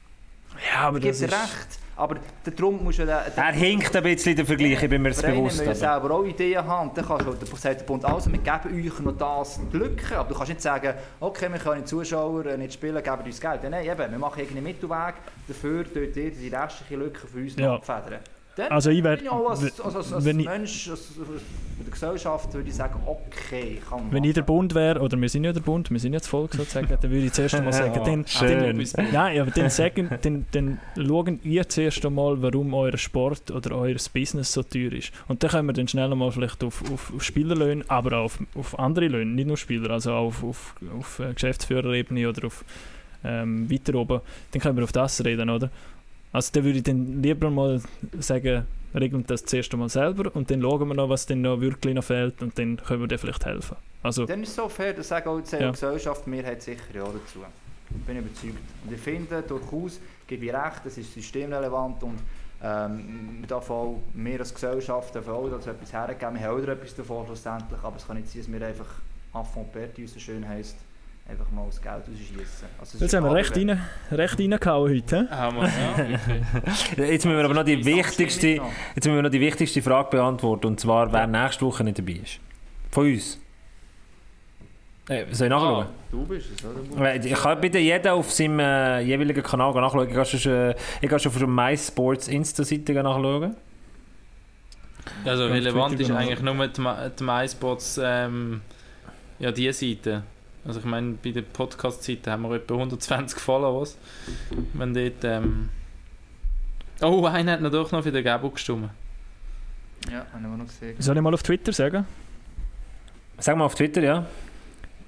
ja, 0.72 0.88
aber 0.88 1.00
das 1.00 1.20
ist... 1.20 1.32
recht. 1.32 1.78
Aber 2.00 2.16
darum 2.56 2.82
musst 2.82 2.98
du... 2.98 3.02
ja 3.04 3.22
den- 3.24 3.36
Er 3.36 3.52
hinkt 3.52 3.94
ein 3.94 4.02
bisschen 4.02 4.34
der 4.36 4.46
Vergleich, 4.46 4.82
ich 4.82 4.88
bin 4.88 5.02
mir 5.02 5.10
das 5.10 5.22
bewusst. 5.22 5.60
Aber. 5.60 5.74
selber 5.74 6.10
auch 6.12 6.24
Ideen 6.24 6.66
haben. 6.66 6.90
Dann 6.94 7.04
kannst 7.06 7.26
du, 7.26 7.32
dann 7.34 7.56
sagt 7.56 7.80
der 7.80 7.84
Bund, 7.84 8.04
also 8.04 8.32
wir 8.32 8.38
geben 8.38 8.86
euch 8.86 8.98
noch 9.00 9.16
das 9.18 9.60
die 9.72 9.76
Lücke. 9.76 10.18
Aber 10.18 10.28
du 10.28 10.34
kannst 10.34 10.48
nicht 10.48 10.62
sagen, 10.62 10.94
okay, 11.20 11.48
wir 11.52 11.58
können 11.58 11.82
die 11.82 11.84
Zuschauer 11.84 12.44
nicht 12.56 12.72
spielen, 12.74 13.02
geben 13.02 13.22
uns 13.24 13.40
Geld. 13.40 13.62
Ja, 13.62 13.70
Nein, 13.70 13.84
eben, 13.86 14.10
wir 14.10 14.18
machen 14.18 14.40
irgendeinen 14.40 14.64
Mittelweg. 14.64 15.14
Dafür 15.46 15.84
tut 15.84 16.16
ihr 16.16 16.30
die 16.30 16.48
restliche 16.48 16.96
Lücke 16.96 17.26
für 17.26 17.38
uns 17.38 17.54
Ja. 17.56 17.66
noch 17.68 17.88
abfedern. 17.88 18.20
Dann 18.60 18.72
Also 18.72 18.90
ich 18.90 19.04
ich 19.04 19.28
auch 19.28 19.50
als, 19.50 19.62
als, 19.80 19.96
als, 19.96 20.12
als 20.12 20.24
wenn 20.24 20.40
ich- 20.40 20.46
Mensch, 20.46 20.88
als, 20.90 21.00
als, 21.18 21.42
in 21.78 21.84
der 21.86 21.92
Gesellschaft 21.92 22.52
würde 22.52 22.68
ich 22.68 22.74
sagen, 22.74 23.00
okay, 23.06 23.78
kann 23.88 24.00
man 24.02 24.12
Wenn 24.12 24.24
ich 24.24 24.34
der. 24.34 24.42
Bund 24.42 24.74
wäre, 24.74 25.00
oder 25.00 25.18
wir 25.18 25.28
sind 25.30 25.44
ja 25.44 25.52
der 25.52 25.60
Bund, 25.60 25.90
wir 25.90 25.98
sind 25.98 26.12
ja 26.12 26.18
das 26.18 26.28
Volk 26.28 26.52
sozusagen, 26.54 26.88
dann 26.88 27.02
würde 27.10 27.24
ich 27.24 27.32
zuerst 27.32 27.54
einmal 27.54 27.72
sagen, 27.72 27.94
Ja, 27.96 28.04
dann, 28.04 28.26
schön. 28.26 28.78
dann, 28.94 29.12
nein, 29.12 29.40
aber 29.40 29.50
dann, 29.50 29.70
sagen, 29.70 30.10
dann, 30.20 30.44
dann 30.52 30.78
schauen 30.96 31.40
ihr 31.42 31.66
zuerst 31.68 32.04
einmal, 32.04 32.42
warum 32.42 32.74
euer 32.74 32.98
Sport 32.98 33.50
oder 33.50 33.76
euer 33.76 33.96
Business 34.12 34.52
so 34.52 34.62
teuer 34.62 34.92
ist. 34.92 35.10
Und 35.28 35.42
dann 35.42 35.50
können 35.50 35.68
wir 35.68 35.72
dann 35.72 35.88
schnell 35.88 36.14
mal 36.14 36.30
vielleicht 36.30 36.62
auf, 36.62 36.82
auf, 36.92 37.12
auf 37.14 37.22
Spielerlöhne, 37.24 37.82
aber 37.88 38.18
auch 38.18 38.24
auf, 38.24 38.38
auf 38.54 38.78
andere 38.78 39.08
Löhne, 39.08 39.30
nicht 39.30 39.46
nur 39.46 39.56
Spieler, 39.56 39.90
also 39.90 40.12
auch 40.12 40.26
auf, 40.26 40.44
auf, 40.44 40.74
auf 40.98 41.18
äh, 41.20 41.32
Geschäftsführerebene 41.32 42.28
oder 42.28 42.46
auf 42.48 42.62
ähm, 43.24 43.70
weiter 43.70 43.94
oben, 43.94 44.20
dann 44.52 44.60
können 44.62 44.76
wir 44.76 44.84
auf 44.84 44.92
das 44.92 45.24
reden, 45.24 45.48
oder? 45.50 45.70
Also 46.32 46.50
dann 46.52 46.64
würde 46.64 46.78
ich 46.78 46.84
dann 46.84 47.22
lieber 47.22 47.50
mal 47.50 47.80
sagen, 48.18 48.66
regeln 48.94 49.24
das 49.26 49.44
zuerst 49.44 49.72
einmal 49.72 49.88
selber 49.88 50.34
und 50.34 50.50
dann 50.50 50.62
schauen 50.62 50.88
wir 50.88 50.94
noch, 50.94 51.08
was 51.08 51.26
dann 51.26 51.42
noch 51.42 51.60
wirklich 51.60 51.94
noch 51.94 52.04
fehlt 52.04 52.40
und 52.42 52.58
dann 52.58 52.76
können 52.76 53.00
wir 53.00 53.08
dir 53.08 53.18
vielleicht 53.18 53.44
helfen. 53.44 53.76
Also, 54.02 54.24
Dann 54.26 54.42
ist 54.42 54.50
es 54.50 54.56
so 54.56 54.68
fair, 54.68 54.94
dass 54.94 55.08
sagen 55.08 55.28
auch 55.28 55.40
die 55.40 55.56
Ja. 55.56 55.70
Gesellschaft, 55.70 56.24
die 56.26 56.30
Mehrheit 56.30 56.62
sicher 56.62 56.82
ja 56.94 57.04
dazu. 57.04 57.40
Bin 58.06 58.16
ich 58.16 58.22
überzeugt. 58.22 58.64
Und 58.84 58.92
ich 58.92 59.00
finde, 59.00 59.42
durchaus 59.42 60.00
gebe 60.26 60.46
ich 60.46 60.52
recht, 60.52 60.86
es 60.86 60.96
ist 60.96 61.12
systemrelevant 61.12 62.02
und 62.02 62.18
ähm, 62.62 63.44
auch, 63.50 64.00
wir 64.14 64.38
als 64.38 64.54
Gesellschaft 64.54 65.14
dürfen 65.14 65.30
auch 65.30 65.48
dazu 65.50 65.70
etwas 65.70 65.92
hergeben, 65.92 66.34
wir 66.38 66.46
haben 66.46 66.62
auch 66.62 66.68
etwas 66.68 66.94
davon 66.94 67.26
schlussendlich, 67.26 67.80
aber 67.82 67.96
es 67.96 68.06
kann 68.06 68.16
nicht 68.16 68.28
sein, 68.28 68.42
dass 68.42 68.52
wir 68.52 68.66
einfach 68.66 68.86
Affront 69.32 69.72
Perti, 69.72 70.02
wie 70.02 70.04
es 70.04 70.14
so 70.14 70.20
schön 70.20 70.46
heisst, 70.46 70.76
einfach 71.30 71.50
mal 71.50 71.66
das 71.66 71.80
Geld 71.80 71.94
rausschießen. 71.94 72.68
Also, 72.78 72.98
Jetzt 72.98 73.14
haben 73.14 73.24
wir 73.24 73.34
recht, 73.34 73.56
rein, 73.56 73.80
recht 74.12 74.38
reingehauen 74.38 74.94
heute. 74.94 75.28
hä? 75.30 75.34
Haben 75.34 75.56
wir, 75.56 75.64
ja. 76.96 77.04
Jetzt 77.06 77.24
müssen 77.24 77.36
wir 77.38 77.44
aber 77.44 77.54
noch 77.54 77.64
die 77.64 77.76
dir 77.76 77.84
wichtigste, 77.84 78.48
jetzt 78.48 79.04
müssen 79.04 79.14
wir 79.14 79.22
noch 79.22 79.30
die 79.30 79.40
wichtigste 79.40 79.82
Frage 79.82 80.10
beantworten, 80.10 80.66
und 80.66 80.80
zwar, 80.80 81.12
wer 81.12 81.26
nächste 81.26 81.64
Woche 81.64 81.84
nicht 81.84 81.98
dabei 81.98 82.12
ist. 82.22 82.40
Von 82.90 83.06
uns. 83.12 83.38
Äh, 85.08 85.24
soll 85.32 85.46
ich 85.46 85.50
nachschauen? 85.50 85.86
Ah, 85.86 85.90
Du 86.10 86.24
bist 86.24 86.48
es, 86.56 86.64
oder? 86.64 87.14
Äh, 87.14 87.18
Ich 87.26 87.34
kann 87.34 87.60
bitte 87.60 87.78
jeder 87.78 88.14
auf 88.14 88.30
seinem 88.30 88.58
äh, 88.60 89.00
jeweiligen 89.00 89.42
Kanal 89.42 89.72
nachschauen. 89.74 90.08
Ich 90.08 90.14
kann 90.14 90.24
schon, 90.24 90.52
äh, 90.52 90.74
ich 91.00 91.08
kann 91.08 91.18
schon 91.18 91.32
auf 91.32 91.38
der 91.38 91.46
MySports 91.48 92.28
Insta-Seite 92.28 92.92
nachschauen. 92.94 93.56
Also 95.24 95.46
relevant 95.46 95.98
ist 95.98 96.10
eigentlich 96.10 96.42
nur 96.42 96.66
die, 96.68 96.82
die 97.18 97.24
MySpots, 97.24 98.00
ähm, 98.02 98.60
ja, 99.38 99.50
die 99.50 99.72
Seite. 99.72 100.22
Also 100.64 100.80
ich 100.80 100.84
meine, 100.84 101.12
bei 101.22 101.30
der 101.30 101.42
Podcast-Seite 101.42 102.30
haben 102.30 102.42
wir 102.42 102.52
etwa 102.56 102.74
120 102.74 103.38
Followers. 103.38 103.96
Wenn 104.74 104.94
dort, 104.94 105.24
ähm 105.24 105.68
Oh, 107.02 107.24
einer 107.24 107.52
hat 107.52 107.62
noch 107.62 107.70
doch 107.70 107.90
noch 107.92 108.02
für 108.02 108.12
den 108.12 108.22
Gabo 108.22 108.50
gestimmt. 108.50 108.90
Ja, 110.10 110.26
haben 110.32 110.42
wir 110.42 110.56
noch 110.56 110.66
gesehen. 110.66 110.96
Soll 110.98 111.16
ich 111.16 111.22
mal 111.22 111.32
auf 111.32 111.42
Twitter 111.42 111.72
sagen? 111.72 112.06
Sag 113.38 113.56
mal 113.56 113.64
auf 113.64 113.74
Twitter, 113.74 114.02
ja. 114.02 114.26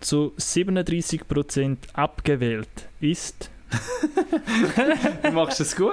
Zu 0.00 0.32
37% 0.38 1.76
abgewählt 1.92 2.88
ist 3.00 3.50
Du 5.22 5.30
machst 5.32 5.60
es 5.60 5.74
gut. 5.76 5.92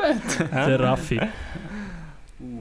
der 0.51 0.79
Raffi. 0.79 1.19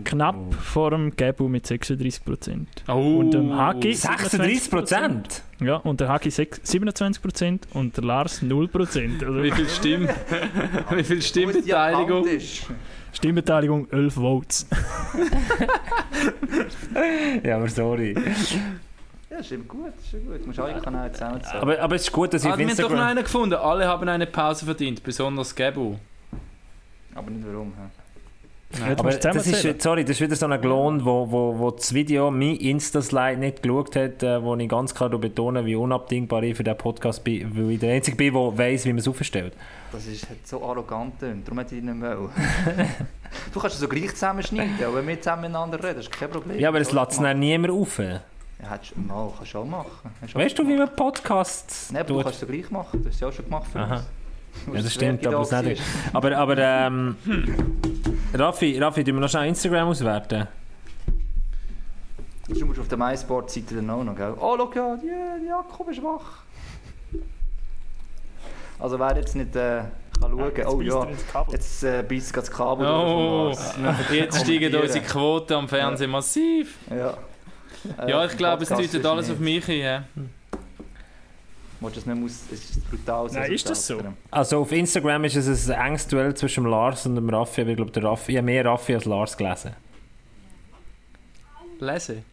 Knapp 0.04 0.54
vor 0.54 0.90
dem 0.90 1.14
Gabu 1.14 1.48
mit 1.48 1.66
36%. 1.66 2.66
Oh. 2.88 3.18
Und 3.18 3.32
dem 3.32 3.54
Hagi 3.54 3.94
36 3.94 4.70
Prozent? 4.70 5.42
Ja, 5.60 5.76
und 5.76 6.00
der 6.00 6.08
sech- 6.08 6.60
27% 6.64 7.60
und 7.74 7.96
der 7.96 8.04
Lars 8.04 8.42
0%. 8.42 9.24
Also 9.24 9.42
Wie 9.42 9.50
viel 9.52 9.68
Stimmen? 9.68 10.08
Wie 10.90 11.04
viel 11.04 11.22
Stimmbeteiligung? 11.22 12.26
Ist 12.26 12.66
Stimmbeteiligung 13.12 13.88
11 13.90 14.14
Votes. 14.14 14.66
Ja, 17.44 17.56
aber 17.56 17.68
sorry. 17.68 18.12
ist? 18.12 18.56
Ja, 19.30 19.42
stimmt 19.42 19.68
gut, 19.68 19.92
stimmt 20.06 20.26
gut. 20.26 20.40
Du 20.42 20.46
musst 20.46 20.58
alle 20.58 20.80
Kanäle 20.80 21.12
zusammenzählen. 21.12 21.62
Aber, 21.62 21.78
aber 21.80 21.94
es 21.96 22.02
ist 22.02 22.12
gut, 22.12 22.32
dass 22.32 22.42
ich 22.42 22.48
Ah, 22.50 22.54
auf 22.54 22.58
wir 22.58 22.66
haben 22.66 22.76
doch 22.76 22.82
noch 22.84 22.90
Instagram... 22.90 23.08
einen 23.10 23.22
gefunden. 23.24 23.54
Alle 23.54 23.86
haben 23.86 24.08
eine 24.08 24.26
Pause 24.26 24.64
verdient, 24.64 25.02
besonders 25.02 25.54
Gabo. 25.54 25.98
Aber 27.14 27.30
nicht 27.30 27.46
warum. 27.46 27.72
hä? 27.76 27.97
Aber 28.96 29.10
du 29.10 29.18
das 29.18 29.46
ist, 29.46 29.82
sorry, 29.82 30.04
das 30.04 30.16
ist 30.16 30.20
wieder 30.20 30.36
so 30.36 30.46
ein 30.46 30.60
Klon, 30.60 31.02
wo, 31.02 31.30
wo, 31.30 31.58
wo 31.58 31.70
das 31.70 31.94
Video, 31.94 32.30
mein 32.30 32.56
Insta-Slide 32.56 33.38
nicht 33.38 33.62
geschaut 33.62 33.96
hat, 33.96 34.22
äh, 34.22 34.42
wo 34.42 34.54
ich 34.56 34.68
ganz 34.68 34.94
klar 34.94 35.08
betone, 35.08 35.64
wie 35.64 35.74
unabdingbar 35.74 36.42
ich 36.42 36.54
für 36.54 36.64
diesen 36.64 36.76
Podcast 36.76 37.24
bin, 37.24 37.56
weil 37.56 37.72
ich 37.72 37.80
der 37.80 37.94
Einzige 37.94 38.16
bin, 38.16 38.34
der 38.34 38.58
weiss, 38.58 38.84
wie 38.84 38.90
man 38.90 38.98
es 38.98 39.08
aufstellt. 39.08 39.54
Das 39.90 40.06
ist 40.06 40.28
hat 40.28 40.46
so 40.46 40.62
arrogant, 40.62 41.14
darum 41.22 41.58
hätte 41.58 41.76
ich 41.76 41.82
ihn 41.82 41.86
nicht 41.86 42.00
wollen. 42.00 42.28
du 43.54 43.60
kannst 43.60 43.76
es 43.76 43.80
so 43.80 43.88
gleich 43.88 44.10
zusammenschneiden, 44.10 44.84
aber 44.84 44.96
wenn 44.96 45.08
wir 45.08 45.18
zusammen 45.18 45.42
miteinander 45.42 45.82
reden, 45.82 46.00
ist 46.00 46.12
kein 46.12 46.30
Problem. 46.30 46.58
Ja, 46.58 46.68
aber 46.68 46.80
es 46.80 46.92
lässt 46.92 47.12
es 47.12 47.18
dann 47.20 47.38
niemand 47.38 47.72
auf. 47.72 47.98
Ja, 47.98 48.20
hättest 48.70 48.94
du 48.96 49.00
mal, 49.00 49.32
kannst 49.36 49.54
du 49.54 49.58
auch 49.58 49.64
machen. 49.64 50.10
Du 50.20 50.34
Weißt 50.38 50.58
du, 50.58 50.68
wie 50.68 50.76
man 50.76 50.94
Podcasts 50.94 51.90
Nein, 51.90 52.02
aber 52.02 52.08
du 52.08 52.14
tut? 52.16 52.24
kannst 52.24 52.42
es 52.42 52.48
gleich 52.48 52.70
machen, 52.70 53.00
du 53.00 53.08
hast 53.08 53.14
es 53.14 53.20
ja 53.20 53.28
auch 53.28 53.32
schon 53.32 53.46
gemacht 53.46 53.70
für 53.72 53.78
Aha. 53.78 53.94
uns. 53.94 54.04
Du 54.66 54.74
Ja, 54.74 54.82
das 54.82 54.94
stimmt, 54.94 55.26
aber. 55.26 55.46
Aber, 56.12 56.36
aber 56.36 56.58
ähm, 56.58 57.16
Raffi, 58.34 58.78
Raffi, 58.78 59.04
tun 59.04 59.14
wir 59.14 59.20
noch 59.20 59.28
schnell 59.28 59.48
Instagram 59.48 59.88
auswerten? 59.88 60.46
Du 62.48 62.64
musst 62.66 62.80
auf 62.80 62.88
der 62.88 62.98
MySport-Seite 62.98 63.76
dann 63.76 63.90
auch 63.90 64.04
noch, 64.04 64.16
gell? 64.16 64.34
Oh, 64.38 64.56
schau, 64.56 64.70
ja, 64.74 64.96
die, 64.96 65.40
die 65.42 65.46
Jakob 65.48 65.88
ist 65.90 66.02
wach. 66.02 66.42
Also 68.78 68.98
wer 68.98 69.16
jetzt 69.16 69.34
nicht 69.34 69.54
äh, 69.56 69.82
kann 70.20 70.30
schauen 70.38 70.54
kann, 70.54 70.66
oh 70.66 70.80
ja, 70.80 71.06
jetzt 71.50 71.82
äh, 71.82 72.02
beißt 72.08 72.36
das 72.36 72.50
Kabel 72.50 72.86
Oh, 72.86 73.52
jetzt 74.12 74.40
steigen 74.44 74.74
unsere 74.74 75.04
Quoten 75.04 75.52
am 75.54 75.68
Fernsehen 75.68 76.10
massiv. 76.10 76.78
Ja, 76.90 77.14
Äh, 77.98 78.10
Ja, 78.10 78.24
ich 78.24 78.36
glaube, 78.36 78.62
es 78.62 78.68
deutet 78.68 79.04
alles 79.04 79.26
nicht. 79.28 79.34
auf 79.36 79.40
mich 79.40 79.64
hin. 79.64 80.02
Ja. 81.80 81.90
Das 81.90 82.06
nicht 82.06 82.24
aus, 82.24 82.42
es 82.52 82.70
ist 82.70 82.90
brutal. 82.90 83.28
Nein, 83.32 83.52
ist 83.52 83.68
das 83.68 83.86
so? 83.86 84.00
Also 84.30 84.60
auf 84.60 84.72
Instagram 84.72 85.24
ist 85.24 85.36
es 85.36 85.70
ein 85.70 85.86
enges 85.86 86.08
Duell 86.08 86.34
zwischen 86.34 86.64
dem 86.64 86.70
Lars 86.70 87.06
und 87.06 87.14
dem 87.14 87.30
Raffi, 87.30 87.62
aber 87.62 87.70
ich 87.70 87.76
glaube, 87.76 87.92
der 87.92 88.04
Raffi, 88.04 88.32
ich 88.32 88.38
habe 88.38 88.46
mehr 88.46 88.64
Raffi 88.64 88.94
als 88.94 89.04
Lars 89.04 89.36
gelesen. 89.36 89.72
Lesen? 91.80 92.24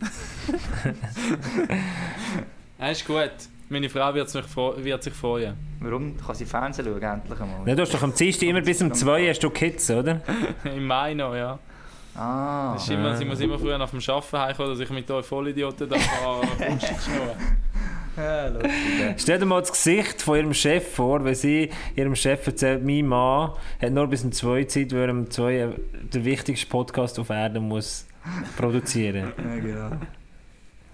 ja, 2.78 2.88
ist 2.88 3.06
gut. 3.06 3.30
Meine 3.70 3.90
Frau 3.90 4.14
wird 4.14 4.30
sich, 4.30 4.44
wird 4.56 5.02
sich 5.02 5.12
freuen. 5.12 5.54
Warum? 5.80 6.16
Kann 6.16 6.34
sie 6.34 6.46
Fernsehen 6.46 6.86
schauen, 6.86 7.02
endlich 7.02 7.40
einmal? 7.40 7.68
Ja, 7.68 7.74
du 7.74 7.82
hast 7.82 7.92
doch 7.92 8.02
am 8.02 8.14
Dienstag 8.14 8.48
immer 8.48 8.62
bis 8.62 8.80
um 8.80 8.92
2 8.92 9.28
hast 9.28 9.40
du 9.40 9.50
Kids, 9.50 9.90
oder? 9.90 10.22
Im 10.64 10.86
Mai 10.86 11.14
noch, 11.14 11.34
ja. 11.34 11.58
Ah. 12.14 12.72
Das 12.72 12.84
ist 12.84 12.90
immer, 12.90 13.14
sie 13.14 13.24
muss 13.24 13.40
immer 13.40 13.58
früher 13.58 13.78
nach 13.78 13.90
dem 13.90 14.00
Arbeiten 14.00 14.38
heimkommen, 14.38 14.70
dass 14.72 14.80
ich 14.80 14.90
mit 14.90 15.10
euch 15.10 15.24
Vollidioten 15.24 15.88
da 15.88 15.96
Kunst 16.66 16.92
ja, 18.18 18.48
lustig. 18.48 18.72
Stell 19.16 19.38
dir 19.38 19.46
mal 19.46 19.60
das 19.60 19.72
Gesicht 19.72 20.22
von 20.22 20.36
ihrem 20.36 20.54
Chef 20.54 20.94
vor, 20.94 21.24
wenn 21.24 21.34
sie 21.34 21.70
ihrem 21.96 22.14
Chef 22.14 22.46
erzählt, 22.46 22.84
mein 22.84 23.06
Mann 23.06 23.52
hat 23.80 23.92
nur 23.92 24.06
bis 24.06 24.24
um 24.24 24.32
2 24.32 24.64
Zeit, 24.64 24.92
weil 24.92 25.08
er 25.08 25.10
um 25.10 25.30
2 25.30 25.68
der 26.12 26.24
wichtigste 26.24 26.66
Podcast 26.66 27.18
auf 27.18 27.30
Erden 27.30 27.68
muss 27.68 28.06
produzieren. 28.56 29.32
ja, 29.44 29.56
genau. 29.56 29.90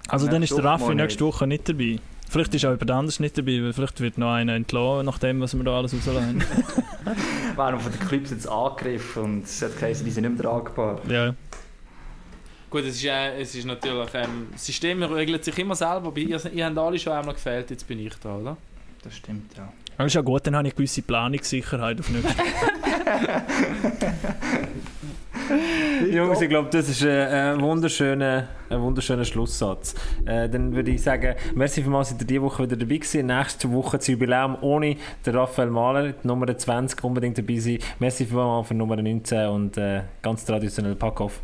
Also 0.09 0.29
dann 0.29 0.43
ist 0.43 0.57
der 0.57 0.65
Raffi 0.65 0.95
nächste 0.95 1.25
Woche 1.25 1.47
nicht 1.47 1.69
dabei. 1.69 1.99
Vielleicht 2.29 2.55
ist 2.55 2.65
auch 2.65 2.71
jemand 2.71 2.91
anders 2.91 3.21
nicht 3.21 3.39
dabei, 3.39 3.63
weil 3.63 3.73
vielleicht 3.73 4.01
wird 4.01 4.19
noch 4.19 4.33
einer 4.33 4.55
entlassen, 4.55 5.07
nach 5.07 5.19
dem, 5.19 5.41
was 5.41 5.57
wir 5.57 5.63
da 5.63 5.79
alles 5.79 5.95
rauslassen. 5.95 6.43
Werden 7.57 7.81
von 7.81 7.93
den 7.93 8.01
Clips 8.01 8.31
jetzt 8.31 8.49
angegriffen 8.49 9.23
und 9.23 9.45
es 9.45 9.63
hat 9.63 9.79
geheißen, 9.79 10.05
die 10.05 10.11
sind 10.11 10.25
nicht 10.25 10.43
mehr 10.43 10.51
tragbar. 10.51 11.01
Ja. 11.09 11.35
Gut, 12.75 12.85
es 12.87 12.97
ist, 12.97 13.05
äh, 13.05 13.41
es 13.41 13.55
ist 13.55 13.67
natürlich, 13.67 14.09
ähm, 14.15 14.49
das 14.51 14.67
System 14.67 15.01
regelt 15.05 15.45
sich 15.45 15.57
immer 15.61 15.77
selber, 15.77 16.09
aber 16.09 16.19
ihr, 16.19 16.41
ihr 16.53 16.67
habt 16.67 16.77
alle 16.77 16.99
schon 16.99 17.13
einmal 17.13 17.35
gefehlt, 17.35 17.71
jetzt 17.71 17.87
bin 17.87 18.05
ich 18.05 18.15
da, 18.21 18.35
oder? 18.35 18.57
Das 19.05 19.15
stimmt, 19.15 19.57
ja. 19.57 19.73
Aber 19.97 20.07
ist 20.07 20.15
ja 20.15 20.23
gut, 20.23 20.45
dann 20.45 20.57
habe 20.57 20.67
ich 20.67 20.75
gewisse 20.75 21.03
Planungssicherheit 21.03 22.01
auf 22.01 22.11
nächstes 22.11 22.35
Jungs, 26.13 26.41
ich 26.41 26.49
glaube, 26.49 26.69
das 26.69 26.89
ist 26.89 27.05
ein, 27.05 27.11
ein, 27.11 27.61
wunderschöner, 27.61 28.49
ein 28.69 28.81
wunderschöner 28.81 29.25
Schlusssatz. 29.25 29.95
Äh, 30.27 30.49
dann 30.49 30.75
würde 30.75 30.91
ich 30.91 31.01
sagen, 31.01 31.37
merci 31.55 31.81
vielmals, 31.81 32.09
dass 32.09 32.21
ihr 32.23 32.27
diese 32.27 32.43
Woche 32.43 32.65
wieder 32.65 32.75
dabei 32.75 32.97
gewesen. 32.97 33.27
Nächste 33.27 33.71
Woche 33.71 33.99
das 33.99 34.09
Jubiläum 34.09 34.59
ohne 34.63 34.97
den 35.25 35.37
Raphael 35.37 35.71
Mahler, 35.71 36.11
die 36.11 36.27
Nummer 36.27 36.59
20, 36.59 37.05
unbedingt 37.05 37.39
dabei 37.39 37.61
sein. 37.61 37.79
Merci 38.01 38.27
vielmals 38.27 38.67
für 38.67 38.75
Nummer 38.75 38.97
19 38.97 39.47
und 39.47 39.77
äh, 39.77 40.01
ganz 40.23 40.45
traditionell 40.45 40.97
Packoff. 40.97 41.41